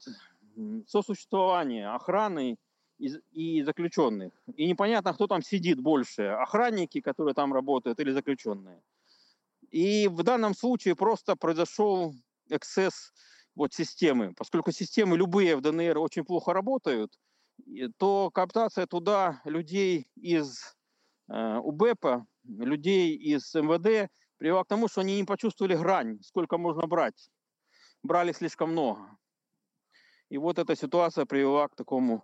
сосуществование 0.88 1.90
охраны 1.90 2.58
и, 3.00 3.64
заключенных. 3.64 4.34
И 4.56 4.68
непонятно, 4.68 5.14
кто 5.14 5.28
там 5.28 5.42
сидит 5.42 5.80
больше, 5.80 6.24
охранники, 6.24 7.02
которые 7.02 7.34
там 7.34 7.54
работают, 7.54 8.00
или 8.00 8.12
заключенные. 8.12 8.82
И 9.72 10.08
в 10.08 10.24
данном 10.24 10.54
случае 10.54 10.96
просто 10.96 11.36
произошел 11.36 12.14
эксцесс 12.50 13.14
вот 13.56 13.74
системы. 13.74 14.34
Поскольку 14.36 14.72
системы 14.72 15.18
любые 15.18 15.56
в 15.56 15.62
ДНР 15.62 15.98
очень 15.98 16.26
плохо 16.26 16.54
работают, 16.54 17.18
то 17.98 18.32
кооптация 18.32 18.88
туда 18.88 19.42
людей 19.46 20.08
из 20.16 20.76
э, 21.30 21.58
УБЭПа, 21.58 22.26
людей 22.44 23.16
из 23.16 23.54
МВД 23.54 24.10
привела 24.38 24.64
к 24.64 24.68
тому, 24.68 24.88
что 24.88 25.02
они 25.02 25.18
не 25.18 25.26
почувствовали 25.26 25.76
грань, 25.76 26.20
сколько 26.24 26.58
можно 26.58 26.88
брать. 26.88 27.30
Брали 28.02 28.32
слишком 28.32 28.72
много. 28.72 29.18
И 30.30 30.38
вот 30.38 30.58
эта 30.58 30.76
ситуация 30.76 31.26
привела 31.26 31.68
к 31.68 31.76
такому, 31.76 32.24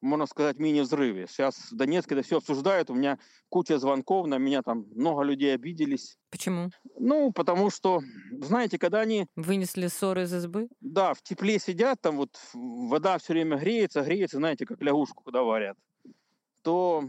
можно 0.00 0.26
сказать, 0.26 0.58
мини-взрыве. 0.58 1.26
Сейчас 1.28 1.70
в 1.72 1.76
Донецке 1.76 2.14
это 2.14 2.22
все 2.24 2.38
обсуждают, 2.38 2.90
у 2.90 2.94
меня 2.94 3.18
куча 3.48 3.78
звонков, 3.78 4.26
на 4.26 4.38
меня 4.38 4.62
там 4.62 4.86
много 4.94 5.22
людей 5.22 5.54
обиделись. 5.54 6.18
Почему? 6.30 6.70
Ну, 6.98 7.32
потому 7.32 7.70
что, 7.70 8.00
знаете, 8.40 8.78
когда 8.78 9.00
они 9.00 9.26
Вынесли 9.34 9.88
ссоры 9.88 10.22
из 10.22 10.32
избы? 10.32 10.68
да, 10.80 11.14
в 11.14 11.22
тепле 11.22 11.58
сидят, 11.58 12.00
там 12.00 12.16
вот 12.16 12.38
вода 12.54 13.18
все 13.18 13.32
время 13.34 13.58
греется, 13.58 14.02
греется, 14.02 14.38
знаете, 14.38 14.64
как 14.66 14.80
лягушку, 14.82 15.22
когда 15.24 15.42
варят, 15.42 15.76
то, 16.62 17.04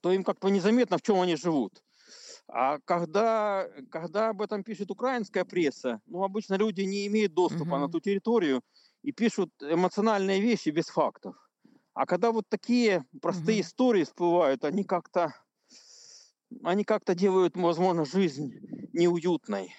то 0.00 0.12
им 0.12 0.24
как-то 0.24 0.48
незаметно, 0.48 0.98
в 0.98 1.02
чем 1.02 1.20
они 1.20 1.36
живут. 1.36 1.82
А 2.48 2.78
когда, 2.84 3.68
когда 3.90 4.30
об 4.30 4.42
этом 4.42 4.64
пишет 4.64 4.90
украинская 4.90 5.44
пресса, 5.44 6.00
ну, 6.06 6.24
обычно 6.24 6.54
люди 6.56 6.82
не 6.82 7.06
имеют 7.08 7.34
доступа 7.34 7.78
на 7.78 7.88
Мгм. 7.88 7.90
ту 7.90 8.00
территорию 8.00 8.62
и 9.02 9.12
пишут 9.12 9.50
эмоциональные 9.62 10.40
вещи 10.40 10.70
без 10.70 10.86
фактов. 10.88 11.36
А 11.94 12.06
когда 12.06 12.32
вот 12.32 12.44
такие 12.48 13.04
простые 13.22 13.60
Мгм. 13.60 13.66
истории 13.66 14.04
всплывают, 14.04 14.64
они 14.64 14.84
как-то 14.84 15.34
они 16.62 16.84
как-то 16.84 17.14
делают, 17.14 17.56
возможно, 17.56 18.04
жизнь 18.04 18.52
неуютной. 18.92 19.74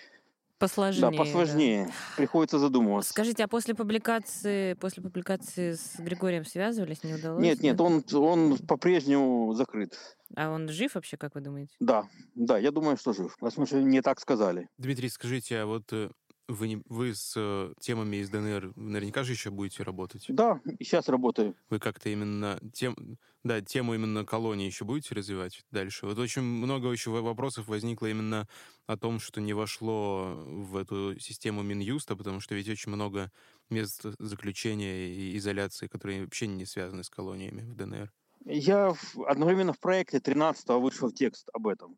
Посложнее. 0.58 1.12
да, 1.12 1.18
посложнее. 1.18 1.90
Приходится 2.16 2.60
задумываться. 2.60 3.12
Скажите, 3.12 3.44
а 3.44 3.48
после 3.48 3.76
публикации, 3.76 4.74
после 4.74 5.04
публикации 5.04 5.74
с 5.74 6.00
Григорием 6.00 6.46
связывались, 6.46 7.04
не 7.04 7.14
удалось? 7.14 7.44
Нет, 7.44 7.62
нет, 7.62 7.78
да? 7.78 7.84
он, 7.84 8.04
он 8.14 8.58
по-прежнему 8.60 9.54
закрыт. 9.54 9.98
А 10.36 10.50
он 10.50 10.70
жив 10.70 10.96
вообще, 10.96 11.18
как 11.18 11.36
вы 11.36 11.42
думаете? 11.42 11.76
Да, 11.80 12.08
да, 12.36 12.58
я 12.58 12.72
думаю, 12.72 12.98
что 12.98 13.14
жив. 13.14 13.36
Во 13.42 13.52
смысле, 13.52 13.84
не 13.84 14.02
так 14.02 14.20
сказали. 14.20 14.70
Дмитрий, 14.78 15.10
скажите, 15.10 15.60
а 15.60 15.66
вот 15.66 15.92
э, 15.92 16.10
вы, 16.48 16.68
не- 16.68 16.84
вы 16.88 17.16
с 17.16 17.34
э, 17.36 17.74
темами 17.80 18.18
из 18.18 18.30
ДНР 18.30 18.74
наверняка 18.76 19.24
же 19.24 19.34
еще 19.34 19.50
будете 19.52 19.84
работать? 19.84 20.26
Да, 20.30 20.62
и 20.80 20.84
сейчас 20.84 21.10
работаю. 21.10 21.56
Вы 21.70 21.80
как-то 21.80 22.10
именно 22.10 22.60
тем, 22.74 23.18
да, 23.44 23.62
тему 23.62 23.96
именно 23.96 24.26
колонии 24.26 24.66
еще 24.66 24.86
будете 24.86 25.16
развивать 25.16 25.64
дальше? 25.72 26.06
Вот 26.06 26.18
очень 26.20 26.42
много 26.44 26.90
еще 26.92 27.10
во- 27.12 27.22
вопросов 27.22 27.68
возникло 27.68 28.08
именно 28.08 28.48
о 28.86 28.98
том, 28.98 29.20
что 29.20 29.42
не 29.42 29.54
вошло 29.54 30.36
в 30.46 30.78
эту 30.78 31.20
систему 31.20 31.64
Минюста, 31.64 32.16
потому 32.16 32.40
что 32.40 32.56
ведь 32.56 32.70
очень 32.70 32.92
много 32.92 33.32
мест 33.70 34.06
заключения 34.20 35.08
и 35.10 35.38
изоляции, 35.38 35.88
которые 35.88 36.24
вообще 36.24 36.48
не 36.48 36.66
связаны 36.66 37.04
с 37.04 37.10
колониями 37.10 37.62
в 37.62 37.76
ДНР. 37.76 38.12
Я 38.46 38.94
в- 38.94 39.24
одновременно 39.28 39.74
в 39.74 39.80
проекте 39.80 40.20
13 40.20 40.80
вышел 40.80 41.10
текст 41.12 41.50
об 41.54 41.68
этом. 41.68 41.98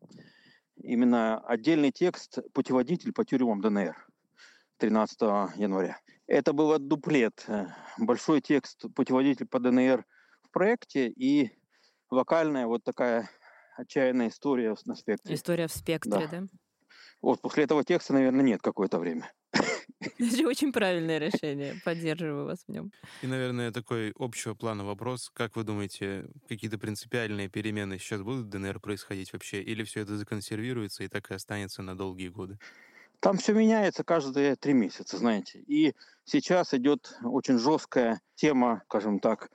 Именно 0.80 1.38
отдельный 1.40 1.90
текст 1.90 2.38
«Путеводитель 2.54 3.12
по 3.12 3.24
тюрьмам 3.24 3.60
ДНР» 3.60 3.96
13 4.78 5.20
января. 5.56 6.00
Это 6.26 6.52
был 6.52 6.78
дуплет. 6.78 7.44
э, 7.48 7.66
Большой 7.98 8.40
текст 8.40 8.84
«Путеводитель 8.94 9.46
по 9.46 9.58
ДНР» 9.58 10.04
в 10.42 10.50
проекте 10.50 11.08
и 11.08 11.50
локальная 12.10 12.66
вот 12.66 12.84
такая 12.84 13.28
отчаянная 13.76 14.28
история 14.28 14.74
на 14.86 14.94
спектре. 14.94 15.34
История 15.34 15.66
в 15.68 15.72
спектре, 15.72 16.28
да? 16.30 16.44
Вот 17.20 17.40
после 17.40 17.64
этого 17.64 17.84
текста, 17.84 18.12
наверное, 18.12 18.44
нет 18.44 18.62
какое-то 18.62 18.98
время. 18.98 19.32
Это 20.18 20.46
очень 20.46 20.72
правильное 20.72 21.18
решение. 21.18 21.74
Поддерживаю 21.84 22.44
вас 22.44 22.64
в 22.66 22.70
нем. 22.70 22.92
И, 23.22 23.26
наверное, 23.26 23.72
такой 23.72 24.12
общего 24.16 24.54
плана 24.54 24.84
вопрос. 24.84 25.30
Как 25.34 25.56
вы 25.56 25.64
думаете, 25.64 26.28
какие-то 26.48 26.78
принципиальные 26.78 27.48
перемены 27.48 27.98
сейчас 27.98 28.22
будут 28.22 28.46
в 28.46 28.48
ДНР 28.50 28.78
происходить 28.78 29.32
вообще? 29.32 29.60
Или 29.60 29.82
все 29.82 30.00
это 30.00 30.16
законсервируется 30.16 31.02
и 31.02 31.08
так 31.08 31.30
и 31.30 31.34
останется 31.34 31.82
на 31.82 31.96
долгие 31.96 32.28
годы? 32.28 32.58
Там 33.20 33.36
все 33.36 33.52
меняется 33.52 34.04
каждые 34.04 34.54
три 34.56 34.74
месяца, 34.74 35.16
знаете. 35.16 35.60
И 35.66 35.94
сейчас 36.24 36.72
идет 36.74 37.18
очень 37.22 37.58
жесткая 37.58 38.20
тема, 38.36 38.82
скажем 38.86 39.18
так, 39.18 39.50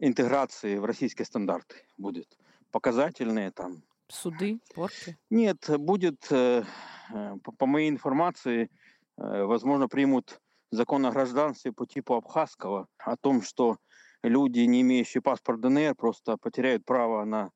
интеграции 0.00 0.78
в 0.78 0.84
российские 0.84 1.26
стандарты 1.26 1.76
будет. 1.98 2.38
Показательные 2.70 3.50
там. 3.50 3.82
Суды, 4.08 4.60
порки? 4.74 5.18
Нет, 5.30 5.70
будет, 5.78 6.26
э, 6.30 6.64
э, 7.12 7.36
по 7.58 7.66
моей 7.66 7.90
информации, 7.90 8.70
э, 9.18 9.42
возможно, 9.44 9.88
примут 9.88 10.40
закон 10.70 11.04
о 11.06 11.10
гражданстве 11.10 11.72
по 11.72 11.86
типу 11.86 12.14
абхазского, 12.14 12.88
о 12.98 13.16
том, 13.16 13.42
что 13.42 13.76
люди, 14.22 14.60
не 14.60 14.80
имеющие 14.80 15.22
паспорт 15.22 15.60
ДНР, 15.60 15.94
просто 15.94 16.36
потеряют 16.38 16.84
право 16.84 17.24
на 17.24 17.50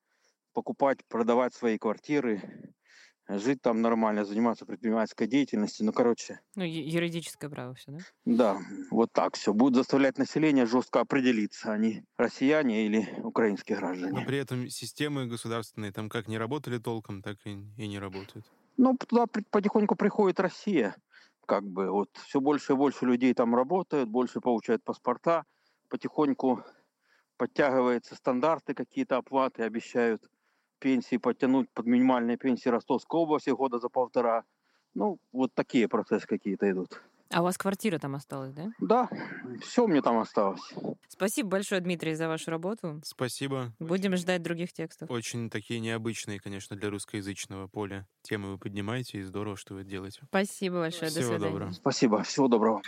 покупать, 0.53 0.99
продавать 1.09 1.55
свои 1.55 1.79
квартиры, 1.79 2.75
жить 3.29 3.61
там 3.63 3.83
нормально, 3.83 4.25
заниматься 4.25 4.67
предпринимательской 4.67 5.27
деятельностью. 5.27 5.87
Ну, 5.87 5.93
короче. 5.93 6.41
Ну, 6.55 6.65
юридическое 6.65 7.51
право 7.51 7.75
все, 7.75 7.93
да? 7.93 7.99
Да, 8.25 8.59
вот 8.91 9.13
так 9.13 9.37
все. 9.37 9.53
Будут 9.53 9.77
заставлять 9.77 10.19
население 10.19 10.67
жестко 10.67 11.01
определиться, 11.01 11.73
они 11.73 12.05
россияне 12.17 12.87
или 12.87 13.09
украинские 13.23 13.79
граждане. 13.79 14.21
Но 14.21 14.27
при 14.27 14.39
этом 14.39 14.69
системы 14.69 15.27
государственные 15.27 15.93
там 15.93 16.09
как 16.09 16.29
не 16.29 16.39
работали 16.39 16.79
толком, 16.79 17.23
так 17.23 17.39
и, 17.45 17.51
и 17.51 17.89
не 17.89 17.99
работают. 17.99 18.47
Ну, 18.77 18.97
туда 18.97 19.27
потихоньку 19.51 19.97
приходит 19.97 20.41
Россия. 20.41 20.97
Как 21.47 21.65
бы 21.65 21.91
вот 21.91 22.11
все 22.15 22.41
больше 22.41 22.73
и 22.73 22.77
больше 22.77 23.07
людей 23.07 23.33
там 23.35 23.55
работают, 23.55 24.09
больше 24.09 24.41
получают 24.41 24.83
паспорта. 24.85 25.45
Потихоньку 25.89 26.65
подтягиваются 27.37 28.15
стандарты, 28.15 28.75
какие-то 28.75 29.19
оплаты 29.19 29.63
обещают 29.63 30.23
пенсии 30.79 31.17
подтянуть 31.17 31.71
под 31.71 31.87
минимальные 31.87 32.37
пенсии 32.37 32.69
Ростовской 32.69 33.21
области 33.21 33.51
года 33.51 33.79
за 33.79 33.89
полтора. 33.89 34.45
Ну, 34.95 35.19
вот 35.33 35.53
такие 35.55 35.89
процессы 35.89 36.27
какие-то 36.27 36.71
идут. 36.71 37.03
А 37.31 37.41
у 37.41 37.45
вас 37.45 37.59
квартира 37.59 37.99
там 37.99 38.15
осталась, 38.15 38.53
да? 38.53 38.71
Да, 38.79 39.09
все 39.61 39.87
мне 39.87 40.01
там 40.01 40.19
осталось. 40.19 40.73
Спасибо 41.09 41.51
большое, 41.51 41.81
Дмитрий, 41.81 42.15
за 42.15 42.29
вашу 42.29 42.51
работу. 42.51 43.01
Спасибо. 43.05 43.73
Будем 43.81 44.13
Очень... 44.13 44.23
ждать 44.23 44.43
других 44.43 44.73
текстов. 44.73 45.11
Очень 45.11 45.51
такие 45.51 45.81
необычные, 45.81 46.39
конечно, 46.39 46.77
для 46.77 46.89
русскоязычного 46.89 47.67
поля 47.67 48.07
темы 48.23 48.53
вы 48.53 48.59
поднимаете, 48.59 49.19
и 49.19 49.23
здорово, 49.23 49.57
что 49.57 49.75
вы 49.75 49.85
делаете. 49.85 50.21
Спасибо 50.29 50.77
большое. 50.81 51.11
Всего 51.11 51.23
До 51.23 51.29
свидания. 51.29 51.53
доброго. 51.53 51.73
Спасибо. 51.73 52.23
Всего 52.23 52.49
доброго. 52.49 52.83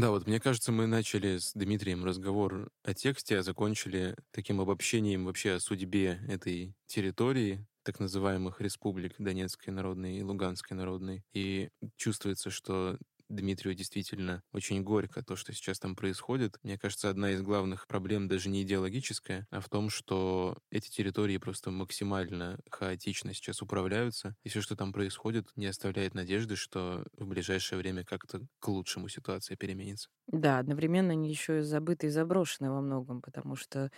Да, 0.00 0.10
вот 0.10 0.26
мне 0.26 0.38
кажется, 0.38 0.70
мы 0.70 0.86
начали 0.86 1.38
с 1.38 1.52
Дмитрием 1.54 2.04
разговор 2.04 2.70
о 2.84 2.94
тексте, 2.94 3.38
а 3.38 3.42
закончили 3.42 4.16
таким 4.30 4.60
обобщением 4.60 5.24
вообще 5.24 5.54
о 5.54 5.60
судьбе 5.60 6.20
этой 6.28 6.74
территории, 6.86 7.66
так 7.82 7.98
называемых 7.98 8.60
республик 8.60 9.14
Донецкой 9.18 9.72
народной 9.72 10.18
и 10.18 10.22
Луганской 10.22 10.76
народной. 10.76 11.24
И 11.32 11.70
чувствуется, 11.96 12.50
что 12.50 12.98
Дмитрию 13.28 13.74
действительно 13.74 14.42
очень 14.52 14.82
горько 14.82 15.22
то, 15.22 15.36
что 15.36 15.52
сейчас 15.52 15.78
там 15.78 15.94
происходит. 15.96 16.58
Мне 16.62 16.78
кажется, 16.78 17.10
одна 17.10 17.32
из 17.32 17.42
главных 17.42 17.86
проблем 17.86 18.28
даже 18.28 18.48
не 18.48 18.62
идеологическая, 18.62 19.46
а 19.50 19.60
в 19.60 19.68
том, 19.68 19.90
что 19.90 20.56
эти 20.70 20.90
территории 20.90 21.36
просто 21.38 21.70
максимально 21.70 22.58
хаотично 22.70 23.34
сейчас 23.34 23.62
управляются, 23.62 24.34
и 24.44 24.48
все, 24.48 24.60
что 24.62 24.76
там 24.76 24.92
происходит, 24.92 25.48
не 25.56 25.66
оставляет 25.66 26.14
надежды, 26.14 26.56
что 26.56 27.04
в 27.12 27.26
ближайшее 27.26 27.78
время 27.78 28.04
как-то 28.04 28.40
к 28.60 28.68
лучшему 28.68 29.08
ситуация 29.08 29.56
переменится. 29.56 30.08
Да, 30.26 30.58
одновременно 30.58 31.12
они 31.12 31.30
еще 31.30 31.58
и 31.60 31.62
забыты 31.62 32.06
и 32.08 32.10
заброшены 32.10 32.70
во 32.70 32.80
многом, 32.80 33.22
потому 33.22 33.56
что, 33.56 33.90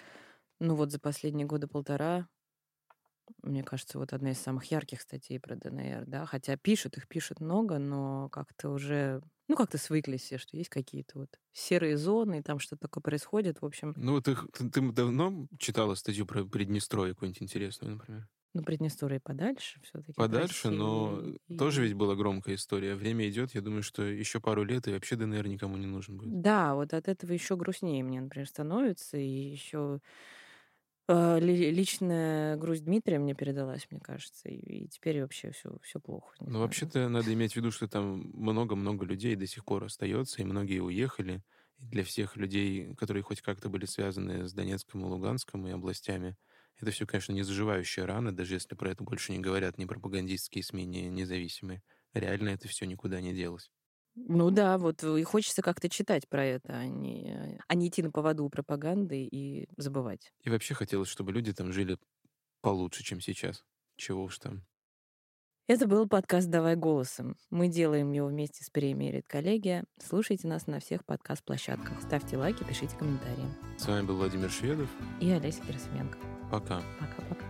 ну 0.60 0.74
вот 0.76 0.92
за 0.92 1.00
последние 1.00 1.46
годы 1.46 1.68
полтора 1.68 2.28
мне 3.42 3.62
кажется, 3.62 3.98
вот 3.98 4.12
одна 4.12 4.32
из 4.32 4.38
самых 4.38 4.64
ярких 4.70 5.00
статей 5.00 5.40
про 5.40 5.56
ДНР, 5.56 6.04
да, 6.06 6.26
хотя 6.26 6.56
пишут, 6.56 6.96
их 6.96 7.08
пишут 7.08 7.40
много, 7.40 7.78
но 7.78 8.28
как-то 8.30 8.70
уже, 8.70 9.22
ну, 9.48 9.56
как-то 9.56 9.78
свыклись 9.78 10.22
все, 10.22 10.38
что 10.38 10.56
есть 10.56 10.70
какие-то 10.70 11.18
вот 11.18 11.38
серые 11.52 11.96
зоны, 11.96 12.38
и 12.38 12.42
там 12.42 12.58
что-то 12.58 12.82
такое 12.82 13.02
происходит, 13.02 13.60
в 13.62 13.66
общем. 13.66 13.94
Ну, 13.96 14.12
вот 14.12 14.28
их, 14.28 14.46
ты, 14.52 14.68
ты 14.70 14.92
давно 14.92 15.48
читала 15.58 15.94
статью 15.94 16.26
про 16.26 16.44
Приднестровье 16.44 17.14
какую-нибудь 17.14 17.42
интересную, 17.42 17.96
например? 17.96 18.28
Ну, 18.52 18.64
Приднестровье 18.64 19.20
подальше 19.20 19.80
все-таки. 19.82 20.12
Подальше, 20.16 20.70
но 20.70 21.22
и... 21.48 21.56
тоже 21.56 21.82
ведь 21.82 21.94
была 21.94 22.16
громкая 22.16 22.56
история. 22.56 22.96
Время 22.96 23.28
идет, 23.28 23.54
я 23.54 23.60
думаю, 23.60 23.82
что 23.82 24.02
еще 24.02 24.40
пару 24.40 24.64
лет, 24.64 24.88
и 24.88 24.92
вообще 24.92 25.16
ДНР 25.16 25.46
никому 25.46 25.76
не 25.76 25.86
нужен 25.86 26.16
будет. 26.16 26.40
Да, 26.42 26.74
вот 26.74 26.92
от 26.92 27.08
этого 27.08 27.32
еще 27.32 27.56
грустнее 27.56 28.02
мне, 28.02 28.20
например, 28.20 28.48
становится, 28.48 29.16
и 29.16 29.28
еще 29.28 30.00
личная 31.40 32.56
грусть 32.56 32.84
Дмитрия 32.84 33.18
мне 33.18 33.34
передалась, 33.34 33.86
мне 33.90 34.00
кажется, 34.00 34.48
и, 34.48 34.84
и 34.84 34.88
теперь 34.88 35.20
вообще 35.22 35.50
все, 35.52 35.78
все 35.82 36.00
плохо. 36.00 36.34
Ну, 36.40 36.60
вообще-то 36.60 37.08
надо 37.08 37.32
иметь 37.34 37.52
в 37.52 37.56
виду, 37.56 37.70
что 37.70 37.86
там 37.88 38.30
много-много 38.34 39.04
людей 39.04 39.36
до 39.36 39.46
сих 39.46 39.64
пор 39.64 39.84
остается, 39.84 40.40
и 40.40 40.44
многие 40.44 40.80
уехали. 40.80 41.42
И 41.78 41.84
для 41.84 42.04
всех 42.04 42.36
людей, 42.36 42.94
которые 42.94 43.22
хоть 43.22 43.40
как-то 43.42 43.68
были 43.68 43.84
связаны 43.86 44.46
с 44.48 44.52
Донецком 44.52 45.02
и 45.02 45.04
Луганском 45.04 45.66
и 45.66 45.70
областями, 45.70 46.36
это 46.78 46.90
все, 46.90 47.06
конечно, 47.06 47.32
не 47.32 47.42
заживающая 47.42 48.06
рана, 48.06 48.34
даже 48.34 48.54
если 48.54 48.74
про 48.74 48.90
это 48.90 49.04
больше 49.04 49.32
не 49.32 49.38
говорят 49.38 49.76
ни 49.78 49.84
пропагандистские 49.84 50.64
СМИ, 50.64 50.86
ни 50.86 50.98
независимые. 51.08 51.82
Реально 52.14 52.50
это 52.50 52.68
все 52.68 52.86
никуда 52.86 53.20
не 53.20 53.34
делось. 53.34 53.70
Ну 54.14 54.50
да, 54.50 54.78
вот 54.78 55.02
и 55.02 55.22
хочется 55.22 55.62
как-то 55.62 55.88
читать 55.88 56.28
про 56.28 56.44
это, 56.44 56.72
а 56.72 56.86
не, 56.86 57.58
а 57.66 57.74
не 57.74 57.88
идти 57.88 58.02
на 58.02 58.10
поводу 58.10 58.48
пропаганды 58.48 59.24
и 59.24 59.68
забывать. 59.76 60.32
И 60.42 60.50
вообще 60.50 60.74
хотелось, 60.74 61.08
чтобы 61.08 61.32
люди 61.32 61.52
там 61.52 61.72
жили 61.72 61.98
получше, 62.60 63.02
чем 63.02 63.20
сейчас. 63.20 63.64
Чего 63.96 64.24
уж 64.24 64.38
там. 64.38 64.64
Это 65.70 65.86
был 65.86 66.08
подкаст 66.08 66.48
«Давай 66.50 66.74
голосом». 66.74 67.36
Мы 67.50 67.68
делаем 67.68 68.10
его 68.10 68.26
вместе 68.26 68.64
с 68.64 68.70
премией 68.70 69.12
«Редколлегия». 69.18 69.84
Слушайте 70.02 70.48
нас 70.48 70.66
на 70.66 70.80
всех 70.80 71.04
подкаст-площадках. 71.04 72.02
Ставьте 72.02 72.36
лайки, 72.36 72.64
пишите 72.64 72.96
комментарии. 72.96 73.46
С 73.78 73.86
вами 73.86 74.04
был 74.04 74.16
Владимир 74.16 74.50
Шведов. 74.50 74.90
И 75.20 75.30
Олеся 75.30 75.62
Герасименко. 75.62 76.18
Пока. 76.50 76.82
Пока-пока. 76.98 77.49